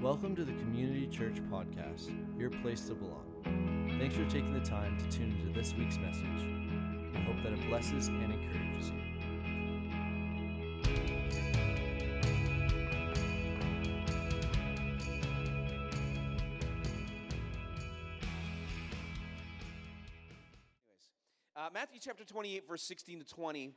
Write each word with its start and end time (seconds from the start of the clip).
Welcome 0.00 0.34
to 0.36 0.46
the 0.46 0.52
Community 0.52 1.06
Church 1.08 1.42
Podcast, 1.52 2.10
your 2.38 2.48
place 2.48 2.80
to 2.86 2.94
belong. 2.94 3.26
Thanks 3.98 4.16
for 4.16 4.24
taking 4.30 4.54
the 4.54 4.60
time 4.60 4.96
to 4.96 5.04
tune 5.14 5.36
into 5.38 5.52
this 5.52 5.74
week's 5.74 5.98
message. 5.98 6.24
We 7.12 7.20
hope 7.20 7.36
that 7.42 7.52
it 7.52 7.68
blesses 7.68 8.08
and 8.08 8.32
encourages 8.32 8.92
you. 8.92 8.96
Anyways, 10.86 11.44
uh, 21.56 21.68
Matthew 21.74 22.00
chapter 22.02 22.24
28, 22.24 22.66
verse 22.66 22.82
16 22.84 23.18
to 23.18 23.26
20. 23.26 23.74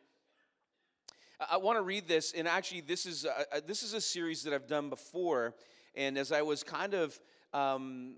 I, 1.41 1.47
I 1.51 1.57
want 1.57 1.77
to 1.77 1.81
read 1.81 2.07
this, 2.07 2.31
and 2.31 2.47
actually, 2.47 2.79
this 2.79 3.05
is 3.05 3.25
uh, 3.25 3.43
uh, 3.51 3.59
this 3.67 3.83
is 3.83 3.93
a 3.93 3.99
series 3.99 4.41
that 4.43 4.53
I've 4.53 4.67
done 4.67 4.89
before. 4.89 5.53
And 5.95 6.17
as 6.17 6.31
I 6.31 6.41
was 6.41 6.63
kind 6.63 6.93
of 6.93 7.19
um, 7.53 8.15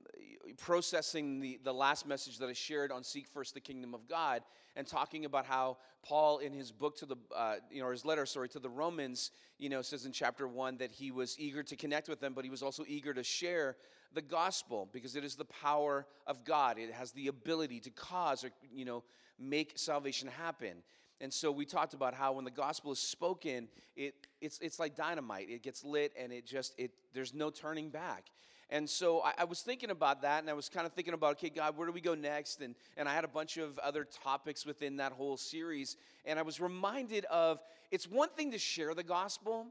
processing 0.57 1.39
the, 1.39 1.59
the 1.63 1.73
last 1.73 2.07
message 2.07 2.37
that 2.39 2.49
I 2.49 2.53
shared 2.53 2.91
on 2.91 3.03
Seek 3.03 3.27
First 3.27 3.53
the 3.53 3.59
Kingdom 3.59 3.93
of 3.93 4.07
God, 4.07 4.41
and 4.75 4.85
talking 4.85 5.25
about 5.25 5.45
how 5.45 5.77
Paul, 6.03 6.39
in 6.39 6.53
his 6.53 6.71
book 6.71 6.97
to 6.97 7.05
the, 7.05 7.15
uh, 7.35 7.55
you 7.71 7.81
know, 7.81 7.89
his 7.89 8.05
letter, 8.05 8.25
sorry, 8.25 8.49
to 8.49 8.59
the 8.59 8.69
Romans, 8.69 9.31
you 9.57 9.69
know, 9.69 9.81
says 9.81 10.05
in 10.05 10.11
chapter 10.11 10.47
one 10.47 10.77
that 10.77 10.91
he 10.91 11.11
was 11.11 11.35
eager 11.39 11.63
to 11.63 11.75
connect 11.75 12.09
with 12.09 12.19
them, 12.19 12.33
but 12.33 12.43
he 12.43 12.49
was 12.49 12.61
also 12.61 12.83
eager 12.87 13.13
to 13.13 13.23
share 13.23 13.77
the 14.13 14.21
gospel 14.21 14.89
because 14.91 15.15
it 15.15 15.23
is 15.23 15.35
the 15.35 15.45
power 15.45 16.05
of 16.27 16.43
God. 16.43 16.77
It 16.77 16.91
has 16.91 17.11
the 17.11 17.27
ability 17.27 17.79
to 17.81 17.89
cause 17.89 18.43
or, 18.43 18.51
you 18.73 18.85
know, 18.85 19.03
make 19.39 19.73
salvation 19.75 20.29
happen. 20.29 20.83
And 21.21 21.33
so 21.33 21.51
we 21.51 21.65
talked 21.65 21.93
about 21.93 22.13
how 22.13 22.33
when 22.33 22.45
the 22.45 22.51
gospel 22.51 22.91
is 22.91 22.99
spoken, 22.99 23.67
it, 23.95 24.15
it's, 24.41 24.59
it's 24.59 24.79
like 24.79 24.95
dynamite. 24.95 25.49
It 25.49 25.63
gets 25.63 25.83
lit 25.83 26.13
and 26.19 26.33
it 26.33 26.45
just, 26.45 26.73
it, 26.77 26.91
there's 27.13 27.33
no 27.33 27.49
turning 27.49 27.89
back. 27.89 28.25
And 28.69 28.89
so 28.89 29.21
I, 29.21 29.33
I 29.39 29.43
was 29.45 29.61
thinking 29.61 29.91
about 29.91 30.23
that 30.23 30.41
and 30.41 30.49
I 30.49 30.53
was 30.53 30.69
kind 30.69 30.85
of 30.85 30.93
thinking 30.93 31.13
about, 31.13 31.33
okay, 31.33 31.49
God, 31.49 31.77
where 31.77 31.87
do 31.87 31.93
we 31.93 32.01
go 32.01 32.15
next? 32.15 32.61
And, 32.61 32.75
and 32.97 33.07
I 33.07 33.13
had 33.13 33.23
a 33.23 33.29
bunch 33.29 33.57
of 33.57 33.77
other 33.79 34.03
topics 34.03 34.65
within 34.65 34.97
that 34.97 35.11
whole 35.11 35.37
series. 35.37 35.97
And 36.25 36.39
I 36.39 36.41
was 36.41 36.59
reminded 36.59 37.25
of 37.25 37.59
it's 37.91 38.09
one 38.09 38.29
thing 38.29 38.51
to 38.51 38.57
share 38.57 38.93
the 38.93 39.03
gospel, 39.03 39.67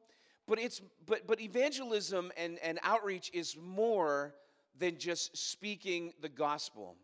but, 0.47 0.59
it's, 0.59 0.81
but, 1.07 1.27
but 1.27 1.41
evangelism 1.41 2.33
and, 2.37 2.59
and 2.63 2.79
outreach 2.83 3.31
is 3.35 3.57
more 3.57 4.35
than 4.79 4.99
just 4.99 5.37
speaking 5.37 6.13
the 6.21 6.29
gospel. 6.29 6.97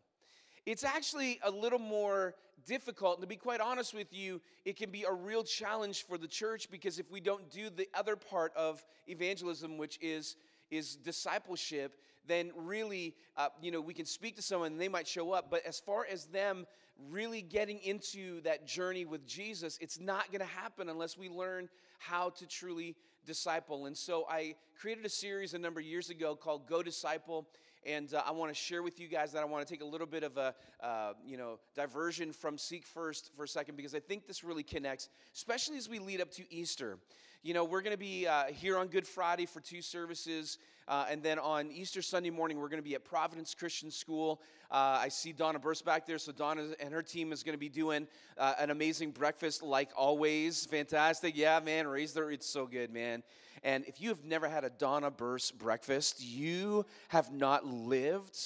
It's 0.67 0.85
actually 0.85 1.41
a 1.43 1.51
little 1.51 1.79
more 1.79 2.35
difficult. 2.67 3.17
And 3.17 3.23
to 3.23 3.27
be 3.27 3.37
quite 3.37 3.61
honest 3.61 3.95
with 3.95 4.13
you, 4.13 4.41
it 4.65 4.77
can 4.77 4.91
be 4.91 5.05
a 5.05 5.13
real 5.13 5.43
challenge 5.43 6.05
for 6.05 6.19
the 6.19 6.29
church 6.29 6.71
because 6.71 6.99
if 6.99 7.11
we 7.11 7.21
don't 7.21 7.51
do 7.51 7.71
the 7.71 7.89
other 7.95 8.17
part 8.17 8.55
of 8.55 8.85
evangelism, 9.07 9.79
which 9.79 9.99
is 10.01 10.37
is 10.71 10.95
discipleship, 10.97 11.99
then 12.27 12.53
really, 12.55 13.15
uh, 13.37 13.49
you 13.61 13.73
know, 13.73 13.81
we 13.81 13.95
can 13.95 14.07
speak 14.07 14.37
to 14.37 14.43
someone 14.43 14.73
and 14.73 14.81
they 14.81 14.89
might 14.89 15.09
show 15.09 15.33
up. 15.33 15.51
But 15.51 15.67
as 15.67 15.81
far 15.81 16.07
as 16.11 16.27
them 16.27 16.67
really 17.11 17.43
getting 17.43 17.79
into 17.81 18.41
that 18.43 18.67
journey 18.67 19.05
with 19.05 19.27
Jesus, 19.27 19.79
it's 19.81 19.99
not 19.99 20.31
going 20.31 20.41
to 20.41 20.55
happen 20.55 20.89
unless 20.89 21.19
we 21.19 21.29
learn 21.29 21.69
how 21.99 22.31
to 22.31 22.47
truly 22.47 22.95
disciple. 23.27 23.87
And 23.87 23.97
so 23.97 24.27
I 24.29 24.55
created 24.81 25.05
a 25.05 25.11
series 25.11 25.55
a 25.55 25.59
number 25.59 25.81
of 25.81 25.87
years 25.87 26.11
ago 26.11 26.37
called 26.37 26.67
Go 26.67 26.83
Disciple. 26.83 27.47
And 27.87 28.13
uh, 28.13 28.23
I 28.27 28.33
want 28.33 28.53
to 28.53 28.55
share 28.55 28.83
with 28.83 29.01
you 29.01 29.09
guys 29.09 29.33
that 29.33 29.43
I 29.43 29.47
want 29.47 29.67
to 29.67 29.73
take 29.73 29.83
a 29.83 29.87
little 29.87 30.07
bit 30.07 30.23
of 30.23 30.37
a, 30.37 30.55
uh, 30.83 31.15
you 31.25 31.37
know, 31.37 31.59
diversion 31.75 32.33
from 32.33 32.59
Seek 32.59 32.87
First 32.87 33.31
for 33.37 33.45
a 33.45 33.49
second 33.49 33.77
because 33.77 33.95
I 33.95 34.01
think 34.01 34.27
this 34.27 34.45
really 34.45 34.63
connects, 34.63 35.09
especially 35.35 35.79
as 35.79 35.89
we 35.89 35.99
lead 35.99 36.21
up 36.21 36.31
to 36.33 36.53
Easter. 36.53 36.99
You 37.43 37.55
know, 37.55 37.65
we're 37.65 37.81
going 37.81 37.95
to 37.95 37.99
be 37.99 38.27
uh, 38.27 38.45
here 38.53 38.77
on 38.77 38.89
Good 38.89 39.07
Friday 39.07 39.47
for 39.47 39.61
two 39.61 39.81
services. 39.81 40.59
Uh, 40.91 41.07
and 41.09 41.23
then 41.23 41.39
on 41.39 41.71
Easter 41.71 42.03
Sunday 42.03 42.31
morning, 42.31 42.59
we're 42.59 42.69
going 42.69 42.83
to 42.83 42.89
be 42.89 42.97
at 42.97 43.05
Providence 43.05 43.55
Christian 43.55 43.93
School. 43.93 44.41
Uh, 44.73 44.99
I 45.01 45.09
see 45.09 45.31
Donna 45.31 45.61
Burst 45.61 45.85
back 45.85 46.05
there. 46.05 46.19
So 46.19 46.33
Donna 46.33 46.75
and 46.81 46.93
her 46.93 47.01
team 47.01 47.33
is 47.33 47.45
going 47.45 47.55
to 47.55 47.61
be 47.61 47.69
doing 47.69 48.09
uh, 48.37 48.55
an 48.59 48.71
amazing 48.71 49.13
breakfast 49.13 49.63
like 49.63 49.91
always. 49.97 50.67
Fantastic. 50.67 51.37
Yeah, 51.37 51.61
man. 51.61 51.87
Raise 51.87 52.13
the, 52.13 52.27
it's 52.27 52.49
so 52.49 52.67
good, 52.67 52.93
man. 52.93 53.23
And 53.63 53.85
if 53.85 54.01
you 54.01 54.09
have 54.09 54.25
never 54.25 54.49
had 54.49 54.65
a 54.65 54.71
Donna 54.71 55.13
Burst 55.13 55.57
breakfast, 55.59 56.25
you 56.25 56.85
have 57.07 57.31
not 57.33 57.65
lived 57.65 58.37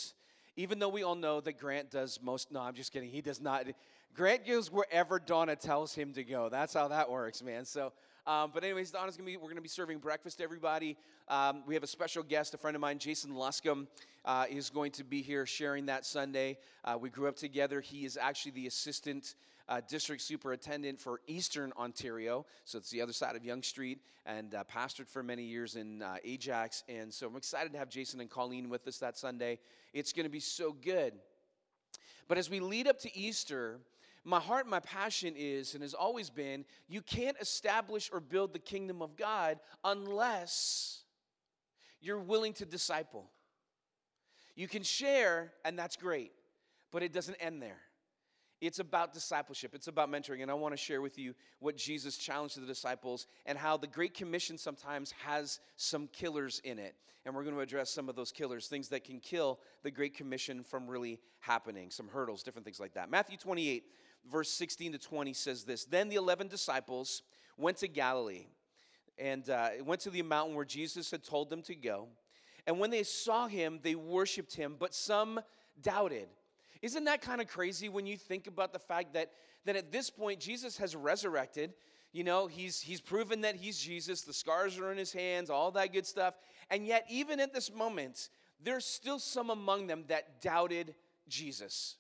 even 0.57 0.79
though 0.79 0.89
we 0.89 1.03
all 1.03 1.17
know 1.17 1.41
that 1.41 1.59
Grant 1.59 1.91
does 1.91 2.21
most, 2.23 2.53
no, 2.53 2.61
I'm 2.61 2.75
just 2.75 2.93
kidding. 2.93 3.11
He 3.11 3.21
does 3.21 3.41
not. 3.41 3.67
Grant 4.15 4.47
goes 4.47 4.71
wherever 4.71 5.19
Donna 5.19 5.57
tells 5.57 5.93
him 5.93 6.13
to 6.13 6.23
go. 6.23 6.49
That's 6.49 6.73
how 6.73 6.87
that 6.87 7.11
works, 7.11 7.43
man. 7.43 7.65
So, 7.65 7.93
um, 8.29 8.53
but 8.55 8.63
anyways, 8.63 8.93
Donna's 8.93 9.17
gonna 9.17 9.27
be, 9.27 9.37
we're 9.37 9.49
gonna 9.49 9.61
be 9.61 9.69
serving 9.69 9.99
breakfast 9.99 10.39
to 10.39 10.45
everybody. 10.45 10.97
Um, 11.29 11.65
we 11.67 11.75
have 11.75 11.83
a 11.83 11.89
special 11.89 12.23
guest, 12.23 12.55
a 12.55 12.59
friend 12.59 12.77
of 12.77 12.81
mine, 12.81 13.01
Jason 13.01 13.33
Luscombe, 13.33 13.89
uh, 14.25 14.45
is 14.49 14.71
going 14.71 14.93
to 14.93 15.05
be 15.05 15.21
here 15.21 15.47
sharing 15.47 15.87
that 15.87 16.07
Sunday. 16.07 16.59
Uh, 16.85 16.97
we 17.01 17.11
grew 17.11 17.27
up 17.27 17.35
together. 17.35 17.81
He 17.81 18.05
is 18.05 18.17
actually 18.17 18.53
the 18.53 18.69
assistant 18.69 19.35
uh, 19.69 19.81
district 19.89 20.23
superintendent 20.23 21.01
for 21.01 21.21
Eastern 21.27 21.73
Ontario. 21.77 22.47
So 22.65 22.79
it's 22.79 22.91
the 22.91 23.03
other 23.03 23.13
side 23.13 23.35
of 23.35 23.45
Yonge 23.45 23.67
Street 23.67 24.01
and 24.27 24.55
uh, 24.55 24.63
pastored 24.65 25.09
for 25.09 25.25
many 25.25 25.43
years 25.43 25.75
in 25.75 26.03
uh, 26.03 26.17
Ajax. 26.23 26.85
And 26.89 27.13
so 27.13 27.27
I'm 27.27 27.37
excited 27.37 27.73
to 27.73 27.79
have 27.79 27.89
Jason 27.89 28.21
and 28.21 28.31
Colleen 28.31 28.69
with 28.69 28.87
us 28.87 28.99
that 28.99 29.19
Sunday. 29.19 29.59
It's 29.93 30.13
going 30.13 30.25
to 30.25 30.31
be 30.31 30.41
so 30.41 30.73
good. 30.73 31.15
But 32.29 32.39
as 32.39 32.49
we 32.49 32.61
lead 32.61 32.87
up 32.87 33.01
to 33.01 33.19
Easter, 33.19 33.81
my 34.25 34.41
heart, 34.41 34.67
my 34.67 34.81
passion 34.81 35.35
is, 35.37 35.75
and 35.75 35.83
has 35.83 35.95
always 35.95 36.31
been, 36.31 36.65
you 36.89 37.03
can't 37.03 37.37
establish 37.41 38.11
or 38.13 38.21
build 38.21 38.53
the 38.53 38.59
kingdom 38.59 39.03
of 39.03 39.17
God 39.17 39.59
unless 39.85 41.03
you're 42.01 42.19
willing 42.19 42.55
to 42.55 42.65
disciple. 42.65 43.31
You 44.57 44.69
can 44.69 44.83
share, 44.83 45.53
and 45.65 45.79
that's 45.79 45.97
great, 45.97 46.33
but 46.91 47.03
it 47.03 47.13
doesn't 47.13 47.37
end 47.37 47.61
there. 47.61 47.81
It's 48.61 48.79
about 48.79 49.13
discipleship. 49.13 49.75
It's 49.75 49.89
about 49.89 50.11
mentoring. 50.11 50.41
And 50.41 50.51
I 50.51 50.55
want 50.55 50.73
to 50.73 50.79
share 50.79 51.03
with 51.03 51.19
you 51.19 51.35
what 51.59 51.77
Jesus 51.77 52.17
challenged 52.17 52.61
the 52.61 52.67
disciples 52.67 53.27
and 53.45 53.59
how 53.59 53.77
the 53.77 53.87
Great 53.87 54.15
Commission 54.15 54.57
sometimes 54.57 55.13
has 55.25 55.61
some 55.77 56.09
killers 56.09 56.63
in 56.65 56.79
it. 56.79 56.95
And 57.27 57.35
we're 57.35 57.43
going 57.43 57.57
to 57.57 57.61
address 57.61 57.91
some 57.91 58.09
of 58.09 58.17
those 58.17 58.33
killers, 58.33 58.67
things 58.67 58.89
that 58.89 59.05
can 59.05 59.19
kill 59.19 59.59
the 59.83 59.91
Great 59.91 60.15
Commission 60.15 60.63
from 60.63 60.87
really 60.87 61.21
happening, 61.41 61.91
some 61.91 62.09
hurdles, 62.09 62.43
different 62.43 62.65
things 62.65 62.81
like 62.81 62.95
that. 62.95 63.11
Matthew 63.11 63.37
28, 63.37 63.85
verse 64.31 64.51
16 64.51 64.93
to 64.93 64.99
20 64.99 65.33
says 65.33 65.65
this 65.65 65.85
Then 65.85 66.09
the 66.09 66.17
11 66.17 66.49
disciples 66.49 67.23
went 67.57 67.79
to 67.79 67.89
Galilee 67.89 68.47
and 69.19 69.49
uh, 69.49 69.71
went 69.85 70.01
to 70.03 70.11
the 70.11 70.23
mountain 70.23 70.57
where 70.57 70.65
Jesus 70.65 71.11
had 71.11 71.23
told 71.23 71.51
them 71.51 71.63
to 71.63 71.75
go. 71.75 72.09
And 72.67 72.79
when 72.79 72.91
they 72.91 73.03
saw 73.03 73.47
him, 73.47 73.79
they 73.83 73.95
worshiped 73.95 74.55
him, 74.55 74.77
but 74.79 74.95
some 74.95 75.41
doubted. 75.83 76.29
Isn't 76.83 77.05
that 77.05 77.23
kind 77.23 77.41
of 77.41 77.47
crazy 77.47 77.89
when 77.89 78.07
you 78.07 78.17
think 78.17 78.47
about 78.47 78.73
the 78.73 78.79
fact 78.79 79.15
that, 79.15 79.33
that 79.65 79.77
at 79.77 79.93
this 79.93 80.11
point 80.11 80.41
Jesus 80.41 80.77
has 80.79 80.97
resurrected? 80.97 81.75
You 82.13 82.25
know, 82.25 82.47
he's, 82.47 82.81
he's 82.81 83.01
proven 83.01 83.41
that 83.43 83.57
he's 83.57 83.79
Jesus, 83.79 84.23
the 84.23 84.33
scars 84.33 84.79
are 84.79 84.93
in 84.93 84.99
his 84.99 85.13
hands, 85.13 85.51
all 85.51 85.71
that 85.73 85.93
good 85.93 86.07
stuff. 86.07 86.35
And 86.71 86.87
yet, 86.87 87.05
even 87.11 87.41
at 87.41 87.53
this 87.53 87.73
moment, 87.73 88.29
there's 88.63 88.85
still 88.85 89.19
some 89.19 89.51
among 89.51 89.89
them 89.89 90.05
that 90.09 90.41
doubted 90.41 90.95
Jesus. 91.29 91.97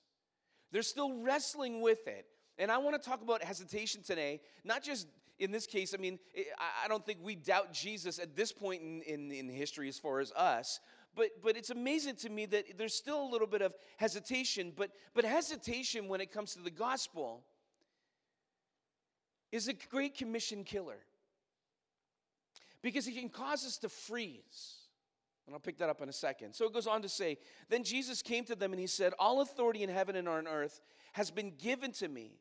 They're 0.74 0.82
still 0.82 1.22
wrestling 1.22 1.82
with 1.82 2.08
it. 2.08 2.26
And 2.58 2.68
I 2.68 2.78
want 2.78 3.00
to 3.00 3.08
talk 3.08 3.22
about 3.22 3.44
hesitation 3.44 4.02
today, 4.02 4.40
not 4.64 4.82
just 4.82 5.06
in 5.38 5.52
this 5.52 5.68
case, 5.68 5.94
I 5.94 5.98
mean, 5.98 6.18
eh, 6.36 6.42
I 6.84 6.88
don't 6.88 7.06
think 7.06 7.20
we 7.22 7.36
doubt 7.36 7.72
Jesus 7.72 8.18
at 8.18 8.34
this 8.34 8.50
point 8.50 8.82
in, 8.82 9.00
in, 9.02 9.30
in, 9.30 9.48
history 9.48 9.88
as 9.88 10.00
far 10.00 10.18
as 10.18 10.32
us, 10.32 10.80
but, 11.14 11.28
but 11.44 11.56
it's 11.56 11.70
amazing 11.70 12.16
to 12.16 12.28
me 12.28 12.46
that 12.46 12.76
there's 12.76 12.92
still 12.92 13.22
a 13.22 13.30
little 13.30 13.46
bit 13.46 13.62
of 13.62 13.72
hesitation, 13.98 14.72
but, 14.74 14.90
but 15.14 15.24
hesitation 15.24 16.08
when 16.08 16.20
it 16.20 16.32
comes 16.32 16.54
to 16.54 16.60
the 16.60 16.72
gospel 16.72 17.44
is 19.52 19.68
a 19.68 19.74
great 19.74 20.16
commission 20.16 20.64
killer 20.64 20.99
because 22.82 23.06
it 23.06 23.14
can 23.14 23.28
cause 23.28 23.64
us 23.64 23.78
to 23.78 23.88
freeze. 23.88 24.83
And 25.46 25.55
I'll 25.55 25.61
pick 25.61 25.79
that 25.79 25.91
up 25.91 26.00
in 26.00 26.08
a 26.08 26.12
second. 26.12 26.55
So 26.55 26.64
it 26.67 26.73
goes 26.73 26.87
on 26.87 27.02
to 27.02 27.08
say 27.08 27.38
Then 27.69 27.85
Jesus 27.85 28.23
came 28.23 28.44
to 28.44 28.55
them 28.55 28.73
and 28.73 28.81
he 28.81 28.87
said, 28.87 29.12
All 29.19 29.41
authority 29.41 29.82
in 29.82 29.91
heaven 29.91 30.17
and 30.17 30.29
on 30.29 30.46
earth 30.46 30.81
has 31.12 31.31
been 31.31 31.52
given 31.58 31.93
to 31.93 32.08
me. 32.08 32.38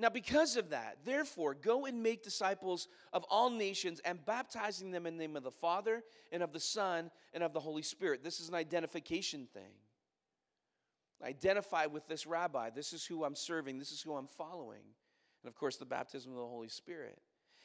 Now, 0.00 0.10
because 0.10 0.56
of 0.56 0.70
that, 0.70 0.98
therefore, 1.04 1.54
go 1.54 1.84
and 1.84 2.04
make 2.04 2.22
disciples 2.22 2.86
of 3.12 3.24
all 3.28 3.50
nations 3.50 4.00
and 4.04 4.24
baptizing 4.24 4.92
them 4.92 5.06
in 5.06 5.16
the 5.16 5.26
name 5.26 5.34
of 5.34 5.42
the 5.42 5.50
Father 5.50 6.04
and 6.30 6.40
of 6.40 6.52
the 6.52 6.60
Son 6.60 7.10
and 7.34 7.42
of 7.42 7.52
the 7.52 7.58
Holy 7.58 7.82
Spirit. 7.82 8.22
This 8.22 8.38
is 8.38 8.48
an 8.48 8.54
identification 8.54 9.48
thing. 9.52 9.72
Identify 11.24 11.86
with 11.86 12.06
this 12.06 12.28
rabbi. 12.28 12.70
This 12.70 12.92
is 12.92 13.04
who 13.04 13.24
I'm 13.24 13.34
serving. 13.34 13.80
This 13.80 13.90
is 13.90 14.00
who 14.00 14.14
I'm 14.14 14.28
following. 14.28 14.82
And 15.42 15.48
of 15.48 15.56
course, 15.56 15.76
the 15.76 15.84
baptism 15.84 16.30
of 16.30 16.38
the 16.38 16.46
Holy 16.46 16.68
Spirit. 16.68 17.18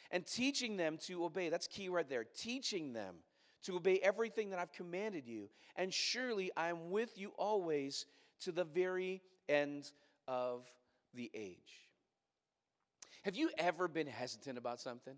And 0.09 0.25
teaching 0.25 0.75
them 0.75 0.97
to 1.05 1.25
obey. 1.25 1.49
That's 1.49 1.67
key 1.67 1.87
right 1.89 2.09
there. 2.09 2.23
Teaching 2.23 2.93
them 2.93 3.17
to 3.63 3.75
obey 3.75 3.99
everything 4.03 4.49
that 4.49 4.59
I've 4.59 4.71
commanded 4.71 5.27
you. 5.27 5.49
And 5.75 5.93
surely 5.93 6.51
I 6.55 6.69
am 6.69 6.91
with 6.91 7.17
you 7.17 7.31
always 7.37 8.05
to 8.41 8.51
the 8.51 8.63
very 8.63 9.21
end 9.49 9.91
of 10.27 10.65
the 11.13 11.29
age. 11.33 11.87
Have 13.23 13.35
you 13.35 13.49
ever 13.57 13.87
been 13.87 14.07
hesitant 14.07 14.57
about 14.57 14.81
something? 14.81 15.15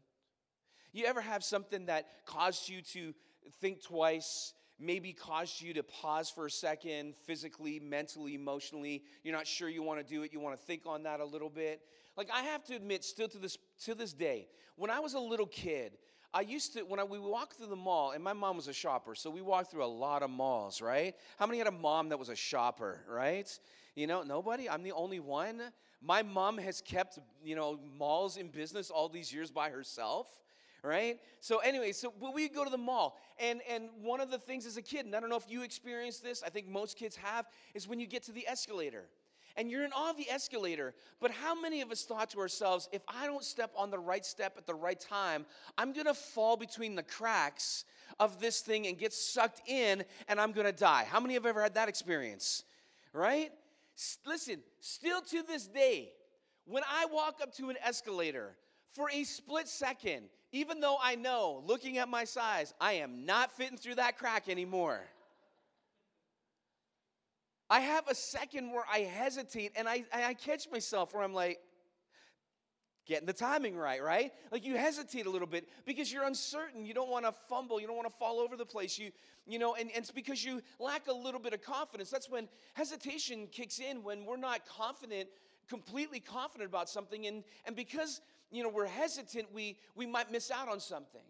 You 0.93 1.05
ever 1.05 1.21
have 1.21 1.43
something 1.43 1.87
that 1.87 2.07
caused 2.25 2.69
you 2.69 2.81
to 2.93 3.13
think 3.59 3.83
twice? 3.83 4.53
maybe 4.79 5.13
caused 5.13 5.61
you 5.61 5.73
to 5.73 5.83
pause 5.83 6.29
for 6.29 6.47
a 6.47 6.51
second, 6.51 7.15
physically, 7.25 7.79
mentally, 7.79 8.35
emotionally. 8.35 9.03
You're 9.23 9.35
not 9.35 9.47
sure 9.47 9.69
you 9.69 9.83
want 9.83 10.05
to 10.05 10.13
do 10.13 10.23
it. 10.23 10.33
You 10.33 10.39
want 10.39 10.59
to 10.59 10.65
think 10.65 10.83
on 10.85 11.03
that 11.03 11.19
a 11.19 11.25
little 11.25 11.49
bit. 11.49 11.81
Like 12.17 12.29
I 12.33 12.41
have 12.41 12.63
to 12.65 12.75
admit, 12.75 13.03
still 13.03 13.27
to 13.29 13.37
this 13.37 13.57
to 13.85 13.95
this 13.95 14.13
day, 14.13 14.47
when 14.75 14.89
I 14.89 14.99
was 14.99 15.13
a 15.13 15.19
little 15.19 15.45
kid, 15.45 15.97
I 16.35 16.41
used 16.41 16.73
to 16.73 16.81
when 16.81 16.99
I, 16.99 17.05
we 17.05 17.17
walked 17.17 17.53
through 17.53 17.67
the 17.67 17.77
mall, 17.77 18.11
and 18.11 18.21
my 18.21 18.33
mom 18.33 18.57
was 18.57 18.67
a 18.67 18.73
shopper, 18.73 19.15
so 19.15 19.29
we 19.29 19.41
walked 19.41 19.71
through 19.71 19.85
a 19.85 19.87
lot 19.87 20.21
of 20.21 20.29
malls, 20.29 20.81
right? 20.81 21.15
How 21.39 21.45
many 21.45 21.59
had 21.59 21.67
a 21.67 21.71
mom 21.71 22.09
that 22.09 22.19
was 22.19 22.27
a 22.27 22.35
shopper, 22.35 22.99
right? 23.09 23.47
You 23.95 24.05
know, 24.05 24.21
nobody. 24.21 24.69
I'm 24.69 24.83
the 24.83 24.91
only 24.91 25.21
one. 25.21 25.61
My 26.01 26.23
mom 26.23 26.57
has 26.57 26.81
kept 26.81 27.19
you 27.41 27.55
know 27.55 27.79
malls 27.97 28.35
in 28.35 28.49
business 28.49 28.89
all 28.89 29.07
these 29.07 29.33
years 29.33 29.49
by 29.49 29.69
herself 29.69 30.27
right? 30.83 31.19
So 31.39 31.57
anyway, 31.57 31.93
so 31.93 32.13
we 32.33 32.47
go 32.47 32.63
to 32.63 32.69
the 32.69 32.77
mall, 32.77 33.17
and 33.39 33.59
and 33.67 33.89
one 34.03 34.21
of 34.21 34.29
the 34.29 34.37
things 34.37 34.67
as 34.67 34.77
a 34.77 34.83
kid, 34.83 35.07
and 35.07 35.15
I 35.15 35.19
don't 35.19 35.29
know 35.29 35.35
if 35.35 35.49
you 35.49 35.63
experienced 35.63 36.21
this, 36.23 36.43
I 36.43 36.49
think 36.49 36.67
most 36.67 36.95
kids 36.95 37.15
have, 37.15 37.47
is 37.73 37.87
when 37.87 37.99
you 37.99 38.05
get 38.05 38.21
to 38.23 38.31
the 38.31 38.47
escalator. 38.47 39.05
And 39.57 39.71
you're 39.71 39.85
in 39.85 39.93
awe 39.93 40.09
of 40.09 40.17
the 40.17 40.29
escalator, 40.29 40.93
but 41.21 41.31
how 41.31 41.59
many 41.59 41.81
of 41.81 41.91
us 41.91 42.03
thought 42.03 42.29
to 42.31 42.39
ourselves, 42.39 42.89
if 42.91 43.01
I 43.07 43.25
don't 43.25 43.43
step 43.43 43.71
on 43.77 43.89
the 43.89 43.99
right 43.99 44.25
step 44.25 44.55
at 44.57 44.65
the 44.65 44.73
right 44.73 44.99
time, 44.99 45.45
I'm 45.77 45.93
gonna 45.93 46.13
fall 46.13 46.57
between 46.57 46.95
the 46.95 47.03
cracks 47.03 47.85
of 48.19 48.39
this 48.39 48.61
thing 48.61 48.87
and 48.87 48.97
get 48.97 49.13
sucked 49.13 49.61
in 49.67 50.03
and 50.27 50.41
I'm 50.41 50.51
gonna 50.51 50.71
die? 50.71 51.05
How 51.09 51.19
many 51.19 51.35
have 51.35 51.45
ever 51.45 51.61
had 51.61 51.75
that 51.75 51.87
experience? 51.87 52.63
Right? 53.13 53.51
S- 53.97 54.17
listen, 54.25 54.59
still 54.81 55.21
to 55.21 55.41
this 55.43 55.67
day, 55.67 56.11
when 56.65 56.83
I 56.89 57.05
walk 57.05 57.39
up 57.41 57.53
to 57.55 57.69
an 57.69 57.77
escalator, 57.83 58.57
for 58.95 59.09
a 59.11 59.23
split 59.25 59.67
second, 59.67 60.29
even 60.51 60.79
though 60.79 60.97
I 61.01 61.15
know, 61.15 61.61
looking 61.65 61.97
at 61.97 62.07
my 62.07 62.23
size, 62.23 62.73
I 62.79 62.93
am 62.93 63.25
not 63.25 63.51
fitting 63.51 63.77
through 63.77 63.95
that 63.95 64.17
crack 64.17 64.47
anymore. 64.47 65.01
I 67.69 67.79
have 67.79 68.07
a 68.07 68.15
second 68.15 68.71
where 68.71 68.85
I 68.91 68.99
hesitate 68.99 69.71
and 69.75 69.87
I, 69.87 70.03
I 70.13 70.33
catch 70.33 70.69
myself 70.71 71.13
where 71.13 71.23
I'm 71.23 71.33
like, 71.33 71.59
getting 73.05 73.27
the 73.27 73.33
timing 73.33 73.77
right, 73.77 74.01
right? 74.01 74.31
Like 74.51 74.65
you 74.65 74.77
hesitate 74.77 75.25
a 75.25 75.29
little 75.29 75.47
bit 75.47 75.69
because 75.85 76.11
you're 76.11 76.25
uncertain. 76.25 76.85
You 76.85 76.93
don't 76.93 77.09
want 77.09 77.25
to 77.25 77.31
fumble. 77.47 77.79
You 77.79 77.87
don't 77.87 77.95
want 77.95 78.07
to 78.07 78.17
fall 78.17 78.39
over 78.39 78.57
the 78.57 78.65
place. 78.65 78.97
You, 78.97 79.11
you 79.45 79.59
know, 79.59 79.75
and, 79.75 79.89
and 79.91 79.99
it's 79.99 80.11
because 80.11 80.43
you 80.43 80.61
lack 80.79 81.07
a 81.07 81.13
little 81.13 81.39
bit 81.39 81.53
of 81.53 81.61
confidence. 81.61 82.09
That's 82.09 82.29
when 82.29 82.47
hesitation 82.73 83.47
kicks 83.51 83.79
in 83.79 84.03
when 84.03 84.25
we're 84.25 84.37
not 84.37 84.65
confident, 84.65 85.29
completely 85.69 86.19
confident 86.19 86.69
about 86.69 86.89
something. 86.89 87.27
And, 87.27 87.43
and 87.65 87.75
because 87.75 88.21
you 88.51 88.63
know, 88.63 88.69
we're 88.69 88.87
hesitant, 88.87 89.53
we, 89.53 89.77
we 89.95 90.05
might 90.05 90.31
miss 90.31 90.49
out 90.51 90.67
on 90.67 90.79
something. 90.79 91.21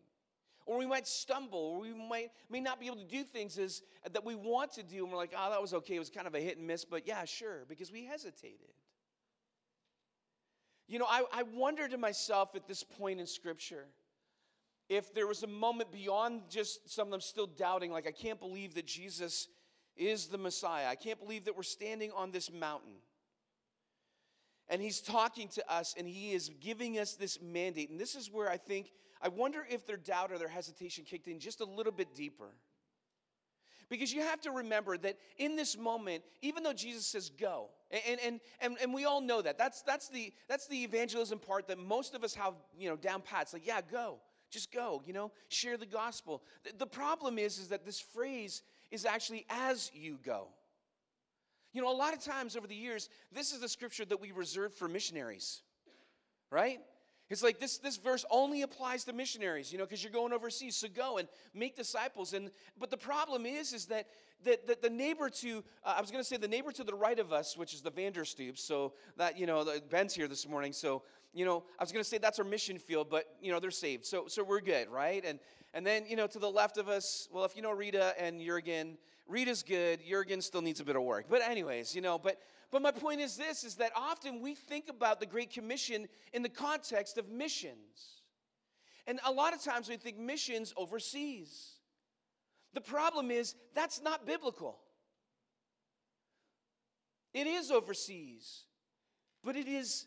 Or 0.65 0.79
we 0.79 0.87
might 0.87 1.07
stumble, 1.07 1.59
or 1.59 1.79
we 1.79 1.93
might 1.93 2.31
may 2.49 2.59
not 2.59 2.79
be 2.79 2.87
able 2.87 2.97
to 2.97 3.05
do 3.05 3.23
things 3.23 3.57
as, 3.59 3.83
that 4.11 4.25
we 4.25 4.33
want 4.33 4.71
to 4.73 4.83
do. 4.83 5.03
And 5.03 5.11
we're 5.11 5.17
like, 5.17 5.33
oh, 5.37 5.51
that 5.51 5.61
was 5.61 5.73
okay. 5.75 5.95
It 5.95 5.99
was 5.99 6.09
kind 6.09 6.25
of 6.25 6.33
a 6.33 6.39
hit 6.39 6.57
and 6.57 6.65
miss, 6.65 6.85
but 6.85 7.07
yeah, 7.07 7.23
sure, 7.25 7.65
because 7.69 7.91
we 7.91 8.05
hesitated. 8.05 8.73
You 10.87 10.99
know, 10.99 11.05
I, 11.07 11.23
I 11.31 11.43
wonder 11.43 11.87
to 11.87 11.97
myself 11.97 12.55
at 12.55 12.67
this 12.67 12.83
point 12.83 13.19
in 13.19 13.27
Scripture 13.27 13.85
if 14.87 15.13
there 15.13 15.27
was 15.27 15.43
a 15.43 15.47
moment 15.47 15.91
beyond 15.91 16.41
just 16.49 16.89
some 16.89 17.07
of 17.07 17.11
them 17.11 17.21
still 17.21 17.47
doubting, 17.47 17.91
like, 17.91 18.07
I 18.07 18.11
can't 18.11 18.39
believe 18.39 18.75
that 18.75 18.85
Jesus 18.85 19.47
is 19.95 20.27
the 20.27 20.37
Messiah. 20.37 20.87
I 20.87 20.95
can't 20.95 21.19
believe 21.19 21.45
that 21.45 21.55
we're 21.55 21.63
standing 21.63 22.11
on 22.15 22.31
this 22.31 22.51
mountain. 22.51 22.93
And 24.67 24.81
he's 24.81 24.99
talking 24.99 25.47
to 25.49 25.71
us 25.71 25.95
and 25.97 26.07
he 26.07 26.33
is 26.33 26.49
giving 26.59 26.99
us 26.99 27.13
this 27.13 27.39
mandate. 27.41 27.89
And 27.89 27.99
this 27.99 28.15
is 28.15 28.31
where 28.31 28.49
I 28.49 28.57
think, 28.57 28.91
I 29.21 29.29
wonder 29.29 29.65
if 29.69 29.85
their 29.85 29.97
doubt 29.97 30.31
or 30.31 30.37
their 30.37 30.47
hesitation 30.47 31.03
kicked 31.03 31.27
in 31.27 31.39
just 31.39 31.61
a 31.61 31.65
little 31.65 31.91
bit 31.91 32.13
deeper. 32.15 32.49
Because 33.89 34.11
you 34.11 34.21
have 34.21 34.41
to 34.41 34.51
remember 34.51 34.97
that 34.97 35.17
in 35.37 35.55
this 35.55 35.77
moment, 35.77 36.23
even 36.41 36.63
though 36.63 36.73
Jesus 36.73 37.05
says 37.05 37.29
go, 37.29 37.69
and, 37.91 38.19
and, 38.19 38.39
and, 38.59 38.77
and 38.81 38.93
we 38.93 39.05
all 39.05 39.21
know 39.21 39.41
that. 39.41 39.57
That's, 39.57 39.83
that's, 39.83 40.09
the, 40.09 40.33
that's 40.47 40.67
the 40.67 40.83
evangelism 40.83 41.39
part 41.39 41.67
that 41.67 41.77
most 41.77 42.15
of 42.15 42.23
us 42.23 42.33
have, 42.33 42.55
you 42.77 42.89
know, 42.89 42.95
down 42.95 43.21
pat. 43.21 43.43
It's 43.43 43.53
like, 43.53 43.67
yeah, 43.67 43.81
go. 43.81 44.17
Just 44.51 44.71
go, 44.71 45.01
you 45.05 45.13
know, 45.13 45.31
share 45.49 45.77
the 45.77 45.85
gospel. 45.85 46.43
The, 46.77 46.85
problem 46.85 47.37
is, 47.37 47.57
is 47.59 47.69
that 47.69 47.85
this 47.85 47.99
phrase 47.99 48.63
is 48.91 49.05
actually 49.05 49.45
as 49.49 49.91
you 49.93 50.17
go. 50.23 50.47
You 51.73 51.81
know, 51.81 51.91
a 51.91 51.97
lot 51.97 52.13
of 52.13 52.23
times 52.23 52.55
over 52.55 52.67
the 52.67 52.75
years, 52.75 53.09
this 53.33 53.51
is 53.51 53.59
the 53.59 53.67
scripture 53.67 54.05
that 54.05 54.21
we 54.21 54.31
reserve 54.31 54.73
for 54.73 54.87
missionaries, 54.87 55.61
right? 56.49 56.79
It's 57.29 57.41
like 57.41 57.59
this, 57.59 57.79
this 57.79 57.97
verse 57.97 58.23
only 58.29 58.61
applies 58.61 59.03
to 59.05 59.13
missionaries, 59.13 59.71
you 59.71 59.79
know, 59.79 59.85
because 59.85 60.03
you're 60.03 60.11
going 60.11 60.31
overseas. 60.31 60.75
So 60.75 60.87
go 60.87 61.17
and 61.17 61.27
make 61.55 61.75
disciples. 61.75 62.33
And 62.33 62.51
but 62.79 62.91
the 62.91 62.97
problem 62.97 63.45
is, 63.47 63.73
is 63.73 63.87
that 63.87 64.07
that, 64.43 64.67
that 64.67 64.81
the 64.83 64.89
neighbor 64.89 65.29
to 65.29 65.63
uh, 65.83 65.95
I 65.97 66.01
was 66.01 66.11
going 66.11 66.23
to 66.23 66.27
say 66.27 66.37
the 66.37 66.47
neighbor 66.47 66.71
to 66.71 66.83
the 66.83 66.93
right 66.93 67.17
of 67.17 67.33
us, 67.33 67.57
which 67.57 67.73
is 67.73 67.81
the 67.81 67.91
Vanderstoops. 67.91 68.59
So 68.59 68.93
that 69.17 69.39
you 69.39 69.47
know, 69.47 69.65
Ben's 69.89 70.13
here 70.13 70.27
this 70.27 70.47
morning. 70.47 70.71
So 70.71 71.01
you 71.33 71.45
know, 71.45 71.63
I 71.79 71.83
was 71.83 71.91
going 71.91 72.03
to 72.03 72.09
say 72.09 72.19
that's 72.19 72.37
our 72.37 72.45
mission 72.45 72.77
field, 72.77 73.07
but 73.09 73.25
you 73.41 73.51
know, 73.51 73.59
they're 73.59 73.71
saved. 73.71 74.05
So 74.05 74.25
so 74.27 74.43
we're 74.43 74.61
good, 74.61 74.89
right? 74.89 75.23
And 75.25 75.39
and 75.73 75.85
then 75.85 76.05
you 76.07 76.15
know, 76.15 76.27
to 76.27 76.37
the 76.37 76.51
left 76.51 76.77
of 76.77 76.89
us, 76.89 77.27
well, 77.31 77.43
if 77.43 77.55
you 77.55 77.63
know 77.63 77.71
Rita 77.71 78.13
and 78.19 78.39
Jurgen, 78.39 78.99
Rita's 79.27 79.63
good. 79.63 79.99
Jurgen 80.07 80.41
still 80.41 80.61
needs 80.61 80.79
a 80.79 80.85
bit 80.85 80.95
of 80.95 81.01
work. 81.01 81.25
But 81.27 81.41
anyways, 81.41 81.95
you 81.95 82.01
know, 82.01 82.19
but 82.19 82.39
but 82.71 82.81
my 82.81 82.91
point 82.91 83.21
is 83.21 83.37
this 83.37 83.63
is 83.63 83.75
that 83.75 83.91
often 83.95 84.41
we 84.41 84.55
think 84.55 84.89
about 84.89 85.19
the 85.19 85.25
Great 85.25 85.51
Commission 85.51 86.07
in 86.33 86.41
the 86.41 86.49
context 86.49 87.17
of 87.17 87.29
missions. 87.29 88.21
And 89.07 89.19
a 89.25 89.31
lot 89.31 89.53
of 89.53 89.63
times 89.63 89.87
we 89.87 89.97
think 89.97 90.17
missions 90.17 90.73
overseas. 90.77 91.73
The 92.73 92.81
problem 92.81 93.31
is 93.31 93.55
that's 93.73 94.01
not 94.01 94.25
biblical. 94.25 94.79
It 97.33 97.47
is 97.47 97.69
overseas, 97.69 98.63
but 99.43 99.55
it 99.55 99.67
is 99.67 100.05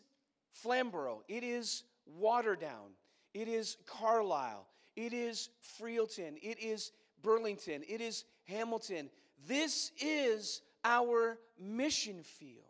Flamborough, 0.51 1.23
it 1.27 1.43
is 1.43 1.83
Waterdown, 2.19 2.91
it 3.33 3.47
is 3.47 3.77
Carlisle, 3.85 4.67
it 4.95 5.13
is 5.13 5.49
Freelton, 5.79 6.37
it 6.41 6.59
is 6.59 6.91
Burlington, 7.21 7.83
it 7.87 8.01
is 8.01 8.25
Hamilton. 8.45 9.09
This 9.47 9.91
is 10.01 10.61
our 10.83 11.37
mission 11.59 12.23
field. 12.23 12.63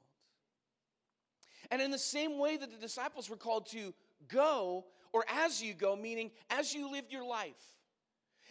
And 1.71 1.81
in 1.81 1.91
the 1.91 1.97
same 1.97 2.39
way 2.39 2.57
that 2.57 2.71
the 2.71 2.77
disciples 2.77 3.29
were 3.29 3.35
called 3.35 3.67
to 3.67 3.93
go, 4.27 4.85
or 5.13 5.23
as 5.27 5.61
you 5.61 5.73
go, 5.73 5.95
meaning 5.95 6.31
as 6.49 6.73
you 6.73 6.91
live 6.91 7.05
your 7.09 7.25
life, 7.25 7.77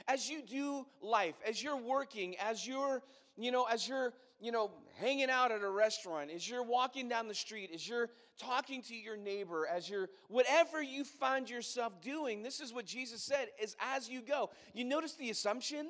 as 0.06 0.30
you 0.30 0.42
do 0.42 0.86
life, 1.02 1.34
as 1.46 1.62
you're 1.62 1.76
working, 1.76 2.36
as 2.38 2.66
you're, 2.66 3.02
you 3.36 3.50
know, 3.50 3.64
as 3.64 3.88
you're, 3.88 4.12
you 4.40 4.52
know, 4.52 4.70
hanging 5.00 5.30
out 5.30 5.50
at 5.50 5.62
a 5.62 5.70
restaurant, 5.70 6.30
as 6.30 6.48
you're 6.48 6.62
walking 6.62 7.08
down 7.08 7.28
the 7.28 7.34
street, 7.34 7.70
as 7.74 7.88
you're 7.88 8.08
talking 8.38 8.82
to 8.82 8.94
your 8.94 9.16
neighbor, 9.16 9.66
as 9.66 9.90
you're, 9.90 10.08
whatever 10.28 10.80
you 10.80 11.04
find 11.04 11.50
yourself 11.50 12.00
doing, 12.00 12.42
this 12.42 12.60
is 12.60 12.72
what 12.72 12.86
Jesus 12.86 13.20
said, 13.20 13.48
is 13.60 13.76
as 13.80 14.08
you 14.08 14.22
go. 14.22 14.50
You 14.74 14.84
notice 14.84 15.14
the 15.14 15.30
assumption? 15.30 15.88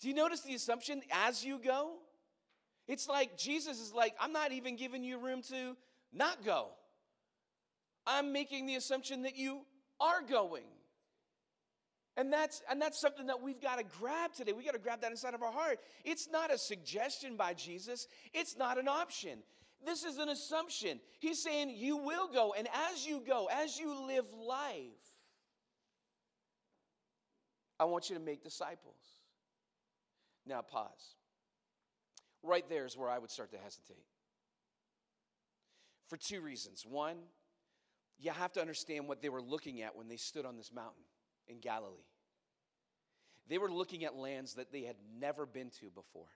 Do 0.00 0.08
you 0.08 0.14
notice 0.14 0.40
the 0.40 0.54
assumption 0.54 1.02
as 1.12 1.44
you 1.44 1.58
go? 1.58 1.92
It's 2.88 3.08
like 3.08 3.36
Jesus 3.36 3.80
is 3.80 3.92
like, 3.92 4.14
I'm 4.18 4.32
not 4.32 4.52
even 4.52 4.76
giving 4.76 5.04
you 5.04 5.18
room 5.18 5.42
to 5.42 5.76
not 6.12 6.44
go. 6.44 6.68
I'm 8.06 8.32
making 8.32 8.66
the 8.66 8.76
assumption 8.76 9.22
that 9.22 9.36
you 9.36 9.60
are 10.00 10.22
going. 10.22 10.64
And 12.16 12.32
that's 12.32 12.62
and 12.68 12.82
that's 12.82 13.00
something 13.00 13.26
that 13.28 13.40
we've 13.40 13.60
got 13.60 13.78
to 13.78 13.84
grab 14.00 14.32
today. 14.32 14.52
We 14.52 14.64
got 14.64 14.72
to 14.72 14.80
grab 14.80 15.02
that 15.02 15.10
inside 15.10 15.34
of 15.34 15.42
our 15.42 15.52
heart. 15.52 15.78
It's 16.04 16.28
not 16.28 16.52
a 16.52 16.58
suggestion 16.58 17.36
by 17.36 17.54
Jesus. 17.54 18.08
It's 18.34 18.56
not 18.56 18.78
an 18.78 18.88
option. 18.88 19.38
This 19.84 20.04
is 20.04 20.18
an 20.18 20.28
assumption. 20.28 21.00
He's 21.20 21.42
saying 21.42 21.70
you 21.76 21.96
will 21.96 22.28
go 22.28 22.54
and 22.58 22.68
as 22.92 23.06
you 23.06 23.22
go, 23.26 23.48
as 23.50 23.78
you 23.78 24.06
live 24.06 24.26
life, 24.34 24.74
I 27.78 27.84
want 27.84 28.10
you 28.10 28.16
to 28.16 28.22
make 28.22 28.42
disciples. 28.42 29.19
Now, 30.46 30.62
pause. 30.62 31.14
Right 32.42 32.68
there 32.68 32.86
is 32.86 32.96
where 32.96 33.10
I 33.10 33.18
would 33.18 33.30
start 33.30 33.50
to 33.52 33.58
hesitate. 33.58 34.04
For 36.08 36.16
two 36.16 36.40
reasons. 36.40 36.84
One, 36.86 37.16
you 38.18 38.30
have 38.30 38.52
to 38.52 38.60
understand 38.60 39.08
what 39.08 39.22
they 39.22 39.28
were 39.28 39.42
looking 39.42 39.82
at 39.82 39.96
when 39.96 40.08
they 40.08 40.16
stood 40.16 40.44
on 40.44 40.56
this 40.56 40.72
mountain 40.72 41.04
in 41.48 41.58
Galilee. 41.60 41.94
They 43.48 43.58
were 43.58 43.70
looking 43.70 44.04
at 44.04 44.16
lands 44.16 44.54
that 44.54 44.72
they 44.72 44.82
had 44.82 44.96
never 45.18 45.46
been 45.46 45.70
to 45.80 45.90
before. 45.90 46.28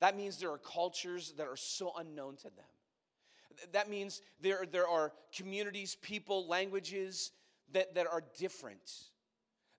That 0.00 0.16
means 0.16 0.38
there 0.38 0.50
are 0.50 0.58
cultures 0.58 1.34
that 1.36 1.46
are 1.46 1.56
so 1.56 1.92
unknown 1.96 2.36
to 2.38 2.44
them. 2.44 3.70
That 3.72 3.90
means 3.90 4.22
there, 4.40 4.64
there 4.70 4.88
are 4.88 5.12
communities, 5.36 5.96
people, 6.00 6.48
languages 6.48 7.32
that, 7.72 7.94
that 7.94 8.06
are 8.06 8.24
different. 8.38 8.90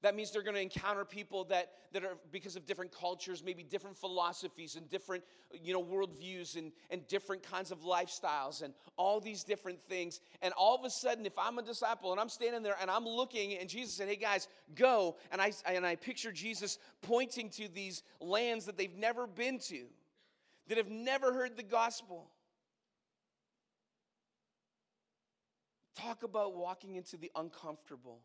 That 0.04 0.16
means 0.16 0.32
they're 0.32 0.44
going 0.44 0.56
to 0.56 0.62
encounter 0.62 1.06
people 1.06 1.46
that, 1.46 1.72
that 1.94 2.04
are 2.04 2.18
because 2.30 2.58
of 2.58 2.66
different 2.66 2.92
cultures, 2.92 3.42
maybe 3.42 3.64
different 3.64 3.96
philosophies 3.98 4.76
and 4.76 4.90
different, 4.90 5.24
you 5.64 5.72
know, 5.72 5.82
worldviews 5.82 6.58
and, 6.58 6.74
and 6.92 7.08
different 7.08 7.42
kinds 7.42 7.72
of 7.72 7.80
lifestyles 7.84 8.64
and 8.64 8.74
all 8.98 9.22
these 9.22 9.46
different 9.46 9.80
things. 9.88 10.20
And 10.42 10.54
all 10.58 10.76
of 10.76 10.84
a 10.84 10.90
sudden, 10.90 11.26
if 11.26 11.40
I'm 11.40 11.58
a 11.58 11.62
disciple 11.62 12.12
and 12.12 12.20
I'm 12.20 12.28
standing 12.28 12.64
there 12.64 12.76
and 12.82 12.92
I'm 12.92 13.06
looking 13.06 13.58
and 13.58 13.70
Jesus 13.70 13.94
said, 13.94 14.10
hey 14.10 14.18
guys, 14.18 14.50
go. 14.76 15.16
And 15.32 15.42
I, 15.42 15.54
and 15.66 15.86
I 15.86 15.96
picture 15.96 16.34
Jesus 16.34 16.80
pointing 17.02 17.50
to 17.52 17.70
these 17.70 18.04
lands 18.20 18.66
that 18.66 18.78
they've 18.78 18.98
never 18.98 19.26
been 19.26 19.58
to, 19.70 19.86
that 20.68 20.78
have 20.78 20.90
never 20.90 21.32
heard 21.32 21.56
the 21.56 21.64
gospel. 21.64 22.30
Talk 25.96 26.24
about 26.24 26.58
walking 26.58 26.96
into 26.96 27.16
the 27.16 27.32
uncomfortable. 27.38 28.20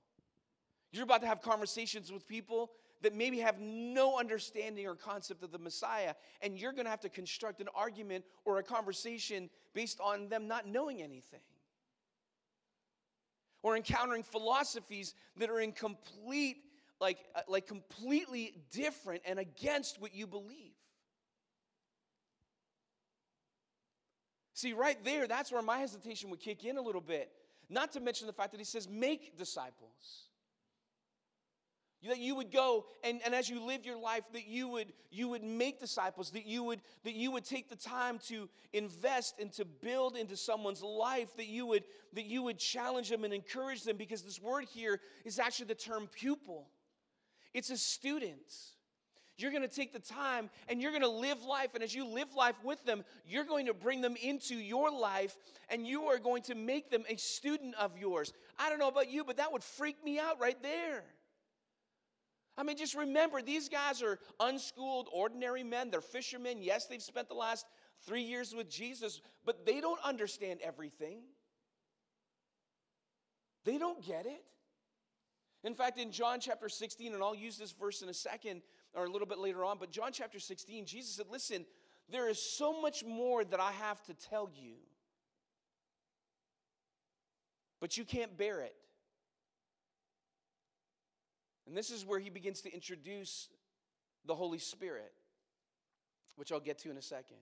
You're 0.90 1.04
about 1.04 1.20
to 1.20 1.26
have 1.26 1.42
conversations 1.42 2.10
with 2.10 2.26
people 2.26 2.70
that 3.02 3.14
maybe 3.14 3.38
have 3.38 3.60
no 3.60 4.18
understanding 4.18 4.86
or 4.86 4.94
concept 4.94 5.42
of 5.42 5.52
the 5.52 5.58
Messiah, 5.58 6.14
and 6.42 6.58
you're 6.58 6.72
going 6.72 6.84
to 6.84 6.90
have 6.90 7.00
to 7.00 7.08
construct 7.08 7.60
an 7.60 7.68
argument 7.74 8.24
or 8.44 8.58
a 8.58 8.62
conversation 8.62 9.50
based 9.74 10.00
on 10.00 10.28
them 10.28 10.48
not 10.48 10.66
knowing 10.66 11.02
anything. 11.02 11.40
Or 13.62 13.76
encountering 13.76 14.22
philosophies 14.22 15.14
that 15.36 15.50
are 15.50 15.60
in 15.60 15.72
complete, 15.72 16.58
like, 17.00 17.18
uh, 17.34 17.40
like 17.48 17.66
completely 17.66 18.54
different 18.72 19.22
and 19.26 19.38
against 19.38 20.00
what 20.00 20.14
you 20.14 20.26
believe. 20.26 20.72
See, 24.54 24.72
right 24.72 24.98
there, 25.04 25.28
that's 25.28 25.52
where 25.52 25.62
my 25.62 25.78
hesitation 25.78 26.30
would 26.30 26.40
kick 26.40 26.64
in 26.64 26.78
a 26.78 26.82
little 26.82 27.00
bit. 27.00 27.30
Not 27.68 27.92
to 27.92 28.00
mention 28.00 28.26
the 28.26 28.32
fact 28.32 28.52
that 28.52 28.58
he 28.58 28.64
says, 28.64 28.88
make 28.88 29.36
disciples 29.36 30.27
that 32.06 32.18
you 32.18 32.36
would 32.36 32.52
go 32.52 32.86
and, 33.02 33.20
and 33.24 33.34
as 33.34 33.48
you 33.48 33.60
live 33.64 33.84
your 33.84 33.98
life 33.98 34.22
that 34.32 34.46
you 34.46 34.68
would 34.68 34.92
you 35.10 35.28
would 35.28 35.42
make 35.42 35.80
disciples 35.80 36.30
that 36.30 36.46
you 36.46 36.62
would 36.62 36.80
that 37.04 37.14
you 37.14 37.32
would 37.32 37.44
take 37.44 37.68
the 37.68 37.76
time 37.76 38.18
to 38.18 38.48
invest 38.72 39.34
and 39.40 39.52
to 39.52 39.64
build 39.64 40.16
into 40.16 40.36
someone's 40.36 40.82
life 40.82 41.34
that 41.36 41.48
you 41.48 41.66
would 41.66 41.82
that 42.12 42.26
you 42.26 42.42
would 42.42 42.58
challenge 42.58 43.08
them 43.08 43.24
and 43.24 43.34
encourage 43.34 43.82
them 43.82 43.96
because 43.96 44.22
this 44.22 44.40
word 44.40 44.64
here 44.72 45.00
is 45.24 45.38
actually 45.38 45.66
the 45.66 45.74
term 45.74 46.08
pupil. 46.12 46.68
It's 47.52 47.70
a 47.70 47.76
student. 47.76 48.52
You're 49.36 49.52
going 49.52 49.62
to 49.62 49.68
take 49.68 49.92
the 49.92 50.00
time 50.00 50.50
and 50.68 50.82
you're 50.82 50.90
going 50.90 51.02
to 51.02 51.08
live 51.08 51.44
life 51.44 51.74
and 51.74 51.82
as 51.82 51.94
you 51.94 52.04
live 52.04 52.34
life 52.36 52.56
with 52.64 52.84
them 52.84 53.04
you're 53.26 53.44
going 53.44 53.66
to 53.66 53.74
bring 53.74 54.00
them 54.00 54.16
into 54.20 54.54
your 54.54 54.90
life 54.90 55.36
and 55.68 55.86
you 55.86 56.04
are 56.04 56.18
going 56.18 56.42
to 56.44 56.54
make 56.54 56.90
them 56.90 57.04
a 57.08 57.16
student 57.16 57.74
of 57.76 57.96
yours. 57.96 58.32
I 58.58 58.68
don't 58.68 58.78
know 58.78 58.88
about 58.88 59.10
you 59.10 59.24
but 59.24 59.36
that 59.38 59.52
would 59.52 59.64
freak 59.64 60.04
me 60.04 60.18
out 60.18 60.40
right 60.40 60.60
there 60.62 61.04
I 62.58 62.64
mean, 62.64 62.76
just 62.76 62.96
remember, 62.96 63.40
these 63.40 63.68
guys 63.68 64.02
are 64.02 64.18
unschooled, 64.40 65.08
ordinary 65.12 65.62
men. 65.62 65.90
They're 65.90 66.00
fishermen. 66.00 66.60
Yes, 66.60 66.86
they've 66.86 67.00
spent 67.00 67.28
the 67.28 67.34
last 67.34 67.64
three 68.04 68.22
years 68.22 68.52
with 68.52 68.68
Jesus, 68.68 69.20
but 69.44 69.64
they 69.64 69.80
don't 69.80 70.00
understand 70.02 70.58
everything. 70.62 71.20
They 73.64 73.78
don't 73.78 74.04
get 74.04 74.26
it. 74.26 74.42
In 75.62 75.74
fact, 75.74 75.98
in 75.98 76.10
John 76.10 76.40
chapter 76.40 76.68
16, 76.68 77.14
and 77.14 77.22
I'll 77.22 77.34
use 77.34 77.58
this 77.58 77.70
verse 77.70 78.02
in 78.02 78.08
a 78.08 78.14
second 78.14 78.62
or 78.92 79.04
a 79.04 79.10
little 79.10 79.26
bit 79.26 79.38
later 79.38 79.64
on, 79.64 79.78
but 79.78 79.92
John 79.92 80.10
chapter 80.12 80.40
16, 80.40 80.84
Jesus 80.84 81.14
said, 81.14 81.26
Listen, 81.30 81.64
there 82.10 82.28
is 82.28 82.42
so 82.42 82.80
much 82.80 83.04
more 83.04 83.44
that 83.44 83.60
I 83.60 83.70
have 83.70 84.02
to 84.06 84.14
tell 84.14 84.50
you, 84.52 84.74
but 87.80 87.96
you 87.96 88.04
can't 88.04 88.36
bear 88.36 88.62
it. 88.62 88.74
And 91.68 91.76
this 91.76 91.90
is 91.90 92.04
where 92.04 92.18
he 92.18 92.30
begins 92.30 92.62
to 92.62 92.72
introduce 92.72 93.48
the 94.24 94.34
Holy 94.34 94.58
Spirit, 94.58 95.12
which 96.36 96.50
I'll 96.50 96.60
get 96.60 96.78
to 96.80 96.90
in 96.90 96.96
a 96.96 97.02
second. 97.02 97.36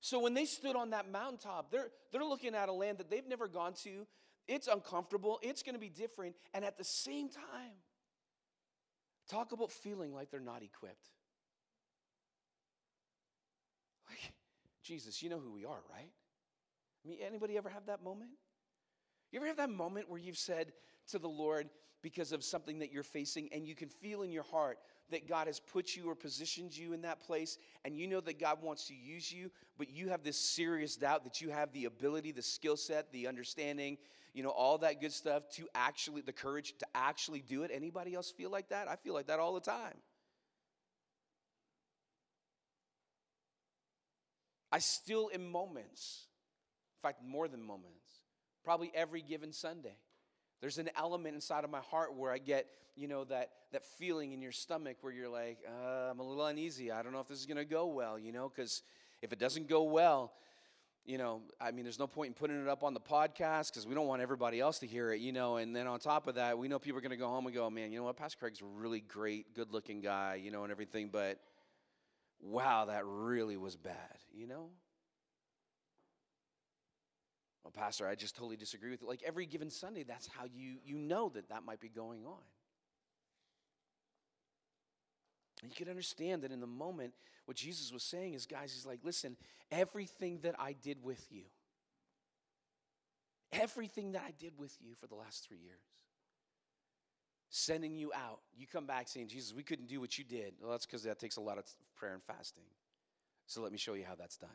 So 0.00 0.20
when 0.20 0.32
they 0.32 0.46
stood 0.46 0.74
on 0.74 0.90
that 0.90 1.12
mountaintop, 1.12 1.70
they're, 1.70 1.88
they're 2.10 2.24
looking 2.24 2.54
at 2.54 2.70
a 2.70 2.72
land 2.72 2.96
that 2.98 3.10
they've 3.10 3.26
never 3.28 3.46
gone 3.46 3.74
to. 3.84 4.06
It's 4.48 4.66
uncomfortable, 4.66 5.38
it's 5.42 5.62
going 5.62 5.74
to 5.74 5.80
be 5.80 5.90
different. 5.90 6.34
And 6.54 6.64
at 6.64 6.78
the 6.78 6.84
same 6.84 7.28
time, 7.28 7.76
talk 9.28 9.52
about 9.52 9.70
feeling 9.70 10.14
like 10.14 10.30
they're 10.30 10.40
not 10.40 10.62
equipped. 10.62 11.10
Like, 14.08 14.32
Jesus, 14.82 15.22
you 15.22 15.28
know 15.28 15.38
who 15.38 15.52
we 15.52 15.66
are, 15.66 15.82
right? 15.92 16.10
I 17.04 17.08
mean, 17.08 17.18
anybody 17.24 17.58
ever 17.58 17.68
have 17.68 17.86
that 17.86 18.02
moment? 18.02 18.30
You 19.30 19.38
ever 19.38 19.46
have 19.46 19.58
that 19.58 19.70
moment 19.70 20.08
where 20.08 20.18
you've 20.18 20.38
said, 20.38 20.72
to 21.10 21.18
the 21.18 21.28
Lord 21.28 21.68
because 22.02 22.32
of 22.32 22.42
something 22.42 22.78
that 22.78 22.92
you're 22.92 23.02
facing, 23.02 23.48
and 23.52 23.66
you 23.66 23.74
can 23.74 23.88
feel 23.88 24.22
in 24.22 24.32
your 24.32 24.44
heart 24.44 24.78
that 25.10 25.28
God 25.28 25.48
has 25.48 25.60
put 25.60 25.96
you 25.96 26.08
or 26.08 26.14
positioned 26.14 26.76
you 26.76 26.92
in 26.92 27.02
that 27.02 27.20
place, 27.20 27.58
and 27.84 27.96
you 27.96 28.06
know 28.06 28.20
that 28.20 28.38
God 28.38 28.62
wants 28.62 28.86
to 28.86 28.94
use 28.94 29.30
you, 29.30 29.50
but 29.76 29.90
you 29.90 30.08
have 30.08 30.22
this 30.22 30.38
serious 30.38 30.96
doubt 30.96 31.24
that 31.24 31.40
you 31.40 31.50
have 31.50 31.72
the 31.72 31.84
ability, 31.84 32.32
the 32.32 32.42
skill 32.42 32.76
set, 32.76 33.12
the 33.12 33.26
understanding, 33.26 33.98
you 34.32 34.42
know, 34.42 34.50
all 34.50 34.78
that 34.78 35.00
good 35.00 35.12
stuff 35.12 35.48
to 35.50 35.68
actually, 35.74 36.22
the 36.22 36.32
courage 36.32 36.74
to 36.78 36.86
actually 36.94 37.40
do 37.40 37.64
it. 37.64 37.70
Anybody 37.74 38.14
else 38.14 38.30
feel 38.30 38.50
like 38.50 38.68
that? 38.68 38.88
I 38.88 38.96
feel 38.96 39.12
like 39.12 39.26
that 39.26 39.40
all 39.40 39.54
the 39.54 39.60
time. 39.60 39.96
I 44.72 44.78
still, 44.78 45.28
in 45.28 45.50
moments, 45.50 46.26
in 47.02 47.08
fact, 47.08 47.24
more 47.24 47.48
than 47.48 47.60
moments, 47.60 48.08
probably 48.64 48.92
every 48.94 49.20
given 49.20 49.52
Sunday, 49.52 49.96
there's 50.60 50.78
an 50.78 50.90
element 50.96 51.34
inside 51.34 51.64
of 51.64 51.70
my 51.70 51.80
heart 51.80 52.14
where 52.14 52.32
I 52.32 52.38
get, 52.38 52.66
you 52.96 53.08
know, 53.08 53.24
that, 53.24 53.50
that 53.72 53.84
feeling 53.84 54.32
in 54.32 54.42
your 54.42 54.52
stomach 54.52 54.98
where 55.00 55.12
you're 55.12 55.28
like, 55.28 55.58
uh, 55.66 56.10
I'm 56.10 56.20
a 56.20 56.22
little 56.22 56.44
uneasy. 56.44 56.92
I 56.92 57.02
don't 57.02 57.12
know 57.12 57.20
if 57.20 57.28
this 57.28 57.38
is 57.38 57.46
going 57.46 57.56
to 57.56 57.64
go 57.64 57.86
well, 57.86 58.18
you 58.18 58.32
know, 58.32 58.48
because 58.54 58.82
if 59.22 59.32
it 59.32 59.38
doesn't 59.38 59.68
go 59.68 59.84
well, 59.84 60.32
you 61.06 61.18
know, 61.18 61.40
I 61.60 61.70
mean, 61.70 61.84
there's 61.84 61.98
no 61.98 62.06
point 62.06 62.28
in 62.28 62.34
putting 62.34 62.60
it 62.60 62.68
up 62.68 62.84
on 62.84 62.94
the 62.94 63.00
podcast 63.00 63.70
because 63.70 63.86
we 63.86 63.94
don't 63.94 64.06
want 64.06 64.20
everybody 64.20 64.60
else 64.60 64.78
to 64.80 64.86
hear 64.86 65.12
it, 65.12 65.20
you 65.20 65.32
know. 65.32 65.56
And 65.56 65.74
then 65.74 65.86
on 65.86 65.98
top 65.98 66.26
of 66.26 66.34
that, 66.34 66.58
we 66.58 66.68
know 66.68 66.78
people 66.78 66.98
are 66.98 67.02
going 67.02 67.10
to 67.10 67.16
go 67.16 67.28
home 67.28 67.46
and 67.46 67.54
go, 67.54 67.68
man, 67.70 67.90
you 67.90 67.98
know 67.98 68.04
what? 68.04 68.16
Pastor 68.16 68.38
Craig's 68.38 68.60
a 68.60 68.64
really 68.64 69.00
great, 69.00 69.54
good 69.54 69.72
looking 69.72 70.02
guy, 70.02 70.34
you 70.34 70.50
know, 70.50 70.62
and 70.62 70.70
everything. 70.70 71.08
But 71.10 71.40
wow, 72.40 72.84
that 72.84 73.04
really 73.06 73.56
was 73.56 73.76
bad, 73.76 74.18
you 74.32 74.46
know? 74.46 74.68
Well, 77.64 77.72
Pastor, 77.72 78.06
I 78.06 78.14
just 78.14 78.36
totally 78.36 78.56
disagree 78.56 78.90
with 78.90 79.02
it. 79.02 79.08
Like 79.08 79.22
every 79.24 79.46
given 79.46 79.70
Sunday, 79.70 80.02
that's 80.02 80.26
how 80.26 80.44
you, 80.44 80.76
you 80.84 80.96
know 80.96 81.28
that 81.34 81.48
that 81.50 81.64
might 81.64 81.80
be 81.80 81.88
going 81.88 82.24
on. 82.26 82.42
And 85.62 85.70
you 85.70 85.76
can 85.76 85.90
understand 85.90 86.42
that 86.42 86.52
in 86.52 86.60
the 86.60 86.66
moment, 86.66 87.12
what 87.44 87.56
Jesus 87.56 87.92
was 87.92 88.02
saying 88.02 88.34
is, 88.34 88.46
guys, 88.46 88.72
he's 88.72 88.86
like, 88.86 89.00
listen, 89.04 89.36
everything 89.70 90.38
that 90.42 90.54
I 90.58 90.72
did 90.72 91.02
with 91.02 91.26
you, 91.30 91.42
everything 93.52 94.12
that 94.12 94.22
I 94.26 94.32
did 94.38 94.52
with 94.56 94.74
you 94.80 94.94
for 94.94 95.06
the 95.06 95.16
last 95.16 95.46
three 95.46 95.58
years, 95.58 95.82
sending 97.50 97.94
you 97.94 98.10
out, 98.14 98.40
you 98.56 98.66
come 98.66 98.86
back 98.86 99.08
saying, 99.08 99.28
Jesus, 99.28 99.52
we 99.54 99.62
couldn't 99.62 99.88
do 99.88 100.00
what 100.00 100.16
you 100.16 100.24
did. 100.24 100.54
Well, 100.62 100.70
that's 100.70 100.86
because 100.86 101.02
that 101.02 101.18
takes 101.18 101.36
a 101.36 101.40
lot 101.40 101.58
of 101.58 101.64
prayer 101.94 102.14
and 102.14 102.22
fasting. 102.22 102.62
So 103.46 103.60
let 103.60 103.72
me 103.72 103.78
show 103.78 103.94
you 103.94 104.04
how 104.08 104.14
that's 104.14 104.36
done. 104.36 104.48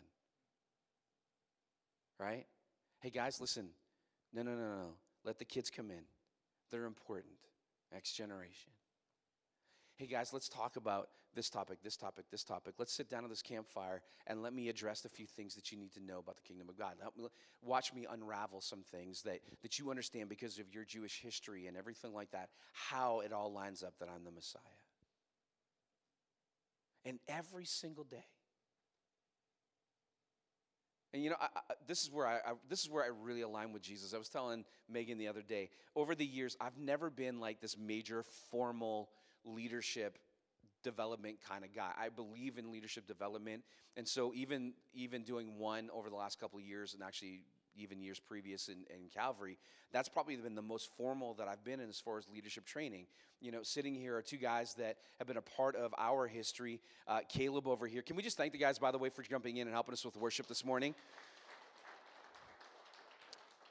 Right? 2.17 2.47
Hey, 3.05 3.11
guys, 3.11 3.39
listen. 3.39 3.67
No, 4.33 4.41
no, 4.41 4.55
no, 4.55 4.65
no. 4.65 4.93
Let 5.23 5.37
the 5.37 5.45
kids 5.45 5.69
come 5.69 5.91
in. 5.91 6.01
They're 6.71 6.85
important. 6.85 7.35
Next 7.93 8.13
generation. 8.13 8.71
Hey, 9.95 10.07
guys, 10.07 10.33
let's 10.33 10.49
talk 10.49 10.75
about 10.75 11.09
this 11.35 11.51
topic, 11.51 11.83
this 11.83 11.97
topic, 11.97 12.25
this 12.31 12.43
topic. 12.43 12.73
Let's 12.79 12.91
sit 12.91 13.07
down 13.07 13.23
at 13.23 13.29
this 13.29 13.43
campfire 13.43 14.01
and 14.25 14.41
let 14.41 14.55
me 14.55 14.69
address 14.69 15.05
a 15.05 15.09
few 15.09 15.27
things 15.27 15.53
that 15.53 15.71
you 15.71 15.77
need 15.77 15.93
to 15.93 16.03
know 16.03 16.17
about 16.17 16.37
the 16.37 16.41
kingdom 16.41 16.67
of 16.67 16.79
God. 16.79 16.95
Me, 17.15 17.27
watch 17.61 17.93
me 17.93 18.07
unravel 18.11 18.59
some 18.59 18.81
things 18.81 19.21
that, 19.21 19.41
that 19.61 19.77
you 19.77 19.91
understand 19.91 20.27
because 20.27 20.57
of 20.57 20.73
your 20.73 20.83
Jewish 20.83 21.21
history 21.21 21.67
and 21.67 21.77
everything 21.77 22.11
like 22.11 22.31
that, 22.31 22.49
how 22.73 23.19
it 23.19 23.31
all 23.31 23.53
lines 23.53 23.83
up 23.83 23.93
that 23.99 24.09
I'm 24.09 24.23
the 24.23 24.31
Messiah. 24.31 24.61
And 27.05 27.19
every 27.27 27.65
single 27.65 28.03
day, 28.03 28.25
and 31.15 31.23
you 31.23 31.29
know, 31.29 31.37
I, 31.39 31.45
I, 31.45 31.73
this 31.87 32.03
is 32.03 32.11
where 32.11 32.27
I, 32.27 32.35
I, 32.35 32.53
this 32.69 32.83
is 32.83 32.89
where 32.89 33.01
I 33.01 33.07
really 33.07 33.41
align 33.41 33.71
with 33.71 33.81
Jesus. 33.81 34.13
I 34.13 34.17
was 34.17 34.27
telling 34.27 34.65
Megan 34.89 35.17
the 35.17 35.29
other 35.29 35.41
day. 35.41 35.69
Over 35.95 36.13
the 36.13 36.25
years, 36.25 36.57
I've 36.59 36.77
never 36.77 37.09
been 37.09 37.39
like 37.39 37.61
this 37.61 37.77
major 37.77 38.21
formal 38.51 39.09
leadership 39.45 40.19
development 40.83 41.37
kind 41.47 41.63
of 41.63 41.73
guy. 41.73 41.91
I 41.97 42.09
believe 42.09 42.57
in 42.57 42.69
leadership 42.69 43.07
development, 43.07 43.63
and 43.95 44.05
so 44.05 44.33
even 44.35 44.73
even 44.93 45.23
doing 45.23 45.57
one 45.57 45.89
over 45.93 46.09
the 46.09 46.17
last 46.17 46.37
couple 46.37 46.59
of 46.59 46.65
years, 46.65 46.93
and 46.93 47.01
actually 47.01 47.43
even 47.75 48.01
years 48.01 48.19
previous 48.19 48.67
in, 48.67 48.85
in 48.89 49.09
Calvary, 49.13 49.57
that's 49.91 50.09
probably 50.09 50.35
been 50.35 50.55
the 50.55 50.61
most 50.61 50.89
formal 50.97 51.33
that 51.35 51.47
I've 51.47 51.63
been 51.63 51.79
in 51.79 51.89
as 51.89 51.99
far 51.99 52.17
as 52.17 52.27
leadership 52.33 52.65
training. 52.65 53.05
You 53.41 53.51
know, 53.51 53.63
sitting 53.63 53.95
here 53.95 54.15
are 54.17 54.21
two 54.21 54.37
guys 54.37 54.73
that 54.75 54.97
have 55.19 55.27
been 55.27 55.37
a 55.37 55.41
part 55.41 55.75
of 55.75 55.93
our 55.97 56.27
history. 56.27 56.81
Uh, 57.07 57.19
Caleb 57.29 57.67
over 57.67 57.87
here. 57.87 58.01
Can 58.01 58.15
we 58.15 58.23
just 58.23 58.37
thank 58.37 58.51
the 58.51 58.57
guys, 58.57 58.79
by 58.79 58.91
the 58.91 58.97
way, 58.97 59.09
for 59.09 59.23
jumping 59.23 59.57
in 59.57 59.67
and 59.67 59.73
helping 59.73 59.93
us 59.93 60.03
with 60.03 60.17
worship 60.17 60.47
this 60.47 60.65
morning? 60.65 60.95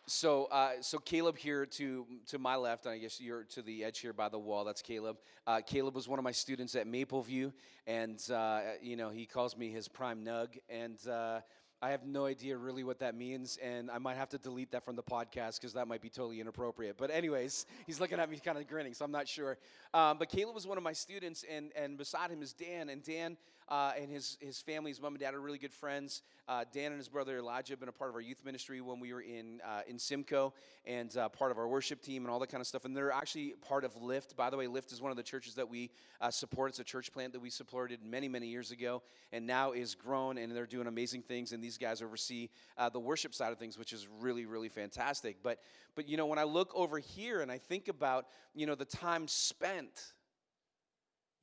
so, 0.06 0.46
uh, 0.46 0.72
so 0.80 0.98
Caleb 0.98 1.36
here 1.36 1.64
to 1.64 2.06
to 2.26 2.38
my 2.38 2.56
left, 2.56 2.84
and 2.86 2.94
I 2.94 2.98
guess 2.98 3.20
you're 3.20 3.44
to 3.44 3.62
the 3.62 3.84
edge 3.84 4.00
here 4.00 4.12
by 4.12 4.28
the 4.28 4.38
wall. 4.38 4.64
That's 4.64 4.82
Caleb. 4.82 5.16
Uh, 5.46 5.60
Caleb 5.66 5.94
was 5.94 6.08
one 6.08 6.18
of 6.18 6.24
my 6.24 6.32
students 6.32 6.74
at 6.74 6.86
Mapleview, 6.86 7.52
and 7.86 8.22
uh, 8.30 8.60
you 8.82 8.96
know 8.96 9.08
he 9.08 9.26
calls 9.26 9.56
me 9.56 9.70
his 9.70 9.88
prime 9.88 10.24
nug, 10.24 10.58
and 10.68 10.98
uh, 11.08 11.40
I 11.84 11.90
have 11.90 12.06
no 12.06 12.24
idea 12.24 12.56
really 12.56 12.82
what 12.82 12.98
that 13.00 13.14
means, 13.14 13.58
and 13.62 13.90
I 13.90 13.98
might 13.98 14.16
have 14.16 14.30
to 14.30 14.38
delete 14.38 14.70
that 14.70 14.86
from 14.86 14.96
the 14.96 15.02
podcast 15.02 15.60
because 15.60 15.74
that 15.74 15.86
might 15.86 16.00
be 16.00 16.08
totally 16.08 16.40
inappropriate. 16.40 16.96
But 16.96 17.10
anyways, 17.10 17.66
he's 17.86 18.00
looking 18.00 18.18
at 18.18 18.30
me 18.30 18.38
kind 18.42 18.56
of 18.56 18.66
grinning, 18.66 18.94
so 18.94 19.04
I'm 19.04 19.10
not 19.10 19.28
sure. 19.28 19.58
Um, 19.92 20.16
but 20.16 20.30
Caleb 20.30 20.54
was 20.54 20.66
one 20.66 20.78
of 20.78 20.82
my 20.82 20.94
students, 20.94 21.44
and 21.54 21.72
and 21.76 21.98
beside 21.98 22.30
him 22.30 22.40
is 22.40 22.54
Dan, 22.54 22.88
and 22.88 23.02
Dan 23.02 23.36
uh, 23.68 23.92
and 23.98 24.10
his 24.10 24.36
his 24.40 24.60
family, 24.60 24.90
his 24.90 25.00
mom 25.00 25.14
and 25.14 25.20
dad 25.20 25.34
are 25.34 25.40
really 25.40 25.58
good 25.58 25.72
friends. 25.72 26.22
Uh, 26.46 26.64
Dan 26.72 26.92
and 26.92 26.98
his 26.98 27.08
brother 27.08 27.38
Elijah 27.38 27.72
have 27.72 27.80
been 27.80 27.88
a 27.88 27.92
part 27.92 28.10
of 28.10 28.14
our 28.14 28.20
youth 28.20 28.44
ministry 28.44 28.80
when 28.80 29.00
we 29.00 29.12
were 29.12 29.22
in 29.22 29.60
uh, 29.64 29.80
in 29.86 29.98
Simcoe, 29.98 30.52
and 30.84 31.16
uh, 31.16 31.28
part 31.28 31.50
of 31.50 31.58
our 31.58 31.66
worship 31.66 32.02
team 32.02 32.24
and 32.24 32.30
all 32.30 32.38
that 32.40 32.50
kind 32.50 32.60
of 32.60 32.66
stuff. 32.66 32.84
And 32.84 32.96
they're 32.96 33.12
actually 33.12 33.54
part 33.66 33.84
of 33.84 33.96
Lift. 34.00 34.36
By 34.36 34.50
the 34.50 34.56
way, 34.56 34.66
Lift 34.66 34.92
is 34.92 35.00
one 35.00 35.10
of 35.10 35.16
the 35.16 35.22
churches 35.22 35.54
that 35.54 35.68
we 35.68 35.90
uh, 36.20 36.30
support. 36.30 36.70
It's 36.70 36.78
a 36.80 36.84
church 36.84 37.12
plant 37.12 37.32
that 37.32 37.40
we 37.40 37.50
supported 37.50 38.00
many 38.04 38.28
many 38.28 38.48
years 38.48 38.70
ago, 38.70 39.02
and 39.32 39.46
now 39.46 39.72
is 39.72 39.94
grown, 39.94 40.36
and 40.38 40.54
they're 40.54 40.66
doing 40.66 40.86
amazing 40.86 41.22
things. 41.22 41.52
And 41.52 41.62
these 41.62 41.78
guys 41.78 42.02
oversee 42.02 42.50
the 42.92 43.00
worship 43.00 43.34
side 43.34 43.52
of 43.52 43.58
things, 43.58 43.78
which 43.78 43.92
is 43.92 44.06
really, 44.20 44.46
really 44.46 44.68
fantastic. 44.68 45.38
But, 45.42 45.60
but 45.94 46.08
you 46.08 46.16
know, 46.16 46.26
when 46.26 46.38
I 46.38 46.44
look 46.44 46.70
over 46.74 46.98
here 46.98 47.40
and 47.40 47.50
I 47.50 47.58
think 47.58 47.88
about, 47.88 48.26
you 48.54 48.66
know, 48.66 48.74
the 48.74 48.84
time 48.84 49.26
spent 49.28 50.13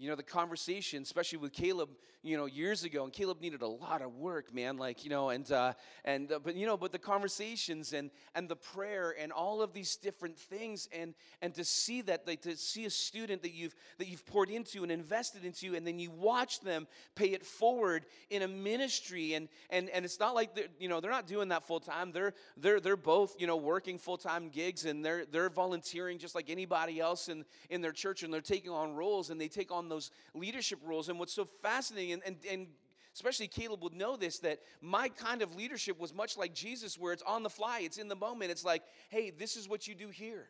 you 0.01 0.09
know, 0.09 0.15
the 0.15 0.23
conversation, 0.23 1.03
especially 1.03 1.37
with 1.37 1.53
Caleb, 1.53 1.89
you 2.23 2.35
know, 2.35 2.47
years 2.47 2.83
ago, 2.83 3.03
and 3.03 3.13
Caleb 3.13 3.39
needed 3.39 3.61
a 3.61 3.67
lot 3.67 4.01
of 4.01 4.15
work, 4.15 4.51
man. 4.51 4.77
Like, 4.77 5.03
you 5.03 5.11
know, 5.11 5.29
and 5.29 5.49
uh, 5.51 5.73
and 6.03 6.31
uh, 6.31 6.39
but 6.39 6.55
you 6.55 6.65
know, 6.65 6.75
but 6.75 6.91
the 6.91 6.97
conversations 6.97 7.93
and 7.93 8.09
and 8.33 8.49
the 8.49 8.55
prayer 8.55 9.13
and 9.19 9.31
all 9.31 9.61
of 9.61 9.73
these 9.73 9.95
different 9.95 10.39
things, 10.39 10.89
and 10.91 11.13
and 11.43 11.53
to 11.53 11.63
see 11.63 12.01
that, 12.01 12.25
like, 12.25 12.41
to 12.41 12.57
see 12.57 12.85
a 12.85 12.89
student 12.89 13.43
that 13.43 13.53
you've 13.53 13.75
that 13.99 14.07
you've 14.07 14.25
poured 14.25 14.49
into 14.49 14.81
and 14.81 14.91
invested 14.91 15.45
into, 15.45 15.75
and 15.75 15.85
then 15.85 15.99
you 15.99 16.09
watch 16.09 16.61
them 16.61 16.87
pay 17.13 17.27
it 17.27 17.45
forward 17.45 18.07
in 18.31 18.41
a 18.41 18.47
ministry, 18.47 19.35
and 19.35 19.49
and 19.69 19.87
and 19.91 20.03
it's 20.03 20.19
not 20.19 20.33
like 20.33 20.55
they're 20.55 20.65
you 20.79 20.89
know 20.89 20.99
they're 20.99 21.11
not 21.11 21.27
doing 21.27 21.49
that 21.49 21.67
full 21.67 21.79
time. 21.79 22.11
They're 22.11 22.33
they're 22.57 22.79
they're 22.79 22.97
both 22.97 23.35
you 23.39 23.45
know 23.45 23.57
working 23.57 23.99
full 23.99 24.17
time 24.17 24.49
gigs, 24.49 24.85
and 24.85 25.05
they're 25.05 25.25
they're 25.25 25.51
volunteering 25.51 26.17
just 26.17 26.33
like 26.33 26.49
anybody 26.49 26.99
else 26.99 27.29
in 27.29 27.45
in 27.69 27.81
their 27.81 27.91
church, 27.91 28.23
and 28.23 28.33
they're 28.33 28.41
taking 28.41 28.71
on 28.71 28.95
roles, 28.95 29.29
and 29.29 29.39
they 29.39 29.47
take 29.47 29.71
on 29.71 29.90
those 29.91 30.09
leadership 30.33 30.79
roles. 30.83 31.09
And 31.09 31.19
what's 31.19 31.33
so 31.33 31.47
fascinating, 31.61 32.13
and, 32.13 32.23
and, 32.25 32.35
and 32.49 32.67
especially 33.13 33.47
Caleb 33.47 33.83
would 33.83 33.93
know 33.93 34.15
this, 34.15 34.39
that 34.39 34.59
my 34.81 35.09
kind 35.09 35.41
of 35.41 35.55
leadership 35.55 35.99
was 35.99 36.13
much 36.13 36.37
like 36.37 36.53
Jesus, 36.53 36.97
where 36.97 37.13
it's 37.13 37.23
on 37.23 37.43
the 37.43 37.49
fly, 37.49 37.81
it's 37.83 37.97
in 37.97 38.07
the 38.07 38.15
moment. 38.15 38.51
It's 38.51 38.65
like, 38.65 38.83
hey, 39.09 39.31
this 39.31 39.57
is 39.57 39.67
what 39.67 39.87
you 39.87 39.93
do 39.93 40.07
here. 40.07 40.47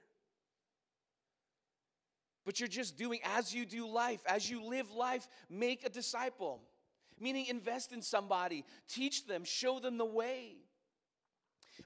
But 2.46 2.60
you're 2.60 2.70
just 2.70 2.98
doing 2.98 3.20
as 3.36 3.54
you 3.54 3.66
do 3.66 3.88
life, 3.88 4.22
as 4.26 4.50
you 4.50 4.64
live 4.64 4.92
life, 4.92 5.28
make 5.50 5.86
a 5.86 5.90
disciple. 5.90 6.62
Meaning, 7.20 7.46
invest 7.48 7.94
in 7.94 8.02
somebody, 8.02 8.66
teach 8.88 9.28
them, 9.28 9.44
show 9.44 9.80
them 9.80 9.98
the 9.98 10.06
way. 10.06 10.56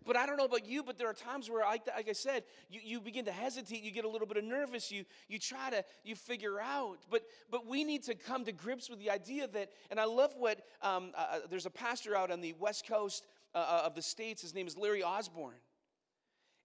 But 0.05 0.15
I 0.17 0.25
don't 0.25 0.37
know 0.37 0.45
about 0.45 0.65
you, 0.65 0.83
but 0.83 0.97
there 0.97 1.07
are 1.07 1.13
times 1.13 1.49
where, 1.49 1.63
like, 1.63 1.87
like 1.87 2.09
I 2.09 2.13
said, 2.13 2.43
you, 2.69 2.79
you 2.83 3.01
begin 3.01 3.25
to 3.25 3.31
hesitate, 3.31 3.83
you 3.83 3.91
get 3.91 4.05
a 4.05 4.09
little 4.09 4.27
bit 4.27 4.37
of 4.37 4.43
nervous, 4.43 4.91
you, 4.91 5.05
you 5.27 5.39
try 5.39 5.69
to, 5.69 5.83
you 6.03 6.15
figure 6.15 6.59
out. 6.59 6.99
But, 7.09 7.23
but 7.49 7.67
we 7.67 7.83
need 7.83 8.03
to 8.03 8.15
come 8.15 8.45
to 8.45 8.51
grips 8.51 8.89
with 8.89 8.99
the 8.99 9.09
idea 9.09 9.47
that, 9.47 9.69
and 9.91 9.99
I 9.99 10.05
love 10.05 10.33
what, 10.37 10.59
um, 10.81 11.11
uh, 11.15 11.25
uh 11.31 11.39
there's 11.49 11.65
a 11.65 11.71
pastor 11.71 12.15
out 12.15 12.31
on 12.31 12.41
the 12.41 12.53
west 12.59 12.87
coast 12.87 13.25
uh, 13.53 13.57
uh, 13.57 13.85
of 13.85 13.95
the 13.95 14.01
States, 14.01 14.41
his 14.41 14.53
name 14.53 14.67
is 14.67 14.77
Larry 14.77 15.03
Osborne. 15.03 15.55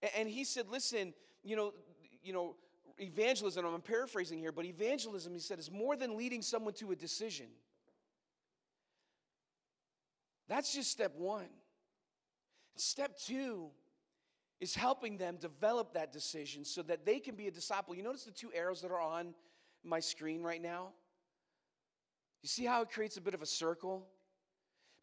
And, 0.02 0.10
and 0.18 0.28
he 0.28 0.44
said, 0.44 0.68
listen, 0.68 1.14
you 1.42 1.56
know, 1.56 1.72
you 2.22 2.32
know, 2.32 2.56
evangelism, 2.98 3.64
I'm 3.64 3.80
paraphrasing 3.80 4.38
here, 4.38 4.52
but 4.52 4.64
evangelism, 4.64 5.32
he 5.32 5.40
said, 5.40 5.58
is 5.58 5.70
more 5.70 5.96
than 5.96 6.16
leading 6.16 6.42
someone 6.42 6.74
to 6.74 6.90
a 6.90 6.96
decision. 6.96 7.46
That's 10.48 10.74
just 10.74 10.90
step 10.90 11.12
one. 11.16 11.46
Step 12.76 13.18
two 13.18 13.70
is 14.60 14.74
helping 14.74 15.16
them 15.16 15.36
develop 15.40 15.94
that 15.94 16.12
decision 16.12 16.64
so 16.64 16.82
that 16.82 17.04
they 17.04 17.18
can 17.18 17.34
be 17.34 17.46
a 17.46 17.50
disciple. 17.50 17.94
You 17.94 18.02
notice 18.02 18.24
the 18.24 18.30
two 18.30 18.50
arrows 18.54 18.82
that 18.82 18.90
are 18.90 19.00
on 19.00 19.34
my 19.82 20.00
screen 20.00 20.42
right 20.42 20.60
now? 20.60 20.88
You 22.42 22.48
see 22.48 22.64
how 22.64 22.82
it 22.82 22.90
creates 22.90 23.16
a 23.16 23.20
bit 23.20 23.34
of 23.34 23.42
a 23.42 23.46
circle? 23.46 24.06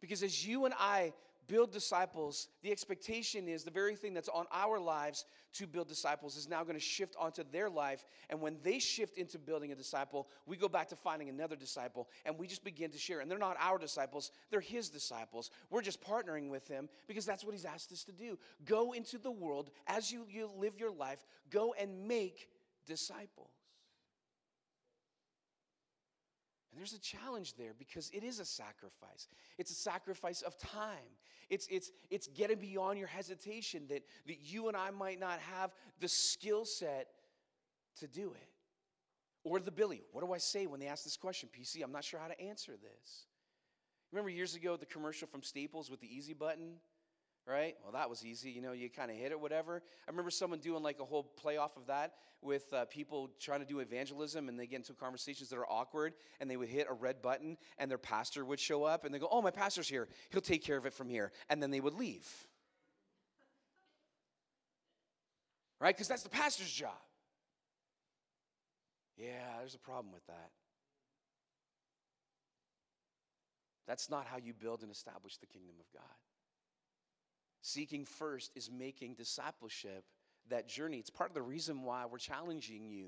Because 0.01 0.23
as 0.23 0.45
you 0.45 0.65
and 0.65 0.73
I 0.79 1.13
build 1.47 1.71
disciples, 1.71 2.49
the 2.61 2.71
expectation 2.71 3.47
is 3.47 3.63
the 3.63 3.71
very 3.71 3.95
thing 3.95 4.13
that's 4.13 4.29
on 4.29 4.45
our 4.51 4.79
lives 4.79 5.25
to 5.53 5.65
build 5.65 5.87
disciples 5.87 6.35
is 6.35 6.47
now 6.47 6.63
going 6.63 6.75
to 6.75 6.79
shift 6.79 7.15
onto 7.19 7.43
their 7.51 7.69
life. 7.69 8.05
And 8.29 8.41
when 8.41 8.57
they 8.63 8.79
shift 8.79 9.17
into 9.17 9.39
building 9.39 9.71
a 9.71 9.75
disciple, 9.75 10.27
we 10.45 10.57
go 10.57 10.67
back 10.67 10.89
to 10.89 10.95
finding 10.95 11.29
another 11.29 11.55
disciple 11.55 12.07
and 12.25 12.37
we 12.37 12.47
just 12.47 12.63
begin 12.63 12.91
to 12.91 12.97
share. 12.97 13.21
And 13.21 13.31
they're 13.31 13.37
not 13.37 13.57
our 13.59 13.77
disciples, 13.77 14.31
they're 14.51 14.59
his 14.59 14.89
disciples. 14.89 15.49
We're 15.69 15.81
just 15.81 16.01
partnering 16.01 16.49
with 16.49 16.67
him 16.67 16.89
because 17.07 17.25
that's 17.25 17.43
what 17.43 17.53
he's 17.53 17.65
asked 17.65 17.91
us 17.91 18.03
to 18.05 18.11
do. 18.11 18.37
Go 18.65 18.91
into 18.91 19.17
the 19.17 19.31
world 19.31 19.71
as 19.87 20.11
you, 20.11 20.25
you 20.29 20.49
live 20.57 20.77
your 20.77 20.91
life, 20.91 21.25
go 21.49 21.73
and 21.79 22.07
make 22.07 22.49
disciples. 22.85 23.56
And 26.77 26.81
there's 26.83 26.93
a 26.93 26.99
challenge 26.99 27.55
there 27.55 27.71
because 27.75 28.11
it 28.13 28.23
is 28.23 28.39
a 28.39 28.45
sacrifice. 28.45 29.27
It's 29.57 29.71
a 29.71 29.73
sacrifice 29.73 30.43
of 30.43 30.59
time. 30.59 31.09
It's, 31.49 31.67
it's, 31.71 31.89
it's 32.11 32.27
getting 32.27 32.59
beyond 32.59 32.99
your 32.99 33.07
hesitation 33.07 33.85
that, 33.89 34.03
that 34.27 34.37
you 34.43 34.67
and 34.67 34.77
I 34.77 34.91
might 34.91 35.19
not 35.19 35.39
have 35.39 35.71
the 35.99 36.07
skill 36.07 36.65
set 36.65 37.07
to 37.99 38.07
do 38.07 38.31
it. 38.31 38.49
Or 39.43 39.59
the 39.59 39.71
Billy, 39.71 40.03
what 40.11 40.23
do 40.23 40.31
I 40.33 40.37
say 40.37 40.67
when 40.67 40.79
they 40.79 40.85
ask 40.85 41.03
this 41.03 41.17
question? 41.17 41.49
PC, 41.51 41.83
I'm 41.83 41.91
not 41.91 42.03
sure 42.03 42.19
how 42.19 42.27
to 42.27 42.39
answer 42.39 42.73
this. 42.73 43.25
Remember 44.11 44.29
years 44.29 44.53
ago 44.53 44.77
the 44.77 44.85
commercial 44.85 45.27
from 45.27 45.41
Staples 45.41 45.89
with 45.89 45.99
the 45.99 46.15
easy 46.15 46.35
button? 46.35 46.73
Right? 47.47 47.75
Well, 47.83 47.93
that 47.93 48.09
was 48.09 48.25
easy. 48.25 48.51
You 48.51 48.61
know, 48.61 48.73
you 48.73 48.89
kind 48.89 49.09
of 49.09 49.17
hit 49.17 49.31
it, 49.31 49.39
whatever. 49.39 49.81
I 50.07 50.11
remember 50.11 50.29
someone 50.31 50.59
doing 50.59 50.83
like 50.83 50.99
a 50.99 51.05
whole 51.05 51.31
playoff 51.43 51.77
of 51.77 51.87
that 51.87 52.13
with 52.41 52.71
uh, 52.73 52.85
people 52.85 53.29
trying 53.39 53.61
to 53.61 53.65
do 53.65 53.79
evangelism 53.79 54.49
and 54.49 54.59
they 54.59 54.67
get 54.67 54.77
into 54.77 54.93
conversations 54.93 55.49
that 55.49 55.57
are 55.57 55.69
awkward 55.69 56.13
and 56.39 56.51
they 56.51 56.57
would 56.57 56.67
hit 56.67 56.87
a 56.89 56.93
red 56.93 57.21
button 57.21 57.57
and 57.77 57.89
their 57.89 57.97
pastor 57.97 58.43
would 58.43 58.59
show 58.59 58.83
up 58.83 59.05
and 59.05 59.13
they 59.13 59.19
go, 59.19 59.27
Oh, 59.31 59.41
my 59.41 59.51
pastor's 59.51 59.87
here. 59.87 60.07
He'll 60.29 60.41
take 60.41 60.63
care 60.63 60.77
of 60.77 60.85
it 60.85 60.93
from 60.93 61.09
here. 61.09 61.31
And 61.49 61.63
then 61.63 61.71
they 61.71 61.79
would 61.79 61.93
leave. 61.93 62.27
Right? 65.79 65.95
Because 65.95 66.07
that's 66.07 66.23
the 66.23 66.29
pastor's 66.29 66.71
job. 66.71 66.91
Yeah, 69.17 69.57
there's 69.59 69.73
a 69.75 69.79
problem 69.79 70.13
with 70.13 70.25
that. 70.27 70.51
That's 73.87 74.09
not 74.09 74.27
how 74.27 74.37
you 74.37 74.53
build 74.53 74.83
and 74.83 74.91
establish 74.91 75.37
the 75.37 75.47
kingdom 75.47 75.75
of 75.79 75.91
God. 75.93 76.03
Seeking 77.67 78.05
first 78.05 78.53
is 78.55 78.71
making 78.71 79.15
discipleship 79.15 80.05
that 80.49 80.69
journey. 80.69 80.99
It's 80.99 81.09
part 81.09 81.29
of 81.29 81.33
the 81.33 81.41
reason 81.41 81.83
why 81.83 82.05
we're 82.05 82.17
challenging 82.17 82.87
you 82.87 83.07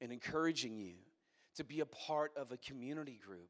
and 0.00 0.12
encouraging 0.12 0.78
you 0.78 0.94
to 1.56 1.64
be 1.64 1.80
a 1.80 1.86
part 1.86 2.30
of 2.36 2.52
a 2.52 2.56
community 2.58 3.18
group. 3.26 3.48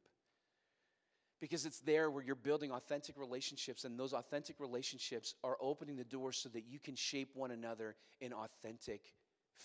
Because 1.38 1.66
it's 1.66 1.80
there 1.80 2.10
where 2.10 2.24
you're 2.24 2.34
building 2.34 2.70
authentic 2.70 3.18
relationships, 3.18 3.84
and 3.84 4.00
those 4.00 4.14
authentic 4.14 4.58
relationships 4.58 5.34
are 5.44 5.58
opening 5.60 5.96
the 5.96 6.04
door 6.04 6.32
so 6.32 6.48
that 6.48 6.64
you 6.66 6.78
can 6.78 6.94
shape 6.94 7.32
one 7.34 7.50
another 7.50 7.94
in 8.22 8.32
authentic 8.32 9.02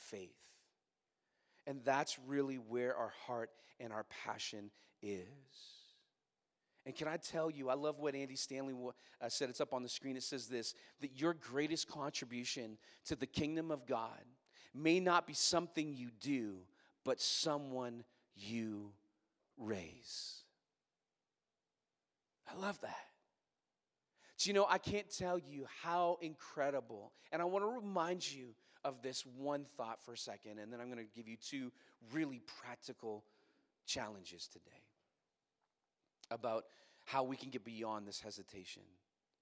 faith. 0.10 0.36
And 1.66 1.80
that's 1.86 2.20
really 2.28 2.58
where 2.58 2.94
our 2.94 3.14
heart 3.26 3.52
and 3.80 3.94
our 3.94 4.06
passion 4.26 4.70
is. 5.02 5.77
And 6.88 6.96
can 6.96 7.10
I 7.10 7.18
tell 7.18 7.52
you, 7.52 7.70
I 7.70 7.74
love 7.74 8.00
what 8.00 8.16
Andy 8.16 8.38
Stanley 8.38 8.74
uh, 9.22 9.28
said. 9.28 9.50
It's 9.50 9.60
up 9.60 9.74
on 9.74 9.84
the 9.84 9.90
screen. 9.90 10.16
It 10.16 10.24
says 10.24 10.48
this 10.48 10.74
that 11.02 11.20
your 11.20 11.34
greatest 11.34 11.90
contribution 11.90 12.78
to 13.08 13.18
the 13.18 13.26
kingdom 13.26 13.72
of 13.72 13.86
God 13.86 14.24
may 14.74 15.02
not 15.02 15.28
be 15.28 15.34
something 15.34 15.94
you 15.94 16.12
do, 16.22 16.60
but 17.04 17.20
someone 17.20 18.06
you 18.38 18.94
raise. 19.58 20.44
I 22.50 22.58
love 22.58 22.80
that. 22.80 23.06
Do 24.40 24.50
you 24.50 24.54
know, 24.54 24.66
I 24.70 24.78
can't 24.78 25.10
tell 25.10 25.38
you 25.38 25.66
how 25.82 26.18
incredible, 26.22 27.12
and 27.34 27.42
I 27.42 27.46
want 27.46 27.66
to 27.66 27.70
remind 27.70 28.32
you 28.32 28.56
of 28.86 29.02
this 29.02 29.26
one 29.26 29.66
thought 29.76 30.02
for 30.06 30.14
a 30.14 30.18
second, 30.18 30.60
and 30.60 30.72
then 30.72 30.80
I'm 30.80 30.90
going 30.90 31.06
to 31.06 31.12
give 31.14 31.28
you 31.28 31.36
two 31.36 31.70
really 32.14 32.42
practical 32.62 33.26
challenges 33.86 34.48
today 34.48 34.87
about 36.32 36.66
how 37.06 37.24
we 37.24 37.38
can 37.38 37.50
get 37.50 37.64
beyond 37.64 38.08
this 38.08 38.20
hesitation. 38.20 38.84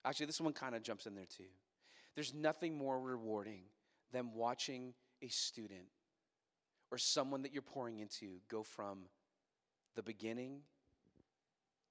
Actually, 0.03 0.27
this 0.27 0.39
one 0.39 0.53
kind 0.53 0.75
of 0.75 0.83
jumps 0.83 1.05
in 1.07 1.15
there 1.15 1.25
too. 1.25 1.43
There's 2.13 2.33
nothing 2.33 2.77
more 2.77 2.99
rewarding 2.99 3.63
than 4.11 4.33
watching 4.33 4.93
a 5.21 5.27
student 5.27 5.87
or 6.91 6.97
someone 6.97 7.41
that 7.41 7.53
you're 7.53 7.61
pouring 7.61 7.99
into 7.99 8.39
go 8.49 8.63
from 8.63 8.99
the 9.95 10.03
beginning 10.03 10.59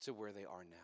to 0.04 0.12
where 0.12 0.32
they 0.32 0.44
are 0.44 0.64
now. 0.64 0.76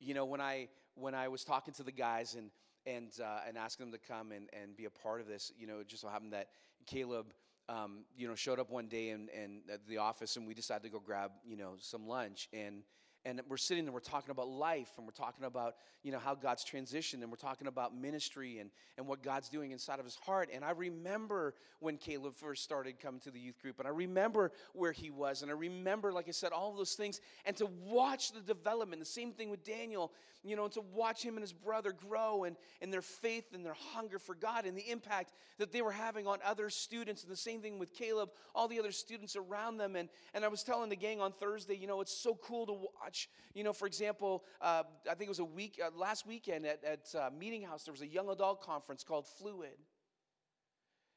You 0.00 0.14
know, 0.14 0.24
when 0.24 0.40
I 0.40 0.68
when 0.94 1.14
I 1.14 1.28
was 1.28 1.44
talking 1.44 1.72
to 1.74 1.82
the 1.82 1.92
guys 1.92 2.34
and 2.34 2.50
and 2.86 3.10
uh, 3.22 3.40
and 3.46 3.56
asking 3.56 3.90
them 3.90 4.00
to 4.00 4.06
come 4.06 4.32
and, 4.32 4.48
and 4.52 4.76
be 4.76 4.86
a 4.86 4.90
part 4.90 5.20
of 5.20 5.26
this. 5.26 5.52
You 5.58 5.66
know, 5.66 5.80
it 5.80 5.88
just 5.88 6.02
so 6.02 6.08
happened 6.08 6.32
that 6.32 6.48
Caleb. 6.86 7.32
Um, 7.68 8.04
you 8.16 8.26
know, 8.26 8.34
showed 8.34 8.58
up 8.58 8.70
one 8.70 8.88
day 8.88 9.10
in, 9.10 9.28
in 9.28 9.60
the 9.88 9.98
office, 9.98 10.36
and 10.36 10.46
we 10.46 10.54
decided 10.54 10.82
to 10.82 10.88
go 10.88 10.98
grab, 10.98 11.30
you 11.46 11.56
know, 11.56 11.74
some 11.78 12.08
lunch. 12.08 12.48
And 12.52 12.82
and 13.24 13.40
we're 13.48 13.56
sitting 13.56 13.84
there, 13.84 13.92
we're 13.92 14.00
talking 14.00 14.30
about 14.30 14.48
life, 14.48 14.90
and 14.96 15.06
we're 15.06 15.12
talking 15.12 15.44
about, 15.44 15.74
you 16.02 16.10
know, 16.10 16.18
how 16.18 16.34
God's 16.34 16.64
transitioned, 16.64 17.22
and 17.22 17.30
we're 17.30 17.36
talking 17.36 17.66
about 17.66 17.94
ministry 17.94 18.58
and, 18.58 18.70
and 18.96 19.06
what 19.06 19.22
God's 19.22 19.48
doing 19.48 19.72
inside 19.72 19.98
of 19.98 20.04
his 20.04 20.16
heart. 20.16 20.48
And 20.52 20.64
I 20.64 20.70
remember 20.70 21.54
when 21.80 21.96
Caleb 21.96 22.34
first 22.34 22.64
started 22.64 22.98
coming 22.98 23.20
to 23.20 23.30
the 23.30 23.40
youth 23.40 23.60
group, 23.60 23.78
and 23.78 23.86
I 23.86 23.90
remember 23.90 24.52
where 24.72 24.92
he 24.92 25.10
was, 25.10 25.42
and 25.42 25.50
I 25.50 25.54
remember, 25.54 26.12
like 26.12 26.28
I 26.28 26.32
said, 26.32 26.52
all 26.52 26.72
those 26.74 26.94
things, 26.94 27.20
and 27.44 27.56
to 27.56 27.66
watch 27.84 28.32
the 28.32 28.40
development, 28.40 29.00
the 29.00 29.06
same 29.06 29.32
thing 29.32 29.50
with 29.50 29.64
Daniel, 29.64 30.12
you 30.42 30.56
know, 30.56 30.64
and 30.64 30.72
to 30.72 30.80
watch 30.94 31.22
him 31.22 31.34
and 31.34 31.42
his 31.42 31.52
brother 31.52 31.92
grow 31.92 32.44
and, 32.44 32.56
and 32.80 32.90
their 32.90 33.02
faith 33.02 33.52
and 33.52 33.64
their 33.64 33.76
hunger 33.92 34.18
for 34.18 34.34
God 34.34 34.64
and 34.64 34.76
the 34.76 34.90
impact 34.90 35.32
that 35.58 35.72
they 35.72 35.82
were 35.82 35.92
having 35.92 36.26
on 36.26 36.38
other 36.44 36.70
students, 36.70 37.22
and 37.22 37.30
the 37.30 37.36
same 37.36 37.60
thing 37.60 37.78
with 37.78 37.92
Caleb, 37.92 38.30
all 38.54 38.66
the 38.66 38.78
other 38.78 38.92
students 38.92 39.36
around 39.36 39.76
them. 39.76 39.96
And, 39.96 40.08
and 40.32 40.44
I 40.44 40.48
was 40.48 40.62
telling 40.62 40.88
the 40.88 40.96
gang 40.96 41.20
on 41.20 41.32
Thursday, 41.32 41.76
you 41.76 41.86
know, 41.86 42.00
it's 42.00 42.16
so 42.16 42.38
cool 42.42 42.66
to 42.66 42.78
watch. 43.10 43.28
You 43.54 43.64
know, 43.64 43.72
for 43.72 43.86
example, 43.86 44.44
uh, 44.60 44.84
I 45.10 45.14
think 45.14 45.22
it 45.22 45.28
was 45.28 45.40
a 45.40 45.44
week, 45.44 45.80
uh, 45.84 45.90
last 45.96 46.26
weekend 46.26 46.64
at, 46.64 46.84
at 46.84 47.14
uh, 47.18 47.30
Meeting 47.36 47.62
House, 47.62 47.82
there 47.84 47.92
was 47.92 48.02
a 48.02 48.06
young 48.06 48.28
adult 48.28 48.62
conference 48.62 49.02
called 49.02 49.26
Fluid. 49.26 49.76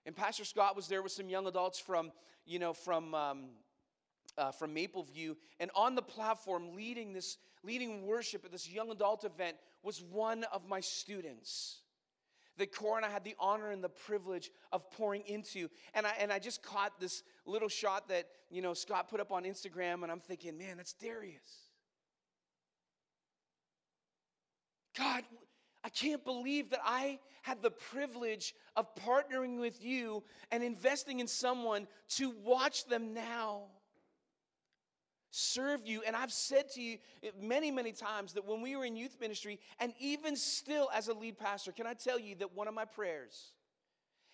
And 0.05 0.15
Pastor 0.15 0.43
Scott 0.43 0.75
was 0.75 0.87
there 0.87 1.03
with 1.03 1.11
some 1.11 1.29
young 1.29 1.47
adults 1.47 1.79
from, 1.79 2.11
you 2.45 2.59
know, 2.59 2.73
from, 2.73 3.13
um, 3.13 3.43
uh, 4.37 4.51
from 4.51 4.73
Mapleview. 4.75 5.35
And 5.59 5.69
on 5.75 5.93
the 5.95 6.01
platform, 6.01 6.75
leading 6.75 7.13
this, 7.13 7.37
leading 7.63 8.05
worship 8.05 8.43
at 8.43 8.51
this 8.51 8.69
young 8.69 8.89
adult 8.89 9.23
event 9.23 9.55
was 9.83 10.01
one 10.01 10.43
of 10.51 10.67
my 10.67 10.79
students 10.79 11.81
that 12.57 12.75
Cora 12.75 12.97
and 12.97 13.05
I 13.05 13.09
had 13.09 13.23
the 13.23 13.35
honor 13.39 13.71
and 13.71 13.83
the 13.83 13.89
privilege 13.89 14.51
of 14.71 14.89
pouring 14.91 15.23
into. 15.25 15.69
And 15.93 16.05
I, 16.05 16.13
and 16.19 16.31
I 16.31 16.39
just 16.39 16.63
caught 16.63 16.99
this 16.99 17.23
little 17.45 17.69
shot 17.69 18.09
that, 18.09 18.27
you 18.49 18.61
know, 18.61 18.73
Scott 18.73 19.09
put 19.09 19.19
up 19.19 19.31
on 19.31 19.43
Instagram, 19.43 20.03
and 20.03 20.11
I'm 20.11 20.19
thinking, 20.19 20.57
man, 20.57 20.77
that's 20.77 20.93
Darius. 20.93 21.72
God, 24.97 25.23
I 25.83 25.89
can't 25.89 26.23
believe 26.23 26.69
that 26.69 26.81
I 26.83 27.19
had 27.41 27.61
the 27.61 27.71
privilege 27.71 28.53
of 28.75 28.87
partnering 28.95 29.59
with 29.59 29.83
you 29.83 30.23
and 30.51 30.63
investing 30.63 31.19
in 31.19 31.27
someone 31.27 31.87
to 32.09 32.33
watch 32.43 32.85
them 32.85 33.13
now 33.13 33.63
serve 35.29 35.85
you. 35.85 36.03
And 36.05 36.15
I've 36.15 36.31
said 36.31 36.69
to 36.71 36.81
you 36.81 36.99
many, 37.41 37.71
many 37.71 37.91
times 37.91 38.33
that 38.33 38.45
when 38.45 38.61
we 38.61 38.75
were 38.75 38.85
in 38.85 38.95
youth 38.95 39.17
ministry, 39.19 39.59
and 39.79 39.93
even 39.99 40.35
still 40.35 40.89
as 40.93 41.07
a 41.07 41.13
lead 41.13 41.37
pastor, 41.37 41.71
can 41.71 41.87
I 41.87 41.95
tell 41.95 42.19
you 42.19 42.35
that 42.35 42.55
one 42.55 42.67
of 42.67 42.73
my 42.73 42.85
prayers 42.85 43.51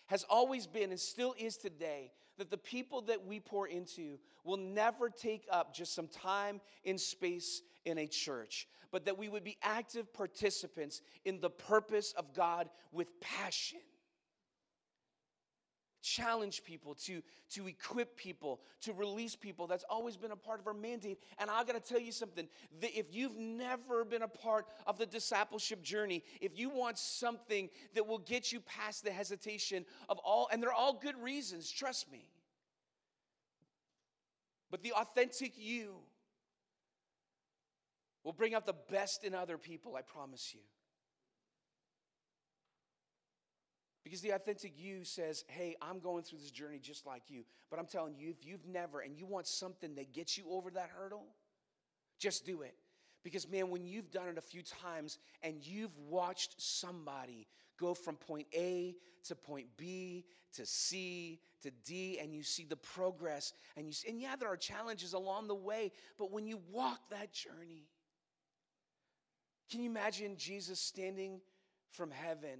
has 0.09 0.25
always 0.29 0.65
been 0.65 0.89
and 0.89 0.99
still 0.99 1.35
is 1.37 1.55
today 1.55 2.11
that 2.39 2.49
the 2.49 2.57
people 2.57 3.01
that 3.03 3.25
we 3.25 3.39
pour 3.39 3.67
into 3.67 4.17
will 4.43 4.57
never 4.57 5.09
take 5.09 5.45
up 5.51 5.73
just 5.73 5.93
some 5.93 6.07
time 6.07 6.59
in 6.83 6.97
space 6.97 7.61
in 7.85 7.99
a 7.99 8.07
church, 8.07 8.67
but 8.91 9.05
that 9.05 9.17
we 9.17 9.29
would 9.29 9.43
be 9.43 9.57
active 9.61 10.11
participants 10.11 11.01
in 11.25 11.39
the 11.39 11.49
purpose 11.49 12.13
of 12.17 12.33
God 12.33 12.69
with 12.91 13.19
passion. 13.21 13.79
Challenge 16.01 16.63
people, 16.63 16.95
to, 17.05 17.21
to 17.51 17.67
equip 17.67 18.15
people, 18.15 18.61
to 18.81 18.93
release 18.93 19.35
people. 19.35 19.67
That's 19.67 19.83
always 19.89 20.15
been 20.15 20.31
a 20.31 20.35
part 20.35 20.59
of 20.59 20.67
our 20.67 20.73
mandate. 20.73 21.19
And 21.37 21.49
I 21.49 21.63
gotta 21.65 21.81
tell 21.81 21.99
you 21.99 22.11
something 22.11 22.47
that 22.79 22.97
if 22.97 23.07
you've 23.13 23.37
never 23.37 24.05
been 24.05 24.21
a 24.21 24.27
part 24.27 24.67
of 24.87 24.97
the 24.97 25.05
discipleship 25.05 25.83
journey, 25.83 26.23
if 26.39 26.57
you 26.57 26.69
want 26.69 26.97
something 26.97 27.69
that 27.95 28.07
will 28.07 28.19
get 28.19 28.51
you 28.51 28.61
past 28.61 29.03
the 29.03 29.11
hesitation 29.11 29.85
of 30.07 30.17
all, 30.19 30.47
and 30.51 30.63
they're 30.63 30.73
all 30.73 30.93
good 30.93 31.21
reasons, 31.21 31.69
trust 31.69 32.09
me. 32.11 32.29
But 34.71 34.83
the 34.83 34.93
authentic 34.93 35.53
you 35.57 35.95
will 38.23 38.33
bring 38.33 38.53
out 38.53 38.65
the 38.65 38.75
best 38.89 39.23
in 39.23 39.33
other 39.33 39.57
people, 39.57 39.95
I 39.95 40.01
promise 40.01 40.53
you. 40.53 40.61
Because 44.09 44.21
the 44.21 44.31
authentic 44.31 44.73
you 44.75 45.03
says, 45.03 45.45
Hey, 45.47 45.75
I'm 45.83 45.99
going 45.99 46.23
through 46.23 46.39
this 46.39 46.49
journey 46.49 46.79
just 46.81 47.05
like 47.05 47.21
you. 47.27 47.43
But 47.69 47.77
I'm 47.77 47.85
telling 47.85 48.15
you, 48.17 48.31
if 48.31 48.43
you've 48.43 48.65
never 48.65 49.01
and 49.01 49.15
you 49.15 49.27
want 49.27 49.45
something 49.45 49.93
that 49.95 50.13
gets 50.13 50.35
you 50.35 50.45
over 50.49 50.71
that 50.71 50.89
hurdle, 50.97 51.27
just 52.17 52.43
do 52.43 52.63
it. 52.63 52.73
Because, 53.23 53.47
man, 53.47 53.69
when 53.69 53.85
you've 53.85 54.09
done 54.09 54.27
it 54.27 54.39
a 54.39 54.41
few 54.41 54.63
times 54.63 55.19
and 55.43 55.63
you've 55.63 55.95
watched 56.09 56.55
somebody 56.57 57.45
go 57.79 57.93
from 57.93 58.15
point 58.15 58.47
A 58.55 58.95
to 59.25 59.35
point 59.35 59.67
B 59.77 60.25
to 60.53 60.65
C 60.65 61.39
to 61.61 61.69
D, 61.85 62.17
and 62.19 62.33
you 62.33 62.41
see 62.41 62.65
the 62.65 62.77
progress, 62.77 63.53
and 63.77 63.85
you 63.85 63.93
see, 63.93 64.09
and 64.09 64.19
yeah, 64.19 64.35
there 64.35 64.49
are 64.49 64.57
challenges 64.57 65.13
along 65.13 65.47
the 65.47 65.55
way, 65.55 65.91
but 66.17 66.31
when 66.31 66.47
you 66.47 66.59
walk 66.71 66.97
that 67.11 67.31
journey, 67.31 67.85
can 69.69 69.81
you 69.81 69.89
imagine 69.89 70.35
Jesus 70.35 70.79
standing 70.79 71.41
from 71.91 72.09
heaven, 72.09 72.59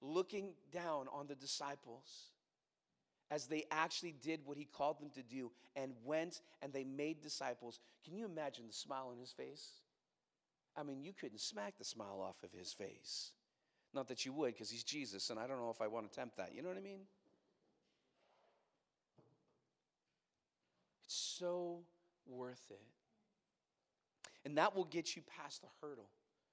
looking 0.00 0.54
down 0.72 1.06
on 1.12 1.26
the 1.26 1.34
disciples 1.34 2.30
as 3.30 3.46
they 3.46 3.64
actually 3.70 4.14
did 4.22 4.40
what 4.44 4.56
he 4.56 4.64
called 4.64 5.00
them 5.00 5.10
to 5.10 5.22
do 5.22 5.50
and 5.76 5.92
went 6.04 6.40
and 6.62 6.72
they 6.72 6.84
made 6.84 7.22
disciples? 7.22 7.78
Can 8.04 8.16
you 8.16 8.24
imagine 8.24 8.66
the 8.66 8.72
smile 8.72 9.08
on 9.12 9.18
his 9.18 9.32
face? 9.32 9.80
I 10.76 10.82
mean, 10.82 11.02
you 11.02 11.12
couldn't 11.12 11.40
smack 11.40 11.74
the 11.78 11.84
smile 11.84 12.20
off 12.20 12.42
of 12.42 12.52
his 12.56 12.72
face. 12.72 13.32
Not 13.92 14.08
that 14.08 14.24
you 14.24 14.32
would, 14.32 14.54
because 14.54 14.70
he's 14.70 14.84
Jesus, 14.84 15.30
and 15.30 15.38
I 15.38 15.46
don't 15.46 15.58
know 15.58 15.70
if 15.70 15.80
I 15.80 15.88
want 15.88 16.10
to 16.10 16.16
tempt 16.16 16.36
that. 16.36 16.54
You 16.54 16.62
know 16.62 16.68
what 16.68 16.78
I 16.78 16.82
mean? 16.82 17.00
It's 21.04 21.36
so 21.38 21.80
worth 22.26 22.64
it. 22.70 22.80
And 24.44 24.56
that 24.58 24.76
will 24.76 24.84
get 24.84 25.16
you 25.16 25.22
past 25.36 25.62
the 25.62 25.68
hurdle. 25.80 26.08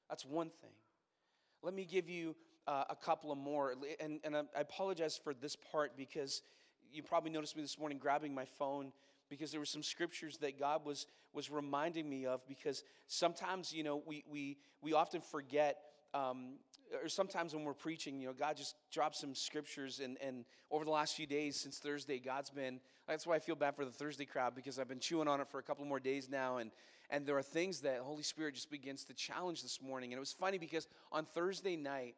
That's 0.09 0.25
one 0.25 0.49
thing. 0.49 0.71
Let 1.61 1.73
me 1.73 1.85
give 1.85 2.09
you 2.09 2.35
uh, 2.67 2.83
a 2.89 2.95
couple 2.95 3.31
of 3.31 3.37
more. 3.37 3.73
And, 3.99 4.19
and 4.23 4.35
I 4.35 4.43
apologize 4.55 5.19
for 5.21 5.33
this 5.33 5.55
part 5.55 5.95
because 5.97 6.41
you 6.91 7.03
probably 7.03 7.31
noticed 7.31 7.55
me 7.55 7.61
this 7.61 7.79
morning 7.79 7.97
grabbing 7.97 8.33
my 8.33 8.45
phone 8.45 8.91
because 9.29 9.51
there 9.51 9.59
were 9.59 9.65
some 9.65 9.83
scriptures 9.83 10.37
that 10.37 10.59
God 10.59 10.85
was, 10.85 11.05
was 11.33 11.49
reminding 11.49 12.09
me 12.09 12.25
of 12.25 12.47
because 12.47 12.83
sometimes, 13.07 13.73
you 13.73 13.83
know, 13.83 14.01
we, 14.05 14.23
we, 14.29 14.57
we 14.81 14.93
often 14.93 15.21
forget 15.21 15.77
um, 16.13 16.53
or 17.03 17.09
sometimes 17.09 17.53
when 17.53 17.63
we're 17.63 17.73
preaching, 17.73 18.19
you 18.19 18.27
know, 18.27 18.33
God 18.33 18.55
just 18.55 18.75
drops 18.91 19.19
some 19.19 19.35
scriptures. 19.35 19.99
And, 20.03 20.17
and 20.21 20.45
over 20.71 20.85
the 20.85 20.91
last 20.91 21.15
few 21.15 21.27
days 21.27 21.59
since 21.59 21.77
Thursday, 21.79 22.19
God's 22.19 22.49
been, 22.49 22.79
that's 23.07 23.27
why 23.27 23.35
I 23.35 23.39
feel 23.39 23.55
bad 23.55 23.75
for 23.75 23.85
the 23.85 23.91
Thursday 23.91 24.25
crowd 24.25 24.55
because 24.55 24.79
I've 24.79 24.87
been 24.87 24.99
chewing 24.99 25.27
on 25.27 25.41
it 25.41 25.49
for 25.49 25.59
a 25.59 25.63
couple 25.63 25.85
more 25.85 25.99
days 25.99 26.29
now. 26.29 26.57
And, 26.57 26.71
and 27.09 27.25
there 27.25 27.37
are 27.37 27.43
things 27.43 27.81
that 27.81 27.99
Holy 27.99 28.23
Spirit 28.23 28.55
just 28.55 28.71
begins 28.71 29.03
to 29.05 29.13
challenge 29.13 29.61
this 29.63 29.81
morning. 29.81 30.11
And 30.11 30.17
it 30.17 30.21
was 30.21 30.33
funny 30.33 30.57
because 30.57 30.87
on 31.11 31.25
Thursday 31.25 31.75
night, 31.75 32.15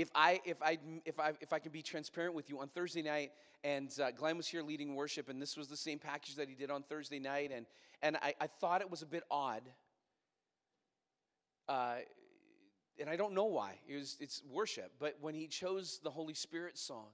if 0.00 0.10
I 0.14 0.40
if 0.44 0.62
I 0.62 0.78
if 1.04 1.18
I 1.18 1.32
if 1.40 1.52
I 1.52 1.58
can 1.58 1.72
be 1.72 1.82
transparent 1.82 2.34
with 2.34 2.48
you 2.48 2.60
on 2.60 2.68
Thursday 2.68 3.02
night, 3.02 3.32
and 3.64 3.92
uh, 4.00 4.10
Glenn 4.10 4.36
was 4.36 4.46
here 4.46 4.62
leading 4.62 4.94
worship, 4.94 5.28
and 5.28 5.40
this 5.40 5.56
was 5.56 5.68
the 5.68 5.76
same 5.76 5.98
package 5.98 6.36
that 6.36 6.48
he 6.48 6.54
did 6.54 6.70
on 6.70 6.82
Thursday 6.82 7.18
night, 7.18 7.50
and 7.54 7.66
and 8.02 8.16
I, 8.16 8.34
I 8.40 8.46
thought 8.46 8.80
it 8.80 8.90
was 8.90 9.02
a 9.02 9.06
bit 9.06 9.22
odd. 9.30 9.62
Uh, 11.68 11.96
and 13.00 13.08
I 13.08 13.16
don't 13.16 13.34
know 13.34 13.44
why. 13.44 13.74
It 13.86 13.96
was, 13.96 14.16
it's 14.20 14.42
worship. 14.50 14.92
But 14.98 15.16
when 15.20 15.34
he 15.34 15.46
chose 15.46 16.00
the 16.02 16.10
Holy 16.10 16.34
Spirit 16.34 16.78
song, 16.78 17.08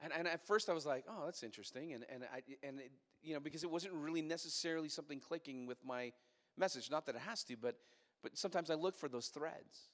and, 0.00 0.12
and 0.12 0.26
at 0.28 0.46
first 0.46 0.68
I 0.68 0.72
was 0.72 0.86
like, 0.86 1.04
oh, 1.08 1.24
that's 1.24 1.42
interesting. 1.42 1.92
And, 1.92 2.04
and, 2.12 2.24
I, 2.32 2.42
and 2.66 2.80
it, 2.80 2.92
you 3.22 3.34
know, 3.34 3.40
because 3.40 3.64
it 3.64 3.70
wasn't 3.70 3.94
really 3.94 4.22
necessarily 4.22 4.88
something 4.88 5.20
clicking 5.20 5.66
with 5.66 5.84
my 5.84 6.12
message. 6.56 6.90
Not 6.90 7.06
that 7.06 7.16
it 7.16 7.22
has 7.22 7.42
to, 7.44 7.56
but, 7.56 7.76
but 8.26 8.36
sometimes 8.36 8.70
I 8.70 8.74
look 8.74 8.98
for 8.98 9.08
those 9.08 9.28
threads. 9.28 9.88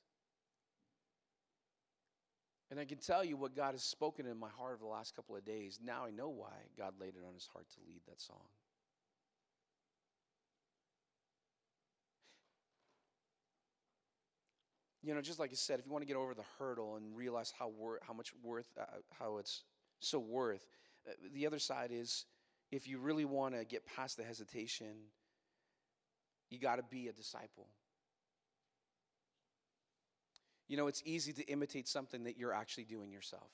And 2.70 2.80
I 2.80 2.86
can 2.86 2.96
tell 2.96 3.22
you 3.22 3.36
what 3.36 3.54
God 3.54 3.72
has 3.72 3.82
spoken 3.82 4.24
in 4.24 4.38
my 4.38 4.48
heart 4.48 4.72
over 4.76 4.84
the 4.84 4.90
last 4.90 5.14
couple 5.14 5.36
of 5.36 5.44
days. 5.44 5.78
Now 5.84 6.06
I 6.06 6.10
know 6.10 6.30
why 6.30 6.54
God 6.78 6.94
laid 6.98 7.10
it 7.10 7.26
on 7.28 7.34
his 7.34 7.46
heart 7.52 7.66
to 7.74 7.80
lead 7.86 8.00
that 8.08 8.22
song. 8.22 8.46
you 15.02 15.12
know, 15.14 15.20
just 15.20 15.38
like 15.38 15.50
I 15.50 15.56
said, 15.56 15.80
if 15.80 15.84
you 15.84 15.92
want 15.92 16.02
to 16.02 16.06
get 16.06 16.16
over 16.16 16.32
the 16.32 16.44
hurdle 16.58 16.96
and 16.96 17.14
realize 17.14 17.52
how 17.58 17.68
wor- 17.68 17.98
how 18.06 18.14
much 18.14 18.32
worth, 18.42 18.68
uh, 18.80 18.84
how 19.18 19.38
it's 19.38 19.64
so 20.00 20.18
worth, 20.18 20.64
uh, 21.08 21.12
the 21.34 21.46
other 21.46 21.58
side 21.58 21.90
is 21.92 22.24
if 22.70 22.86
you 22.86 22.98
really 22.98 23.24
want 23.24 23.54
to 23.56 23.64
get 23.64 23.84
past 23.84 24.16
the 24.16 24.22
hesitation, 24.22 24.94
you 26.50 26.60
got 26.60 26.76
to 26.76 26.84
be 26.84 27.08
a 27.08 27.12
disciple. 27.12 27.66
You 30.68 30.76
know, 30.76 30.86
it's 30.86 31.02
easy 31.04 31.32
to 31.34 31.44
imitate 31.44 31.88
something 31.88 32.24
that 32.24 32.38
you're 32.38 32.52
actually 32.52 32.84
doing 32.84 33.10
yourself. 33.10 33.50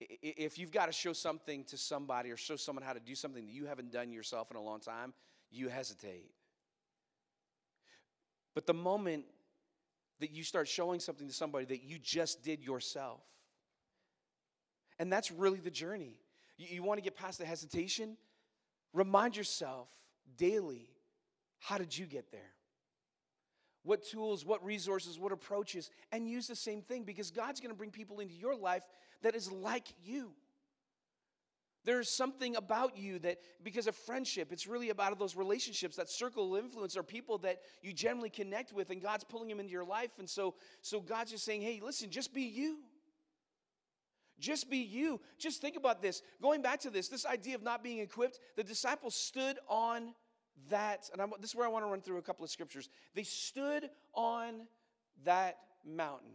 If 0.00 0.58
you've 0.58 0.72
got 0.72 0.86
to 0.86 0.92
show 0.92 1.12
something 1.12 1.64
to 1.64 1.78
somebody 1.78 2.30
or 2.30 2.36
show 2.36 2.56
someone 2.56 2.84
how 2.84 2.92
to 2.92 3.00
do 3.00 3.14
something 3.14 3.46
that 3.46 3.52
you 3.52 3.66
haven't 3.66 3.92
done 3.92 4.12
yourself 4.12 4.50
in 4.50 4.56
a 4.56 4.62
long 4.62 4.80
time, 4.80 5.14
you 5.50 5.68
hesitate. 5.68 6.30
But 8.54 8.66
the 8.66 8.74
moment 8.74 9.24
that 10.20 10.30
you 10.30 10.44
start 10.44 10.68
showing 10.68 11.00
something 11.00 11.26
to 11.26 11.34
somebody 11.34 11.64
that 11.66 11.82
you 11.82 11.98
just 11.98 12.42
did 12.42 12.62
yourself, 12.62 13.22
and 14.98 15.12
that's 15.12 15.30
really 15.30 15.58
the 15.58 15.70
journey. 15.70 16.18
You, 16.56 16.68
you 16.70 16.82
want 16.82 16.98
to 16.98 17.02
get 17.02 17.16
past 17.16 17.38
the 17.38 17.44
hesitation? 17.44 18.16
Remind 18.92 19.36
yourself 19.36 19.88
daily 20.36 20.88
how 21.58 21.78
did 21.78 21.96
you 21.96 22.06
get 22.06 22.30
there? 22.30 22.52
What 23.84 24.04
tools, 24.04 24.44
what 24.44 24.64
resources, 24.64 25.18
what 25.18 25.30
approaches, 25.30 25.90
and 26.10 26.28
use 26.28 26.46
the 26.46 26.56
same 26.56 26.82
thing 26.82 27.04
because 27.04 27.30
God's 27.30 27.60
going 27.60 27.70
to 27.70 27.76
bring 27.76 27.90
people 27.90 28.18
into 28.18 28.34
your 28.34 28.56
life 28.56 28.82
that 29.22 29.36
is 29.36 29.52
like 29.52 29.86
you. 30.02 30.32
There's 31.84 32.08
something 32.08 32.56
about 32.56 32.96
you 32.96 33.18
that, 33.20 33.38
because 33.62 33.86
of 33.86 33.94
friendship, 33.94 34.52
it's 34.52 34.66
really 34.66 34.88
about 34.88 35.18
those 35.18 35.36
relationships, 35.36 35.96
that 35.96 36.08
circle 36.08 36.56
of 36.56 36.64
influence, 36.64 36.96
are 36.96 37.02
people 37.02 37.36
that 37.38 37.58
you 37.82 37.92
generally 37.92 38.30
connect 38.30 38.72
with, 38.72 38.88
and 38.88 39.02
God's 39.02 39.24
pulling 39.24 39.50
them 39.50 39.60
into 39.60 39.72
your 39.72 39.84
life. 39.84 40.12
And 40.18 40.28
so, 40.28 40.54
so 40.80 40.98
God's 40.98 41.32
just 41.32 41.44
saying, 41.44 41.60
hey, 41.60 41.82
listen, 41.84 42.08
just 42.08 42.32
be 42.32 42.42
you. 42.42 42.78
Just 44.38 44.70
be 44.70 44.78
you. 44.78 45.20
Just 45.38 45.60
think 45.60 45.76
about 45.76 46.00
this. 46.00 46.22
Going 46.40 46.62
back 46.62 46.80
to 46.80 46.90
this, 46.90 47.08
this 47.08 47.26
idea 47.26 47.54
of 47.54 47.62
not 47.62 47.84
being 47.84 47.98
equipped, 47.98 48.40
the 48.56 48.64
disciples 48.64 49.14
stood 49.14 49.58
on 49.68 50.14
that, 50.70 51.08
and 51.12 51.20
I'm, 51.20 51.32
this 51.40 51.50
is 51.50 51.56
where 51.56 51.66
I 51.66 51.70
want 51.70 51.84
to 51.84 51.90
run 51.90 52.00
through 52.00 52.18
a 52.18 52.22
couple 52.22 52.44
of 52.44 52.50
scriptures. 52.50 52.88
They 53.14 53.22
stood 53.22 53.90
on 54.14 54.66
that 55.24 55.58
mountain. 55.84 56.32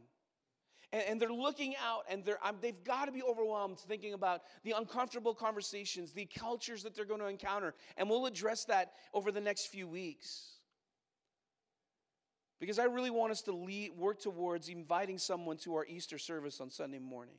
And, 0.92 1.04
and 1.08 1.22
they're 1.22 1.32
looking 1.32 1.76
out, 1.84 2.04
and 2.10 2.24
they're, 2.24 2.40
they've 2.62 2.84
got 2.84 3.06
to 3.06 3.12
be 3.12 3.24
overwhelmed 3.24 3.80
thinking 3.80 4.14
about 4.14 4.42
the 4.64 4.72
uncomfortable 4.72 5.34
conversations, 5.34 6.14
the 6.14 6.26
cultures 6.26 6.84
that 6.84 6.96
they're 6.96 7.06
going 7.06 7.20
to 7.22 7.28
encounter. 7.28 7.74
And 7.98 8.10
we'll 8.10 8.26
address 8.26 8.66
that 8.66 8.94
over 9.14 9.32
the 9.32 9.42
next 9.42 9.68
few 9.68 9.88
weeks. 9.88 10.54
Because 12.60 12.78
I 12.78 12.86
really 12.86 13.10
want 13.10 13.32
us 13.32 13.42
to 13.44 13.54
lead, 13.54 13.92
work 13.98 14.20
towards 14.20 14.68
inviting 14.68 15.18
someone 15.18 15.58
to 15.60 15.76
our 15.76 15.86
Easter 15.86 16.18
service 16.18 16.60
on 16.60 16.70
Sunday 16.70 17.00
morning. 17.00 17.36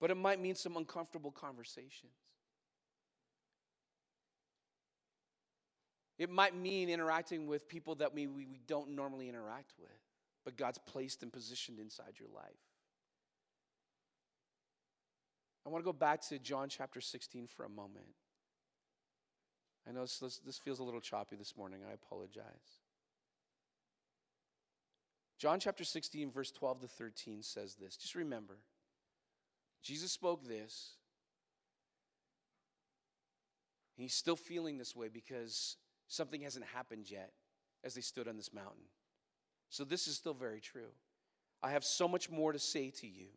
But 0.00 0.10
it 0.10 0.16
might 0.16 0.40
mean 0.40 0.54
some 0.54 0.76
uncomfortable 0.76 1.30
conversations. 1.30 2.12
It 6.18 6.30
might 6.30 6.54
mean 6.54 6.88
interacting 6.88 7.46
with 7.46 7.68
people 7.68 7.96
that 7.96 8.14
we, 8.14 8.26
we, 8.26 8.46
we 8.46 8.60
don't 8.66 8.90
normally 8.90 9.28
interact 9.28 9.72
with 9.78 9.90
but 10.44 10.56
God's 10.56 10.78
placed 10.78 11.22
and 11.22 11.32
positioned 11.32 11.78
inside 11.78 12.14
your 12.20 12.28
life. 12.34 12.52
I 15.66 15.70
want 15.70 15.82
to 15.82 15.86
go 15.86 15.94
back 15.94 16.20
to 16.28 16.38
John 16.38 16.68
chapter 16.68 17.00
16 17.00 17.46
for 17.46 17.64
a 17.64 17.68
moment. 17.70 18.04
I 19.88 19.92
know 19.92 20.02
this, 20.02 20.40
this, 20.44 20.58
feels 20.58 20.78
a 20.78 20.84
little 20.84 21.00
choppy 21.00 21.36
this 21.36 21.56
morning. 21.56 21.80
I 21.88 21.94
apologize. 21.94 22.44
John 25.38 25.58
chapter 25.60 25.84
16, 25.84 26.30
verse 26.30 26.50
12 26.50 26.82
to 26.82 26.88
13 26.88 27.42
says 27.42 27.74
this. 27.74 27.96
Just 27.96 28.14
remember, 28.14 28.58
Jesus 29.82 30.12
spoke 30.12 30.46
this. 30.46 30.92
He's 33.96 34.14
still 34.14 34.36
feeling 34.36 34.78
this 34.78 34.96
way 34.96 35.08
because 35.08 35.76
something 36.14 36.40
hasn't 36.40 36.64
happened 36.66 37.10
yet 37.10 37.32
as 37.82 37.94
they 37.94 38.00
stood 38.00 38.28
on 38.28 38.36
this 38.36 38.52
mountain. 38.52 38.84
So 39.68 39.84
this 39.84 40.06
is 40.06 40.16
still 40.16 40.34
very 40.34 40.60
true. 40.60 40.92
I 41.62 41.70
have 41.70 41.84
so 41.84 42.06
much 42.06 42.30
more 42.30 42.52
to 42.52 42.58
say 42.58 42.90
to 43.00 43.06
you, 43.06 43.28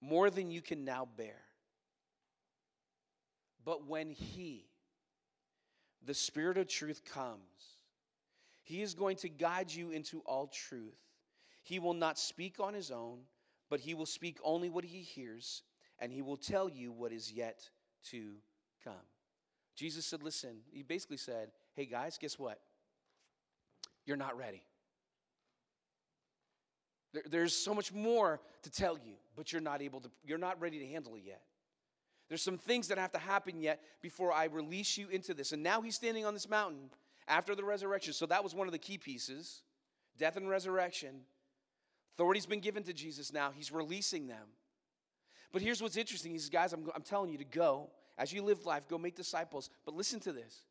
more 0.00 0.30
than 0.30 0.50
you 0.50 0.60
can 0.60 0.84
now 0.84 1.08
bear. 1.16 1.40
But 3.64 3.86
when 3.86 4.10
He, 4.10 4.66
the 6.04 6.14
Spirit 6.14 6.58
of 6.58 6.68
truth, 6.68 7.02
comes, 7.04 7.40
He 8.64 8.82
is 8.82 8.94
going 8.94 9.16
to 9.18 9.28
guide 9.28 9.72
you 9.72 9.90
into 9.90 10.20
all 10.20 10.48
truth. 10.48 10.98
He 11.62 11.78
will 11.78 11.94
not 11.94 12.18
speak 12.18 12.58
on 12.58 12.74
His 12.74 12.90
own, 12.90 13.20
but 13.70 13.80
He 13.80 13.94
will 13.94 14.06
speak 14.06 14.38
only 14.42 14.68
what 14.68 14.84
He 14.84 15.02
hears, 15.02 15.62
and 16.00 16.12
He 16.12 16.22
will 16.22 16.36
tell 16.36 16.68
you 16.68 16.90
what 16.90 17.12
is 17.12 17.32
yet 17.32 17.70
to 18.10 18.34
come. 18.82 18.94
Jesus 19.76 20.04
said, 20.04 20.22
Listen, 20.22 20.56
He 20.72 20.82
basically 20.82 21.16
said, 21.16 21.52
Hey 21.74 21.86
guys, 21.86 22.18
guess 22.18 22.38
what? 22.38 22.58
You're 24.04 24.16
not 24.16 24.36
ready. 24.36 24.62
There, 27.12 27.22
there's 27.30 27.54
so 27.54 27.74
much 27.74 27.92
more 27.92 28.40
to 28.62 28.70
tell 28.70 28.94
you, 28.94 29.14
but 29.36 29.52
you're 29.52 29.62
not 29.62 29.80
able 29.82 30.00
to, 30.00 30.10
you're 30.24 30.38
not 30.38 30.60
ready 30.60 30.78
to 30.80 30.86
handle 30.86 31.14
it 31.14 31.22
yet. 31.24 31.42
There's 32.28 32.42
some 32.42 32.58
things 32.58 32.88
that 32.88 32.98
have 32.98 33.12
to 33.12 33.18
happen 33.18 33.60
yet 33.60 33.80
before 34.00 34.32
I 34.32 34.46
release 34.46 34.96
you 34.96 35.08
into 35.08 35.34
this. 35.34 35.52
And 35.52 35.62
now 35.62 35.82
he's 35.82 35.94
standing 35.94 36.24
on 36.24 36.34
this 36.34 36.48
mountain 36.48 36.90
after 37.28 37.54
the 37.54 37.64
resurrection. 37.64 38.12
So 38.12 38.26
that 38.26 38.42
was 38.42 38.54
one 38.54 38.66
of 38.66 38.72
the 38.72 38.78
key 38.78 38.98
pieces 38.98 39.62
death 40.18 40.36
and 40.36 40.48
resurrection. 40.48 41.22
Authority's 42.14 42.46
been 42.46 42.60
given 42.60 42.82
to 42.84 42.92
Jesus 42.92 43.32
now, 43.32 43.50
he's 43.50 43.72
releasing 43.72 44.26
them. 44.26 44.48
But 45.52 45.62
here's 45.62 45.82
what's 45.82 45.96
interesting. 45.96 46.32
He 46.32 46.38
says, 46.38 46.48
guys, 46.48 46.72
I'm, 46.72 46.88
I'm 46.94 47.02
telling 47.02 47.30
you 47.30 47.38
to 47.38 47.44
go. 47.44 47.90
As 48.16 48.32
you 48.32 48.42
live 48.42 48.64
life, 48.64 48.88
go 48.88 48.98
make 48.98 49.14
disciples. 49.14 49.68
But 49.84 49.94
listen 49.94 50.20
to 50.20 50.32
this. 50.32 50.64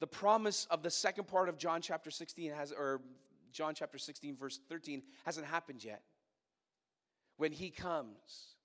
The 0.00 0.06
promise 0.06 0.66
of 0.70 0.82
the 0.82 0.90
second 0.90 1.28
part 1.28 1.48
of 1.48 1.56
John 1.56 1.80
chapter 1.80 2.10
16 2.10 2.52
has, 2.52 2.72
or 2.72 3.00
John 3.52 3.74
chapter 3.74 3.98
16, 3.98 4.36
verse 4.36 4.60
13, 4.68 5.02
hasn't 5.24 5.46
happened 5.46 5.84
yet. 5.84 6.02
When 7.36 7.52
he 7.52 7.70
comes, 7.70 8.56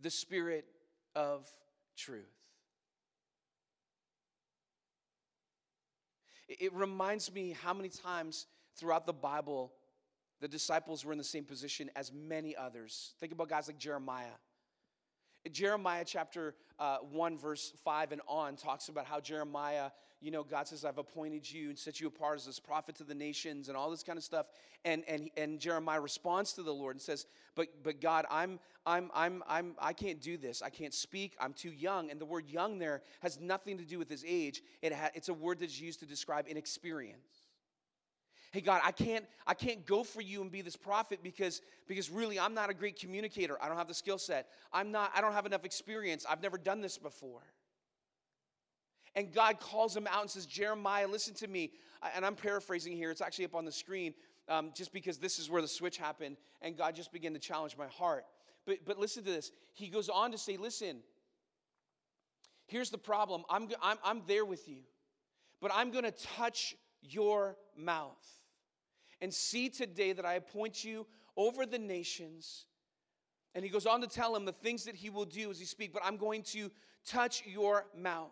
the 0.00 0.10
Spirit 0.10 0.66
of 1.14 1.46
truth. 1.96 2.24
It 6.48 6.72
reminds 6.72 7.32
me 7.32 7.54
how 7.62 7.74
many 7.74 7.90
times 7.90 8.46
throughout 8.76 9.06
the 9.06 9.12
Bible 9.12 9.72
the 10.40 10.48
disciples 10.48 11.04
were 11.04 11.12
in 11.12 11.18
the 11.18 11.24
same 11.24 11.44
position 11.44 11.90
as 11.96 12.12
many 12.12 12.56
others. 12.56 13.14
Think 13.20 13.32
about 13.32 13.48
guys 13.48 13.66
like 13.66 13.78
Jeremiah. 13.78 14.36
Jeremiah 15.50 16.04
chapter 16.06 16.54
uh, 16.78 16.98
1, 16.98 17.38
verse 17.38 17.72
5 17.84 18.12
and 18.12 18.20
on 18.28 18.56
talks 18.56 18.88
about 18.88 19.06
how 19.06 19.20
Jeremiah 19.20 19.90
you 20.20 20.30
know, 20.32 20.42
God 20.42 20.66
says, 20.66 20.84
I've 20.84 20.98
appointed 20.98 21.50
you 21.50 21.68
and 21.68 21.78
set 21.78 22.00
you 22.00 22.08
apart 22.08 22.38
as 22.38 22.46
this 22.46 22.58
prophet 22.58 22.96
to 22.96 23.04
the 23.04 23.14
nations 23.14 23.68
and 23.68 23.76
all 23.76 23.90
this 23.90 24.02
kind 24.02 24.16
of 24.16 24.24
stuff. 24.24 24.46
And, 24.84 25.04
and, 25.06 25.30
and 25.36 25.60
Jeremiah 25.60 26.00
responds 26.00 26.54
to 26.54 26.62
the 26.62 26.72
Lord 26.72 26.96
and 26.96 27.02
says, 27.02 27.26
but, 27.54 27.68
but 27.82 28.00
God, 28.00 28.26
I'm, 28.30 28.58
I'm, 28.84 29.10
I'm, 29.14 29.44
I'm, 29.48 29.74
I 29.78 29.92
can't 29.92 30.20
do 30.20 30.36
this. 30.36 30.60
I 30.60 30.70
can't 30.70 30.94
speak. 30.94 31.36
I'm 31.40 31.52
too 31.52 31.70
young. 31.70 32.10
And 32.10 32.20
the 32.20 32.24
word 32.24 32.48
young 32.48 32.78
there 32.78 33.02
has 33.20 33.38
nothing 33.38 33.78
to 33.78 33.84
do 33.84 33.98
with 33.98 34.08
his 34.08 34.24
age. 34.26 34.62
It 34.82 34.92
ha- 34.92 35.10
it's 35.14 35.28
a 35.28 35.34
word 35.34 35.60
that's 35.60 35.80
used 35.80 36.00
to 36.00 36.06
describe 36.06 36.48
inexperience. 36.48 37.42
Hey 38.50 38.62
God, 38.62 38.80
I 38.84 38.92
can't 38.92 39.26
I 39.46 39.54
can't 39.54 39.84
go 39.84 40.02
for 40.02 40.22
you 40.22 40.40
and 40.40 40.50
be 40.50 40.62
this 40.62 40.76
prophet 40.76 41.20
because 41.22 41.60
because 41.86 42.10
really 42.10 42.40
I'm 42.40 42.54
not 42.54 42.70
a 42.70 42.74
great 42.74 42.98
communicator. 42.98 43.58
I 43.62 43.68
don't 43.68 43.76
have 43.76 43.88
the 43.88 43.94
skill 43.94 44.18
set. 44.18 44.48
I'm 44.72 44.90
not 44.90 45.12
I 45.14 45.20
don't 45.20 45.34
have 45.34 45.46
enough 45.46 45.64
experience. 45.64 46.24
I've 46.28 46.42
never 46.42 46.56
done 46.56 46.80
this 46.80 46.96
before. 46.96 47.42
And 49.14 49.32
God 49.32 49.58
calls 49.58 49.96
him 49.96 50.06
out 50.06 50.22
and 50.22 50.30
says, 50.30 50.46
Jeremiah, 50.46 51.08
listen 51.08 51.34
to 51.34 51.48
me. 51.48 51.72
And 52.14 52.24
I'm 52.24 52.36
paraphrasing 52.36 52.92
here, 52.96 53.10
it's 53.10 53.20
actually 53.20 53.46
up 53.46 53.56
on 53.56 53.64
the 53.64 53.72
screen, 53.72 54.14
um, 54.48 54.70
just 54.74 54.92
because 54.92 55.18
this 55.18 55.40
is 55.40 55.50
where 55.50 55.60
the 55.60 55.66
switch 55.66 55.98
happened, 55.98 56.36
and 56.62 56.76
God 56.76 56.94
just 56.94 57.10
began 57.12 57.32
to 57.32 57.40
challenge 57.40 57.76
my 57.76 57.88
heart. 57.88 58.24
But, 58.64 58.78
but 58.84 58.98
listen 58.98 59.24
to 59.24 59.30
this. 59.30 59.50
He 59.74 59.88
goes 59.88 60.08
on 60.08 60.30
to 60.30 60.38
say, 60.38 60.56
Listen, 60.56 60.98
here's 62.66 62.90
the 62.90 62.98
problem. 62.98 63.42
I'm, 63.50 63.68
I'm, 63.82 63.96
I'm 64.04 64.22
there 64.28 64.44
with 64.44 64.68
you, 64.68 64.82
but 65.60 65.72
I'm 65.74 65.90
going 65.90 66.04
to 66.04 66.12
touch 66.12 66.76
your 67.02 67.56
mouth. 67.76 68.26
And 69.20 69.32
see 69.32 69.68
today 69.68 70.12
that 70.12 70.24
I 70.24 70.34
appoint 70.34 70.84
you 70.84 71.06
over 71.36 71.66
the 71.66 71.78
nations. 71.78 72.66
And 73.54 73.64
he 73.64 73.70
goes 73.70 73.86
on 73.86 74.00
to 74.02 74.06
tell 74.06 74.36
him 74.36 74.44
the 74.44 74.52
things 74.52 74.84
that 74.84 74.94
he 74.94 75.10
will 75.10 75.24
do 75.24 75.50
as 75.50 75.58
he 75.58 75.64
speaks, 75.64 75.92
but 75.92 76.02
I'm 76.04 76.16
going 76.16 76.42
to 76.44 76.70
touch 77.04 77.42
your 77.46 77.86
mouth. 77.96 78.30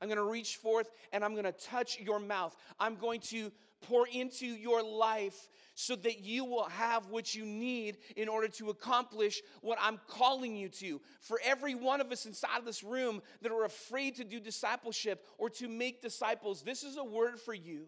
I'm 0.00 0.08
going 0.08 0.18
to 0.18 0.30
reach 0.30 0.56
forth 0.56 0.90
and 1.12 1.24
I'm 1.24 1.32
going 1.32 1.44
to 1.44 1.52
touch 1.52 1.98
your 2.00 2.18
mouth. 2.18 2.56
I'm 2.78 2.96
going 2.96 3.20
to 3.20 3.52
pour 3.82 4.06
into 4.08 4.46
your 4.46 4.82
life 4.82 5.48
so 5.74 5.96
that 5.96 6.20
you 6.20 6.44
will 6.44 6.68
have 6.68 7.06
what 7.08 7.34
you 7.34 7.44
need 7.44 7.98
in 8.16 8.28
order 8.28 8.48
to 8.48 8.70
accomplish 8.70 9.40
what 9.60 9.78
I'm 9.80 10.00
calling 10.06 10.56
you 10.56 10.68
to. 10.80 11.00
For 11.20 11.40
every 11.44 11.74
one 11.74 12.00
of 12.00 12.12
us 12.12 12.26
inside 12.26 12.58
of 12.58 12.64
this 12.64 12.82
room 12.82 13.22
that 13.40 13.52
are 13.52 13.64
afraid 13.64 14.16
to 14.16 14.24
do 14.24 14.38
discipleship 14.38 15.26
or 15.38 15.50
to 15.50 15.68
make 15.68 16.02
disciples, 16.02 16.62
this 16.62 16.82
is 16.82 16.96
a 16.96 17.04
word 17.04 17.40
for 17.40 17.54
you. 17.54 17.86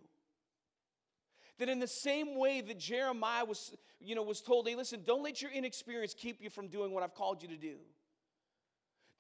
That 1.59 1.69
in 1.69 1.79
the 1.79 1.87
same 1.87 2.37
way 2.37 2.63
that 2.63 2.79
Jeremiah 2.79 3.45
was, 3.45 3.75
you 4.01 4.15
know, 4.15 4.23
was 4.23 4.41
told, 4.41 4.67
hey, 4.67 4.75
listen, 4.75 5.03
don't 5.05 5.23
let 5.23 5.41
your 5.41 5.53
inexperience 5.53 6.15
keep 6.15 6.43
you 6.43 6.51
from 6.51 6.69
doing 6.69 6.93
what 6.93 7.05
I've 7.05 7.15
called 7.15 7.43
you 7.43 7.49
to 7.49 7.57
do. 7.57 7.77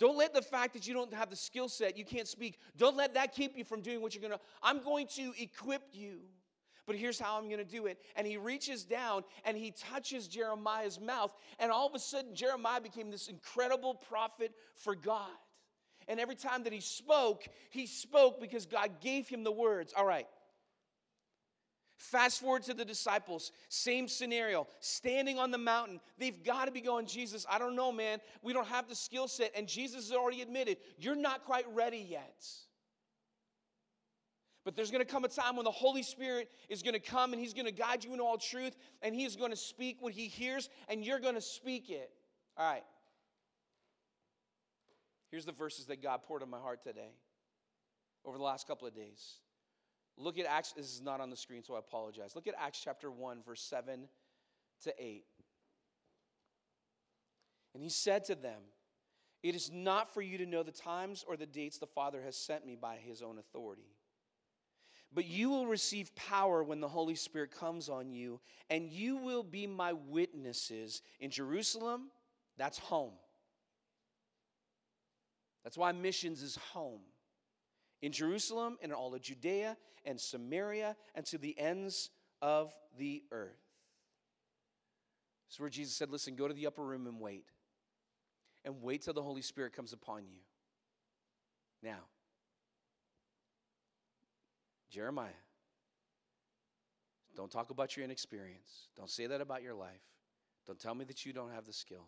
Don't 0.00 0.18
let 0.18 0.34
the 0.34 0.42
fact 0.42 0.74
that 0.74 0.88
you 0.88 0.94
don't 0.94 1.14
have 1.14 1.30
the 1.30 1.36
skill 1.36 1.68
set, 1.68 1.96
you 1.96 2.04
can't 2.04 2.26
speak, 2.26 2.58
don't 2.76 2.96
let 2.96 3.14
that 3.14 3.32
keep 3.32 3.56
you 3.56 3.64
from 3.64 3.80
doing 3.80 4.02
what 4.02 4.14
you're 4.14 4.22
gonna. 4.22 4.40
I'm 4.62 4.82
going 4.82 5.06
to 5.14 5.32
equip 5.38 5.82
you. 5.92 6.22
But 6.86 6.96
here's 6.96 7.18
how 7.18 7.38
I'm 7.38 7.48
gonna 7.48 7.64
do 7.64 7.86
it. 7.86 7.98
And 8.16 8.26
he 8.26 8.36
reaches 8.36 8.84
down 8.84 9.24
and 9.44 9.56
he 9.56 9.70
touches 9.70 10.28
Jeremiah's 10.28 11.00
mouth. 11.00 11.34
And 11.58 11.70
all 11.72 11.86
of 11.86 11.94
a 11.94 11.98
sudden, 11.98 12.34
Jeremiah 12.34 12.80
became 12.80 13.10
this 13.10 13.28
incredible 13.28 13.94
prophet 13.94 14.52
for 14.74 14.94
God. 14.94 15.30
And 16.08 16.20
every 16.20 16.36
time 16.36 16.64
that 16.64 16.72
he 16.72 16.80
spoke, 16.80 17.44
he 17.70 17.86
spoke 17.86 18.40
because 18.40 18.66
God 18.66 19.00
gave 19.00 19.28
him 19.28 19.44
the 19.44 19.52
words. 19.52 19.94
All 19.96 20.04
right. 20.04 20.26
Fast 21.96 22.40
forward 22.40 22.64
to 22.64 22.74
the 22.74 22.84
disciples, 22.84 23.52
same 23.68 24.08
scenario, 24.08 24.66
standing 24.80 25.38
on 25.38 25.50
the 25.50 25.58
mountain. 25.58 26.00
They've 26.18 26.42
got 26.42 26.66
to 26.66 26.72
be 26.72 26.80
going, 26.80 27.06
Jesus, 27.06 27.46
I 27.48 27.58
don't 27.58 27.76
know, 27.76 27.92
man. 27.92 28.18
We 28.42 28.52
don't 28.52 28.66
have 28.66 28.88
the 28.88 28.94
skill 28.94 29.28
set. 29.28 29.52
And 29.56 29.66
Jesus 29.66 30.08
has 30.08 30.16
already 30.16 30.42
admitted, 30.42 30.78
you're 30.98 31.14
not 31.14 31.44
quite 31.44 31.64
ready 31.72 31.98
yet. 31.98 32.44
But 34.64 34.76
there's 34.76 34.90
going 34.90 35.04
to 35.04 35.10
come 35.10 35.24
a 35.24 35.28
time 35.28 35.56
when 35.56 35.64
the 35.64 35.70
Holy 35.70 36.02
Spirit 36.02 36.50
is 36.68 36.82
going 36.82 36.94
to 36.94 37.00
come 37.00 37.32
and 37.32 37.40
He's 37.40 37.52
going 37.52 37.66
to 37.66 37.72
guide 37.72 38.02
you 38.02 38.12
into 38.12 38.24
all 38.24 38.38
truth 38.38 38.76
and 39.02 39.14
He's 39.14 39.36
going 39.36 39.50
to 39.50 39.56
speak 39.56 39.98
what 40.00 40.12
He 40.12 40.26
hears 40.26 40.70
and 40.88 41.04
you're 41.04 41.20
going 41.20 41.34
to 41.34 41.40
speak 41.40 41.90
it. 41.90 42.10
All 42.56 42.70
right. 42.70 42.84
Here's 45.30 45.44
the 45.44 45.52
verses 45.52 45.86
that 45.86 46.02
God 46.02 46.22
poured 46.22 46.42
on 46.42 46.50
my 46.50 46.58
heart 46.58 46.82
today 46.82 47.10
over 48.24 48.38
the 48.38 48.44
last 48.44 48.66
couple 48.66 48.88
of 48.88 48.94
days. 48.94 49.40
Look 50.16 50.38
at 50.38 50.46
Acts, 50.46 50.72
this 50.72 50.86
is 50.86 51.02
not 51.02 51.20
on 51.20 51.28
the 51.28 51.36
screen, 51.36 51.62
so 51.64 51.74
I 51.74 51.80
apologize. 51.80 52.34
Look 52.34 52.46
at 52.46 52.54
Acts 52.58 52.80
chapter 52.82 53.10
1, 53.10 53.42
verse 53.44 53.60
7 53.60 54.08
to 54.84 54.94
8. 54.96 55.24
And 57.74 57.82
he 57.82 57.88
said 57.88 58.24
to 58.26 58.36
them, 58.36 58.60
It 59.42 59.56
is 59.56 59.70
not 59.72 60.14
for 60.14 60.22
you 60.22 60.38
to 60.38 60.46
know 60.46 60.62
the 60.62 60.70
times 60.70 61.24
or 61.26 61.36
the 61.36 61.46
dates 61.46 61.78
the 61.78 61.86
Father 61.86 62.22
has 62.22 62.36
sent 62.36 62.64
me 62.64 62.76
by 62.80 62.96
his 62.96 63.20
own 63.20 63.38
authority. 63.38 63.90
But 65.14 65.26
you 65.26 65.48
will 65.48 65.66
receive 65.66 66.14
power 66.16 66.64
when 66.64 66.80
the 66.80 66.88
Holy 66.88 67.14
Spirit 67.14 67.52
comes 67.52 67.88
on 67.88 68.12
you, 68.12 68.40
and 68.68 68.90
you 68.90 69.16
will 69.16 69.44
be 69.44 69.66
my 69.66 69.92
witnesses 69.92 71.02
in 71.20 71.30
Jerusalem, 71.30 72.10
that's 72.56 72.78
home. 72.78 73.12
That's 75.62 75.78
why 75.78 75.92
missions 75.92 76.42
is 76.42 76.56
home. 76.56 77.00
In 78.02 78.10
Jerusalem, 78.10 78.76
in 78.82 78.92
all 78.92 79.14
of 79.14 79.22
Judea 79.22 79.76
and 80.04 80.20
Samaria, 80.20 80.96
and 81.14 81.24
to 81.26 81.38
the 81.38 81.58
ends 81.58 82.10
of 82.42 82.74
the 82.98 83.22
earth. 83.30 83.62
This 85.46 85.54
is 85.54 85.60
where 85.60 85.70
Jesus 85.70 85.94
said, 85.94 86.10
Listen, 86.10 86.34
go 86.34 86.48
to 86.48 86.54
the 86.54 86.66
upper 86.66 86.82
room 86.82 87.06
and 87.06 87.20
wait. 87.20 87.46
And 88.64 88.82
wait 88.82 89.02
till 89.02 89.14
the 89.14 89.22
Holy 89.22 89.42
Spirit 89.42 89.74
comes 89.74 89.92
upon 89.92 90.24
you. 90.26 90.40
Now, 91.82 92.00
Jeremiah, 94.94 95.26
don't 97.34 97.50
talk 97.50 97.70
about 97.70 97.96
your 97.96 98.04
inexperience. 98.04 98.88
Don't 98.96 99.10
say 99.10 99.26
that 99.26 99.40
about 99.40 99.60
your 99.60 99.74
life. 99.74 99.90
Don't 100.68 100.78
tell 100.78 100.94
me 100.94 101.04
that 101.06 101.26
you 101.26 101.32
don't 101.32 101.50
have 101.52 101.66
the 101.66 101.72
skill. 101.72 102.06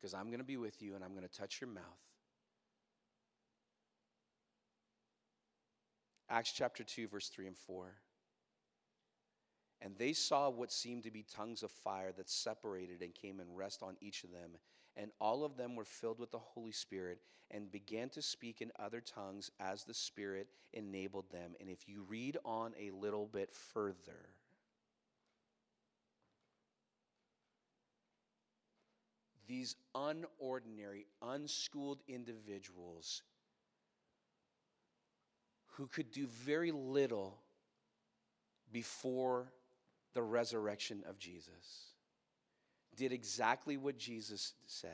Because 0.00 0.14
I'm 0.14 0.26
going 0.26 0.38
to 0.38 0.44
be 0.44 0.56
with 0.56 0.80
you 0.80 0.94
and 0.94 1.02
I'm 1.02 1.10
going 1.10 1.26
to 1.26 1.34
touch 1.36 1.60
your 1.60 1.68
mouth. 1.68 1.82
Acts 6.30 6.52
chapter 6.52 6.84
2, 6.84 7.08
verse 7.08 7.28
3 7.30 7.48
and 7.48 7.56
4. 7.56 7.94
And 9.82 9.94
they 9.98 10.12
saw 10.12 10.48
what 10.48 10.70
seemed 10.70 11.02
to 11.02 11.10
be 11.10 11.24
tongues 11.34 11.64
of 11.64 11.72
fire 11.72 12.12
that 12.16 12.30
separated 12.30 13.02
and 13.02 13.12
came 13.12 13.40
and 13.40 13.56
rest 13.56 13.82
on 13.82 13.96
each 14.00 14.22
of 14.22 14.30
them. 14.30 14.50
And 14.96 15.10
all 15.20 15.44
of 15.44 15.56
them 15.56 15.76
were 15.76 15.84
filled 15.84 16.18
with 16.18 16.30
the 16.30 16.38
Holy 16.38 16.72
Spirit 16.72 17.20
and 17.50 17.70
began 17.70 18.08
to 18.10 18.22
speak 18.22 18.62
in 18.62 18.72
other 18.78 19.00
tongues 19.00 19.50
as 19.60 19.84
the 19.84 19.94
Spirit 19.94 20.48
enabled 20.72 21.30
them. 21.30 21.54
And 21.60 21.68
if 21.68 21.88
you 21.88 22.04
read 22.08 22.38
on 22.44 22.72
a 22.80 22.90
little 22.90 23.26
bit 23.26 23.52
further, 23.52 24.30
these 29.46 29.76
unordinary, 29.94 31.04
unschooled 31.22 32.00
individuals 32.08 33.22
who 35.72 35.86
could 35.86 36.10
do 36.10 36.26
very 36.26 36.72
little 36.72 37.38
before 38.72 39.52
the 40.14 40.22
resurrection 40.22 41.04
of 41.06 41.18
Jesus 41.18 41.95
did 42.96 43.12
exactly 43.12 43.76
what 43.76 43.98
Jesus 43.98 44.54
said. 44.66 44.90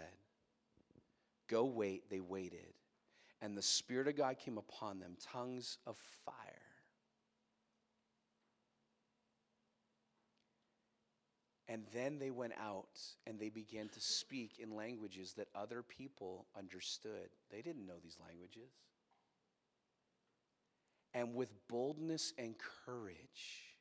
Go 1.49 1.65
wait. 1.65 2.11
They 2.11 2.21
waited. 2.21 2.75
And 3.41 3.57
the 3.57 3.63
Spirit 3.63 4.09
of 4.09 4.17
God 4.17 4.39
came 4.39 4.59
upon 4.59 5.01
them, 5.01 5.17
tongues 5.33 5.79
of 5.87 5.97
fire. 6.25 6.35
And 11.69 11.85
then 11.95 12.19
they 12.19 12.31
went 12.31 12.53
out 12.61 13.01
and 13.27 13.39
they 13.39 13.49
began 13.49 13.89
to 13.89 14.01
speak 14.01 14.59
in 14.59 14.77
languages 14.77 15.33
that 15.39 15.49
other 15.55 15.83
people 15.83 16.47
understood. 16.57 17.31
They 17.51 17.63
didn't 17.63 17.87
know 17.87 17.95
these 18.03 18.19
languages 18.29 18.71
and 21.15 21.35
with 21.35 21.51
boldness 21.69 22.33
and 22.39 22.55
courage, 22.87 23.72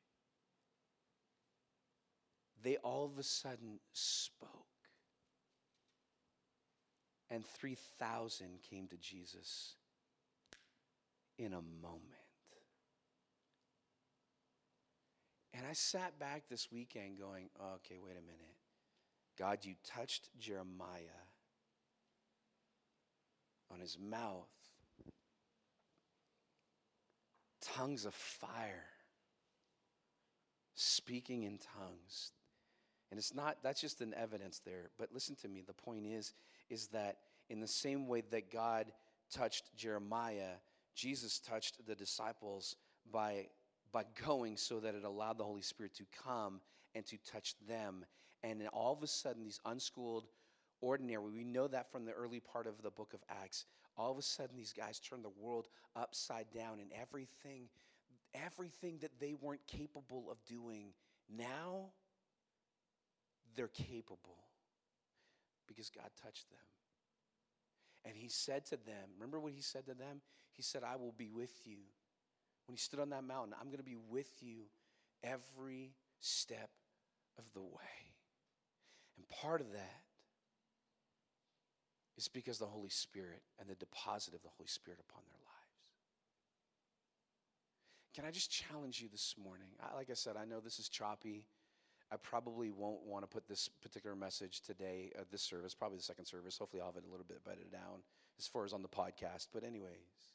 they 2.64 2.78
all 2.78 3.06
of 3.06 3.18
a 3.18 3.24
sudden 3.24 3.80
spoke. 3.94 4.50
And 7.30 7.46
3,000 7.46 8.60
came 8.70 8.88
to 8.88 8.98
Jesus 8.98 9.76
in 11.38 11.54
a 11.54 11.62
moment. 11.82 12.04
And 15.54 15.66
I 15.70 15.74
sat 15.74 16.20
back 16.20 16.44
this 16.50 16.72
weekend 16.72 17.18
going, 17.18 17.50
oh, 17.60 17.76
okay, 17.76 18.00
wait 18.04 18.12
a 18.12 18.22
minute. 18.22 18.56
God, 19.38 19.60
you 19.64 19.76
touched 19.86 20.30
Jeremiah 20.40 21.22
on 23.72 23.80
his 23.80 23.98
mouth 23.98 24.50
tongues 27.62 28.06
of 28.06 28.14
fire, 28.14 28.86
speaking 30.76 31.44
in 31.44 31.58
tongues. 31.58 32.32
And 33.12 33.18
it's 33.18 33.36
not, 33.36 33.58
that's 33.62 33.82
just 33.82 34.02
an 34.02 34.14
evidence 34.16 34.62
there. 34.66 34.90
But 34.98 35.10
listen 35.14 35.36
to 35.38 35.48
me, 35.48 35.62
the 35.62 35.74
point 35.74 36.06
is, 36.06 36.34
is 36.70 36.88
that 36.88 37.18
in 37.50 37.60
the 37.60 37.68
same 37.68 38.08
way 38.08 38.24
that 38.32 38.52
God 38.52 38.92
touched 39.30 39.76
Jeremiah, 39.76 40.56
Jesus 40.96 41.40
touched 41.40 41.86
the 41.86 41.96
disciples 41.96 42.78
by, 43.12 43.48
by 43.92 44.06
going 44.26 44.56
so 44.56 44.80
that 44.80 44.96
it 44.96 45.04
allowed 45.04 45.38
the 45.38 45.44
Holy 45.44 45.62
Spirit 45.62 45.94
to 45.96 46.06
come 46.24 46.62
and 46.96 47.06
to 47.06 47.18
touch 47.30 47.56
them. 47.68 48.06
And 48.44 48.66
all 48.72 48.94
of 48.94 49.04
a 49.04 49.08
sudden, 49.08 49.44
these 49.44 49.60
unschooled, 49.66 50.28
ordinary, 50.80 51.32
we 51.32 51.44
know 51.44 51.68
that 51.68 51.92
from 51.92 52.06
the 52.06 52.14
early 52.14 52.40
part 52.40 52.66
of 52.66 52.82
the 52.82 52.90
book 52.90 53.14
of 53.14 53.20
Acts, 53.30 53.66
all 53.98 54.12
of 54.12 54.18
a 54.18 54.22
sudden 54.22 54.56
these 54.56 54.74
guys 54.74 55.00
turned 55.00 55.26
the 55.26 55.30
world 55.30 55.68
upside 55.96 56.50
down 56.52 56.80
and 56.80 56.92
everything 57.00 57.68
everything 58.34 58.98
that 59.02 59.12
they 59.20 59.34
weren't 59.34 59.66
capable 59.68 60.30
of 60.32 60.38
doing 60.46 60.94
now 61.30 61.90
they're 63.56 63.68
capable 63.68 64.38
because 65.68 65.90
God 65.90 66.10
touched 66.22 66.50
them 66.50 66.60
and 68.06 68.16
he 68.16 68.28
said 68.28 68.66
to 68.68 68.78
them 68.78 69.10
remember 69.18 69.40
what 69.40 69.54
he 69.54 69.62
said 69.62 69.86
to 69.86 69.94
them 69.94 70.22
he 70.52 70.62
said 70.62 70.84
I 70.84 70.96
will 70.96 71.14
be 71.18 71.30
with 71.30 71.54
you 71.66 71.78
when 72.68 72.76
he 72.76 72.80
stood 72.80 73.00
on 73.00 73.10
that 73.10 73.24
mountain 73.24 73.54
I'm 73.60 73.68
going 73.68 73.78
to 73.78 73.84
be 73.84 73.98
with 74.10 74.32
you 74.42 74.64
every 75.24 75.94
step 76.20 76.70
of 77.38 77.46
the 77.54 77.62
way 77.62 78.12
and 79.18 79.28
part 79.28 79.62
of 79.62 79.72
that 79.74 80.02
is 82.18 82.28
because 82.28 82.60
the 82.60 82.66
Holy 82.66 82.90
Spirit 82.90 83.42
and 83.60 83.70
the 83.70 83.76
deposit 83.76 84.34
of 84.34 84.42
the 84.42 84.50
Holy 84.50 84.68
Spirit 84.68 85.00
upon 85.10 85.24
their 85.28 85.40
lives. 85.40 85.52
Can 88.14 88.26
I 88.26 88.32
just 88.32 88.52
challenge 88.52 89.02
you 89.02 89.08
this 89.10 89.36
morning? 89.42 89.70
I, 89.82 89.96
like 89.96 90.10
I 90.10 90.14
said, 90.14 90.36
I 90.36 90.46
know 90.46 90.60
this 90.60 90.80
is 90.80 90.90
choppy. 90.90 91.46
I 92.12 92.18
probably 92.18 92.72
won't 92.72 93.06
want 93.06 93.24
to 93.24 93.28
put 93.28 93.48
this 93.48 93.70
particular 93.82 94.16
message 94.16 94.62
today 94.62 95.12
at 95.18 95.32
this 95.32 95.42
service, 95.42 95.74
probably 95.74 95.98
the 95.98 96.04
second 96.04 96.26
service. 96.26 96.58
Hopefully, 96.58 96.82
I'll 96.82 96.90
have 96.90 96.98
it 96.98 97.08
a 97.08 97.12
little 97.12 97.26
bit 97.26 97.44
better 97.46 97.68
down 97.72 98.04
as 98.38 98.48
far 98.48 98.66
as 98.66 98.74
on 98.74 98.82
the 98.82 98.90
podcast. 98.90 99.48
But, 99.54 99.64
anyways, 99.64 100.34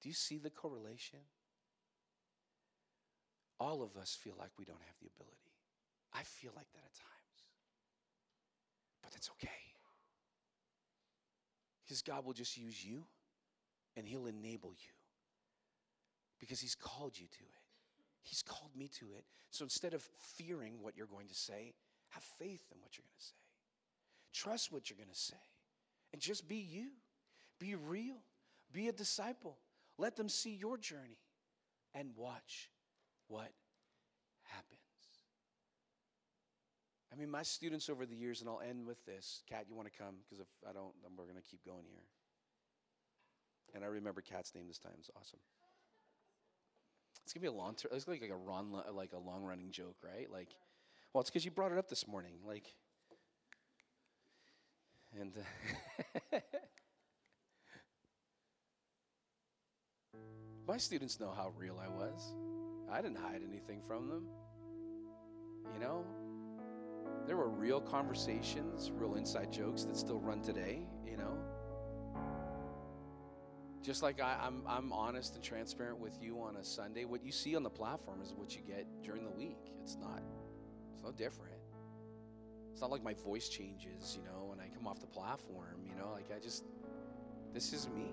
do 0.00 0.08
you 0.08 0.14
see 0.14 0.38
the 0.38 0.50
correlation? 0.50 1.18
All 3.58 3.82
of 3.82 3.96
us 4.00 4.16
feel 4.18 4.34
like 4.38 4.50
we 4.58 4.64
don't 4.64 4.80
have 4.86 4.96
the 5.00 5.08
ability. 5.14 5.36
I 6.14 6.22
feel 6.22 6.52
like 6.54 6.70
that 6.72 6.84
at 6.84 6.94
times. 6.94 7.38
But 9.02 9.10
that's 9.10 9.30
okay. 9.30 9.48
Because 11.84 12.00
God 12.02 12.24
will 12.24 12.32
just 12.32 12.56
use 12.56 12.84
you 12.84 13.02
and 13.96 14.06
He'll 14.06 14.26
enable 14.26 14.70
you 14.70 14.94
because 16.38 16.60
He's 16.60 16.76
called 16.76 17.18
you 17.18 17.26
to 17.26 17.42
it. 17.42 17.69
He's 18.22 18.42
called 18.42 18.76
me 18.76 18.88
to 18.98 19.06
it. 19.16 19.24
So 19.50 19.64
instead 19.64 19.94
of 19.94 20.02
fearing 20.18 20.74
what 20.80 20.96
you're 20.96 21.06
going 21.06 21.28
to 21.28 21.34
say, 21.34 21.74
have 22.10 22.22
faith 22.22 22.62
in 22.72 22.80
what 22.80 22.96
you're 22.96 23.04
going 23.04 23.18
to 23.18 23.24
say. 23.24 23.34
Trust 24.32 24.72
what 24.72 24.90
you're 24.90 24.96
going 24.96 25.08
to 25.08 25.18
say. 25.18 25.36
And 26.12 26.20
just 26.20 26.48
be 26.48 26.56
you. 26.56 26.88
Be 27.58 27.74
real. 27.74 28.16
Be 28.72 28.88
a 28.88 28.92
disciple. 28.92 29.58
Let 29.98 30.16
them 30.16 30.28
see 30.28 30.54
your 30.54 30.78
journey 30.78 31.18
and 31.94 32.10
watch 32.16 32.70
what 33.28 33.50
happens. 34.44 34.80
I 37.12 37.16
mean, 37.16 37.30
my 37.30 37.42
students 37.42 37.88
over 37.90 38.06
the 38.06 38.14
years, 38.14 38.40
and 38.40 38.48
I'll 38.48 38.62
end 38.66 38.86
with 38.86 39.04
this. 39.04 39.42
Kat, 39.48 39.66
you 39.68 39.74
want 39.74 39.92
to 39.92 39.98
come? 39.98 40.14
Because 40.24 40.40
if 40.40 40.48
I 40.68 40.72
don't, 40.72 40.94
then 41.02 41.12
we're 41.16 41.24
going 41.24 41.36
to 41.36 41.42
keep 41.42 41.64
going 41.64 41.84
here. 41.90 42.04
And 43.74 43.84
I 43.84 43.88
remember 43.88 44.20
Kat's 44.20 44.54
name 44.54 44.66
this 44.68 44.78
time. 44.78 44.92
It's 44.98 45.10
awesome. 45.16 45.40
It's 47.30 47.34
gonna 47.34 47.42
be 47.42 47.46
a 47.46 47.52
long. 47.52 47.76
Ter- 47.76 47.88
it's 47.92 48.08
like, 48.08 48.22
like 48.22 48.32
a 48.32 48.36
run, 48.36 48.72
like 48.92 49.12
a 49.12 49.18
long 49.18 49.44
running 49.44 49.70
joke, 49.70 49.94
right? 50.02 50.28
Like, 50.32 50.48
well, 51.12 51.20
it's 51.20 51.30
because 51.30 51.44
you 51.44 51.52
brought 51.52 51.70
it 51.70 51.78
up 51.78 51.88
this 51.88 52.08
morning. 52.08 52.32
Like, 52.44 52.74
and 55.16 55.32
uh, 56.32 56.38
my 60.66 60.76
students 60.76 61.20
know 61.20 61.30
how 61.30 61.52
real 61.56 61.80
I 61.80 61.86
was. 61.88 62.34
I 62.90 63.00
didn't 63.00 63.18
hide 63.18 63.42
anything 63.48 63.80
from 63.80 64.08
them. 64.08 64.24
You 65.72 65.78
know, 65.78 66.04
there 67.28 67.36
were 67.36 67.48
real 67.48 67.80
conversations, 67.80 68.90
real 68.92 69.14
inside 69.14 69.52
jokes 69.52 69.84
that 69.84 69.96
still 69.96 70.18
run 70.18 70.42
today. 70.42 70.80
You 71.06 71.16
know. 71.16 71.38
Just 73.82 74.02
like 74.02 74.20
I, 74.20 74.34
am 74.42 74.62
I'm, 74.66 74.84
I'm 74.84 74.92
honest 74.92 75.34
and 75.34 75.42
transparent 75.42 75.98
with 75.98 76.18
you 76.20 76.40
on 76.40 76.56
a 76.56 76.64
Sunday, 76.64 77.04
what 77.04 77.24
you 77.24 77.32
see 77.32 77.56
on 77.56 77.62
the 77.62 77.70
platform 77.70 78.20
is 78.20 78.34
what 78.34 78.54
you 78.54 78.60
get 78.66 78.86
during 79.02 79.24
the 79.24 79.30
week. 79.30 79.58
It's 79.82 79.96
not, 79.96 80.22
it's 80.92 81.02
no 81.02 81.12
different. 81.12 81.54
It's 82.72 82.80
not 82.80 82.90
like 82.90 83.02
my 83.02 83.14
voice 83.14 83.48
changes, 83.48 84.16
you 84.18 84.24
know, 84.24 84.46
when 84.46 84.60
I 84.60 84.68
come 84.68 84.86
off 84.86 85.00
the 85.00 85.06
platform, 85.06 85.86
you 85.86 85.94
know, 85.94 86.10
like 86.12 86.30
I 86.34 86.38
just, 86.38 86.64
this 87.54 87.72
is 87.72 87.88
me. 87.88 88.12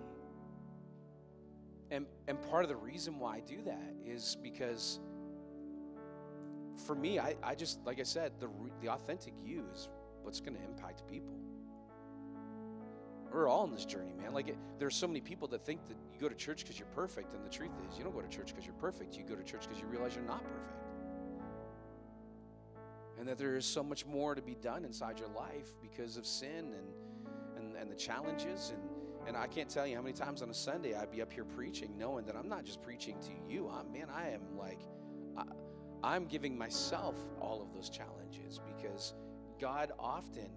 And, 1.92 2.06
and 2.28 2.42
part 2.50 2.64
of 2.64 2.70
the 2.70 2.76
reason 2.76 3.20
why 3.20 3.38
I 3.38 3.40
do 3.42 3.62
that 3.64 3.94
is 4.06 4.38
because 4.42 5.00
for 6.86 6.96
me, 6.96 7.20
I, 7.20 7.36
I 7.44 7.56
just, 7.56 7.86
like 7.86 8.00
I 8.00 8.04
said, 8.04 8.34
the, 8.40 8.50
the 8.82 8.90
authentic 8.90 9.34
you 9.44 9.66
is 9.74 9.90
what's 10.22 10.40
going 10.40 10.56
to 10.56 10.64
impact 10.64 11.08
people. 11.08 11.40
We're 13.32 13.48
all 13.48 13.66
in 13.66 13.72
this 13.72 13.86
journey, 13.86 14.14
man. 14.14 14.34
Like, 14.34 14.48
it, 14.48 14.58
there's 14.80 14.96
so 14.96 15.08
many 15.08 15.22
people 15.22 15.48
that 15.50 15.66
think 15.66 15.86
that 15.88 15.98
you 16.14 16.20
go 16.20 16.30
to 16.30 16.36
church 16.36 16.64
because 16.64 16.80
you're 16.80 16.88
perfect, 16.96 17.34
and 17.34 17.46
the 17.46 17.50
truth 17.50 17.72
is, 17.90 17.98
you 17.98 18.04
don't 18.04 18.14
go 18.14 18.22
to 18.22 18.28
church 18.30 18.48
because 18.48 18.66
you're 18.66 18.76
perfect. 18.76 19.18
You 19.18 19.24
go 19.24 19.36
to 19.36 19.44
church 19.44 19.64
because 19.64 19.80
you 19.80 19.88
realize 19.88 20.16
you're 20.16 20.24
not 20.24 20.44
perfect. 20.44 20.84
And 23.20 23.28
that 23.28 23.38
there 23.38 23.56
is 23.56 23.66
so 23.66 23.84
much 23.84 24.06
more 24.06 24.36
to 24.36 24.42
be 24.42 24.56
done 24.56 24.86
inside 24.86 25.20
your 25.20 25.30
life 25.30 25.68
because 25.82 26.18
of 26.18 26.26
sin 26.26 26.74
and, 26.74 27.58
and, 27.58 27.76
and 27.76 27.92
the 27.92 27.96
challenges. 27.96 28.72
And, 28.74 29.28
and 29.28 29.36
I 29.36 29.48
can't 29.48 29.70
tell 29.70 29.86
you 29.86 29.96
how 29.96 30.02
many 30.02 30.14
times 30.14 30.42
on 30.42 30.50
a 30.50 30.54
Sunday 30.54 30.96
I'd 30.96 31.12
be 31.12 31.22
up 31.22 31.34
here 31.34 31.44
preaching, 31.44 31.98
knowing 31.98 32.26
that 32.26 32.36
I'm 32.36 32.48
not 32.48 32.64
just 32.64 32.82
preaching 32.82 33.18
to 33.22 33.52
you. 33.52 33.70
I'm, 33.70 33.92
man, 33.92 34.08
I 34.16 34.30
am 34.30 34.42
like, 34.58 34.80
I, 35.36 35.44
I'm 36.04 36.28
giving 36.28 36.58
myself 36.58 37.16
all 37.42 37.62
of 37.62 37.74
those 37.74 37.90
challenges 37.90 38.62
because 38.78 39.16
God 39.60 39.92
often 40.00 40.50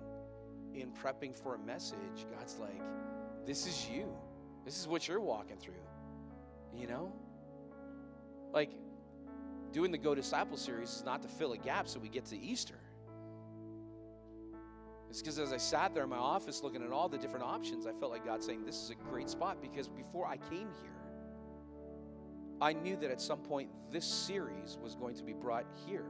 in 0.91 1.03
prepping 1.03 1.37
for 1.37 1.55
a 1.55 1.59
message, 1.59 2.27
God's 2.37 2.59
like, 2.59 2.81
this 3.47 3.67
is 3.67 3.89
you. 3.89 4.13
This 4.65 4.79
is 4.79 4.87
what 4.87 5.09
you're 5.09 5.21
walking 5.21 5.57
through. 5.57 5.75
You 6.75 6.87
know? 6.87 7.13
Like, 8.53 8.71
doing 9.73 9.91
the 9.91 9.99
Go 9.99 10.15
Disciple 10.15 10.57
series 10.57 10.91
is 10.91 11.05
not 11.05 11.23
to 11.23 11.29
fill 11.29 11.53
a 11.53 11.59
gap 11.59 11.89
so 11.89 11.99
we 11.99 12.09
get 12.09 12.25
to 12.27 12.39
Easter. 12.39 12.79
It's 15.09 15.21
because 15.21 15.39
as 15.41 15.53
I 15.53 15.57
sat 15.57 15.93
there 15.93 16.05
in 16.05 16.11
my 16.11 16.17
office 16.17 16.63
looking 16.63 16.85
at 16.85 16.93
all 16.93 17.09
the 17.09 17.19
different 17.19 17.45
options, 17.45 17.87
I 17.87 17.93
felt 17.93 18.13
like 18.13 18.25
God 18.25 18.45
saying, 18.45 18.65
This 18.65 18.77
is 18.77 18.91
a 18.91 18.95
great 18.95 19.29
spot 19.29 19.61
because 19.61 19.89
before 19.89 20.27
I 20.27 20.37
came 20.37 20.69
here, 20.83 20.93
I 22.61 22.75
knew 22.75 22.97
that 22.97 23.11
at 23.11 23.21
some 23.21 23.41
point 23.41 23.71
this 23.91 24.05
series 24.05 24.79
was 24.81 24.95
going 24.95 25.17
to 25.17 25.25
be 25.25 25.33
brought 25.33 25.65
here 25.87 26.05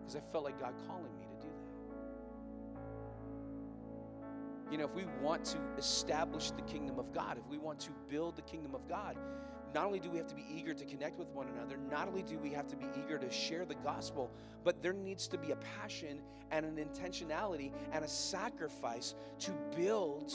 because 0.00 0.16
I 0.16 0.20
felt 0.32 0.44
like 0.44 0.58
God 0.58 0.72
calling 0.86 1.04
me 1.04 1.15
You 4.70 4.78
know, 4.78 4.84
if 4.84 4.94
we 4.94 5.04
want 5.20 5.44
to 5.46 5.58
establish 5.78 6.50
the 6.50 6.62
kingdom 6.62 6.98
of 6.98 7.12
God, 7.12 7.38
if 7.38 7.48
we 7.48 7.56
want 7.56 7.78
to 7.80 7.90
build 8.08 8.36
the 8.36 8.42
kingdom 8.42 8.74
of 8.74 8.88
God, 8.88 9.16
not 9.74 9.84
only 9.84 10.00
do 10.00 10.10
we 10.10 10.16
have 10.16 10.26
to 10.26 10.34
be 10.34 10.44
eager 10.52 10.74
to 10.74 10.84
connect 10.84 11.18
with 11.18 11.28
one 11.28 11.48
another, 11.48 11.76
not 11.90 12.08
only 12.08 12.22
do 12.22 12.38
we 12.38 12.50
have 12.50 12.66
to 12.68 12.76
be 12.76 12.86
eager 12.98 13.18
to 13.18 13.30
share 13.30 13.64
the 13.64 13.74
gospel, 13.76 14.30
but 14.64 14.82
there 14.82 14.92
needs 14.92 15.28
to 15.28 15.38
be 15.38 15.52
a 15.52 15.56
passion 15.56 16.20
and 16.50 16.64
an 16.64 16.76
intentionality 16.76 17.72
and 17.92 18.04
a 18.04 18.08
sacrifice 18.08 19.14
to 19.40 19.52
build 19.76 20.32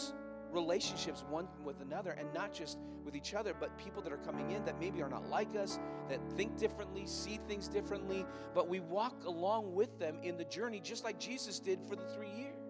relationships 0.51 1.25
one 1.29 1.47
with 1.63 1.81
another 1.81 2.11
and 2.11 2.31
not 2.33 2.53
just 2.53 2.77
with 3.03 3.15
each 3.15 3.33
other, 3.33 3.53
but 3.59 3.75
people 3.77 4.01
that 4.01 4.13
are 4.13 4.17
coming 4.17 4.51
in 4.51 4.63
that 4.65 4.79
maybe 4.79 5.01
are 5.01 5.09
not 5.09 5.27
like 5.29 5.55
us, 5.55 5.79
that 6.07 6.19
think 6.37 6.57
differently, 6.57 7.05
see 7.05 7.39
things 7.47 7.67
differently, 7.67 8.25
but 8.53 8.69
we 8.69 8.79
walk 8.79 9.23
along 9.25 9.73
with 9.73 9.97
them 9.97 10.17
in 10.23 10.37
the 10.37 10.45
journey 10.45 10.79
just 10.79 11.03
like 11.03 11.19
Jesus 11.19 11.59
did 11.59 11.79
for 11.83 11.95
the 11.95 12.05
three 12.13 12.29
years. 12.29 12.60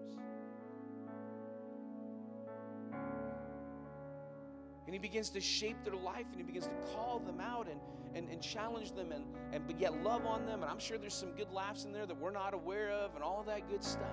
And 4.92 5.02
he 5.02 5.08
begins 5.08 5.30
to 5.30 5.40
shape 5.40 5.82
their 5.84 5.94
life 5.94 6.26
and 6.32 6.36
he 6.36 6.42
begins 6.42 6.66
to 6.66 6.74
call 6.94 7.18
them 7.24 7.40
out 7.40 7.66
and, 7.66 7.80
and, 8.14 8.28
and 8.28 8.42
challenge 8.42 8.92
them 8.92 9.10
and, 9.10 9.24
and 9.50 9.66
but 9.66 9.80
yet 9.80 10.02
love 10.02 10.26
on 10.26 10.44
them. 10.44 10.60
And 10.62 10.70
i'm 10.70 10.78
sure 10.78 10.98
there's 10.98 11.14
some 11.14 11.30
good 11.30 11.50
laughs 11.50 11.86
in 11.86 11.92
there 11.92 12.04
that 12.04 12.20
we're 12.20 12.30
not 12.30 12.52
aware 12.52 12.90
of 12.90 13.14
and 13.14 13.24
all 13.24 13.42
that 13.44 13.70
good 13.70 13.82
stuff. 13.82 14.04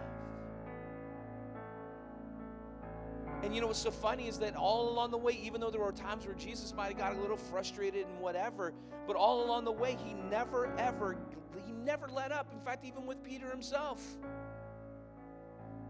And 3.43 3.53
you 3.53 3.59
know 3.59 3.67
what's 3.67 3.79
so 3.79 3.91
funny 3.91 4.29
is 4.29 4.39
that 4.39 4.55
all 4.55 4.89
along 4.89 5.11
the 5.11 5.17
way 5.17 5.37
even 5.43 5.59
though 5.59 5.69
there 5.69 5.81
were 5.81 5.91
times 5.91 6.25
where 6.25 6.35
jesus 6.35 6.73
might 6.73 6.87
have 6.87 6.97
got 6.97 7.13
a 7.13 7.19
little 7.19 7.35
frustrated 7.35 8.07
and 8.07 8.17
whatever 8.21 8.73
but 9.05 9.17
all 9.17 9.43
along 9.43 9.65
the 9.65 9.71
way 9.73 9.97
he 10.01 10.13
never 10.13 10.73
ever 10.77 11.17
he 11.65 11.73
never 11.73 12.07
let 12.07 12.31
up. 12.31 12.53
In 12.53 12.61
fact 12.61 12.85
even 12.85 13.05
with 13.05 13.21
peter 13.21 13.49
himself 13.49 14.01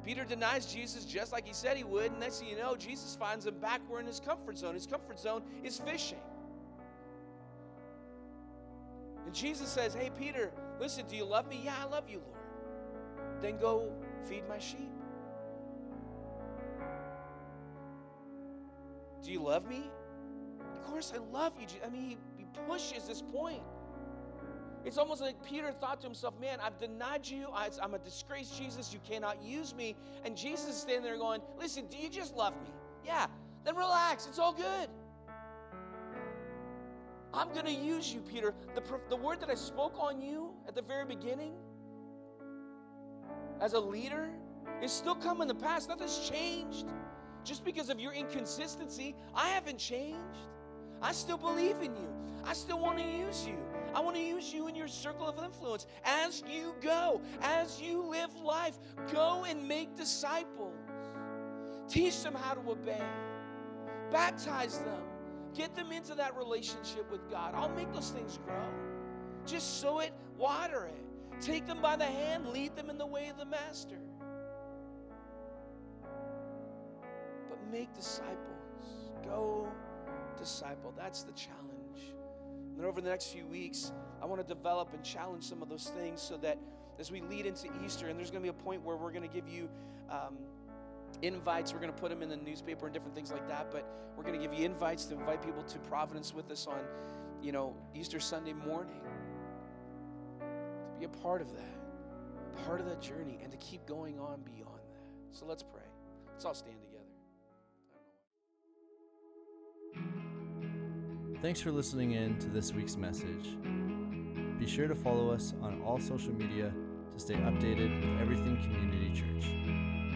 Peter 0.09 0.25
denies 0.25 0.65
Jesus 0.65 1.05
just 1.05 1.31
like 1.31 1.45
he 1.45 1.53
said 1.53 1.77
he 1.77 1.83
would, 1.83 2.09
and 2.09 2.19
next 2.19 2.39
thing 2.39 2.49
you 2.49 2.57
know, 2.57 2.75
Jesus 2.75 3.15
finds 3.15 3.45
him 3.45 3.53
back 3.59 3.79
where 3.87 3.99
in 3.99 4.07
his 4.07 4.19
comfort 4.19 4.57
zone. 4.57 4.73
His 4.73 4.87
comfort 4.87 5.19
zone 5.19 5.43
is 5.63 5.77
fishing. 5.77 6.17
And 9.23 9.35
Jesus 9.35 9.69
says, 9.69 9.93
Hey, 9.93 10.09
Peter, 10.17 10.51
listen, 10.79 11.05
do 11.07 11.15
you 11.15 11.25
love 11.25 11.47
me? 11.47 11.61
Yeah, 11.63 11.75
I 11.79 11.85
love 11.85 12.09
you, 12.09 12.23
Lord. 12.25 13.39
Then 13.39 13.59
go 13.59 13.91
feed 14.27 14.49
my 14.49 14.57
sheep. 14.57 14.89
Do 19.23 19.31
you 19.31 19.43
love 19.43 19.69
me? 19.69 19.91
Of 20.73 20.81
course, 20.89 21.13
I 21.15 21.19
love 21.31 21.53
you. 21.61 21.67
I 21.85 21.89
mean, 21.91 22.01
he, 22.01 22.17
he 22.35 22.45
pushes 22.67 23.03
this 23.03 23.21
point. 23.21 23.61
It's 24.85 24.97
almost 24.97 25.21
like 25.21 25.43
Peter 25.43 25.71
thought 25.71 25.99
to 26.01 26.07
himself, 26.07 26.33
Man, 26.39 26.59
I've 26.61 26.77
denied 26.77 27.27
you. 27.27 27.47
I'm 27.53 27.93
a 27.93 27.99
disgrace, 27.99 28.49
Jesus. 28.51 28.93
You 28.93 28.99
cannot 29.07 29.43
use 29.43 29.75
me. 29.75 29.95
And 30.23 30.35
Jesus 30.35 30.69
is 30.69 30.77
standing 30.77 31.03
there 31.03 31.17
going, 31.17 31.41
Listen, 31.59 31.85
do 31.87 31.97
you 31.97 32.09
just 32.09 32.35
love 32.35 32.53
me? 32.63 32.71
Yeah, 33.05 33.27
then 33.65 33.75
relax. 33.75 34.27
It's 34.27 34.39
all 34.39 34.53
good. 34.53 34.89
I'm 37.33 37.49
going 37.49 37.65
to 37.65 37.71
use 37.71 38.11
you, 38.13 38.21
Peter. 38.21 38.53
The, 38.73 38.81
the 39.09 39.15
word 39.15 39.39
that 39.41 39.49
I 39.49 39.55
spoke 39.55 39.95
on 39.99 40.21
you 40.21 40.51
at 40.67 40.73
the 40.73 40.81
very 40.81 41.05
beginning 41.05 41.53
as 43.61 43.73
a 43.73 43.79
leader 43.79 44.29
is 44.81 44.91
still 44.91 45.15
coming 45.15 45.47
to 45.47 45.53
pass. 45.53 45.87
Nothing's 45.87 46.27
changed. 46.29 46.87
Just 47.43 47.63
because 47.63 47.89
of 47.89 47.99
your 47.99 48.13
inconsistency, 48.13 49.15
I 49.35 49.49
haven't 49.49 49.77
changed. 49.77 50.17
I 51.01 51.11
still 51.11 51.37
believe 51.37 51.77
in 51.81 51.95
you. 51.95 52.09
I 52.43 52.53
still 52.53 52.79
want 52.79 52.97
to 52.97 53.03
use 53.03 53.45
you. 53.45 53.57
I 53.93 53.99
want 53.99 54.15
to 54.15 54.21
use 54.21 54.53
you 54.53 54.67
in 54.67 54.75
your 54.75 54.87
circle 54.87 55.27
of 55.27 55.43
influence 55.43 55.87
as 56.03 56.43
you 56.47 56.75
go, 56.81 57.21
as 57.41 57.81
you 57.81 58.03
live 58.03 58.35
life. 58.35 58.77
Go 59.11 59.45
and 59.47 59.67
make 59.67 59.95
disciples. 59.95 60.75
Teach 61.87 62.21
them 62.21 62.35
how 62.35 62.53
to 62.53 62.71
obey. 62.71 63.01
Baptize 64.11 64.79
them. 64.79 65.01
Get 65.55 65.75
them 65.75 65.91
into 65.91 66.13
that 66.15 66.35
relationship 66.37 67.11
with 67.11 67.29
God. 67.29 67.53
I'll 67.55 67.69
make 67.69 67.91
those 67.93 68.11
things 68.11 68.39
grow. 68.45 68.63
Just 69.45 69.81
sow 69.81 69.99
it, 69.99 70.13
water 70.37 70.85
it. 70.85 71.41
Take 71.41 71.65
them 71.65 71.81
by 71.81 71.95
the 71.95 72.05
hand, 72.05 72.47
lead 72.49 72.75
them 72.75 72.89
in 72.89 72.97
the 72.97 73.05
way 73.05 73.29
of 73.29 73.37
the 73.37 73.45
Master. 73.45 73.97
But 77.49 77.59
make 77.71 77.93
disciples. 77.95 78.37
Go 79.23 79.67
disciple. 80.37 80.93
That's 80.95 81.23
the 81.23 81.31
challenge. 81.31 81.78
And 82.79 82.87
over 82.87 83.01
the 83.01 83.09
next 83.09 83.25
few 83.33 83.45
weeks, 83.45 83.91
I 84.21 84.25
want 84.25 84.39
to 84.39 84.47
develop 84.47 84.93
and 84.93 85.03
challenge 85.03 85.43
some 85.43 85.61
of 85.61 85.67
those 85.67 85.91
things 85.97 86.21
so 86.21 86.37
that 86.37 86.57
as 86.97 87.11
we 87.11 87.19
lead 87.19 87.45
into 87.45 87.67
Easter, 87.83 88.07
and 88.07 88.17
there's 88.17 88.31
going 88.31 88.41
to 88.41 88.49
be 88.53 88.57
a 88.57 88.63
point 88.63 88.81
where 88.83 88.95
we're 88.95 89.11
going 89.11 89.27
to 89.27 89.35
give 89.35 89.49
you 89.49 89.67
um, 90.09 90.37
invites. 91.21 91.73
We're 91.73 91.81
going 91.81 91.91
to 91.91 91.99
put 91.99 92.09
them 92.09 92.23
in 92.23 92.29
the 92.29 92.37
newspaper 92.37 92.85
and 92.85 92.93
different 92.93 93.13
things 93.13 93.33
like 93.33 93.45
that. 93.49 93.69
But 93.69 93.85
we're 94.15 94.23
going 94.23 94.39
to 94.39 94.41
give 94.41 94.57
you 94.57 94.65
invites 94.65 95.03
to 95.07 95.15
invite 95.15 95.43
people 95.43 95.61
to 95.61 95.77
Providence 95.79 96.33
with 96.33 96.49
us 96.51 96.67
on, 96.67 96.79
you 97.41 97.51
know, 97.51 97.75
Easter 97.93 98.21
Sunday 98.21 98.53
morning. 98.53 99.01
To 100.39 100.99
be 100.99 101.03
a 101.03 101.09
part 101.09 101.41
of 101.41 101.49
that, 101.49 102.63
part 102.65 102.79
of 102.79 102.85
that 102.85 103.01
journey, 103.01 103.41
and 103.43 103.51
to 103.51 103.57
keep 103.57 103.85
going 103.87 104.17
on 104.19 104.39
beyond 104.45 104.79
that. 104.93 105.37
So 105.37 105.45
let's 105.45 105.63
pray. 105.63 105.83
Let's 106.31 106.45
all 106.45 106.53
stand 106.53 106.77
Thanks 111.41 111.61
for 111.61 111.71
listening 111.71 112.11
in 112.11 112.37
to 112.39 112.49
this 112.49 112.73
week's 112.73 112.97
message. 112.97 113.55
Be 114.59 114.67
sure 114.67 114.89
to 114.89 114.95
follow 114.95 115.31
us 115.31 115.53
on 115.61 115.81
all 115.83 115.97
social 115.97 116.33
media 116.33 116.73
to 117.13 117.19
stay 117.19 117.35
updated 117.35 118.01
with 118.01 118.19
everything 118.19 118.57
Community 118.57 119.13
Church. 119.15 119.45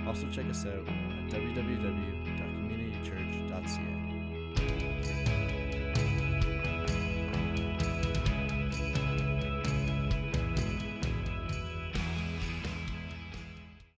Also, 0.05 0.29
check 0.31 0.49
us 0.49 0.65
out 0.65 0.85
at 0.85 1.29
www.communitychurch.ca. 1.31 4.02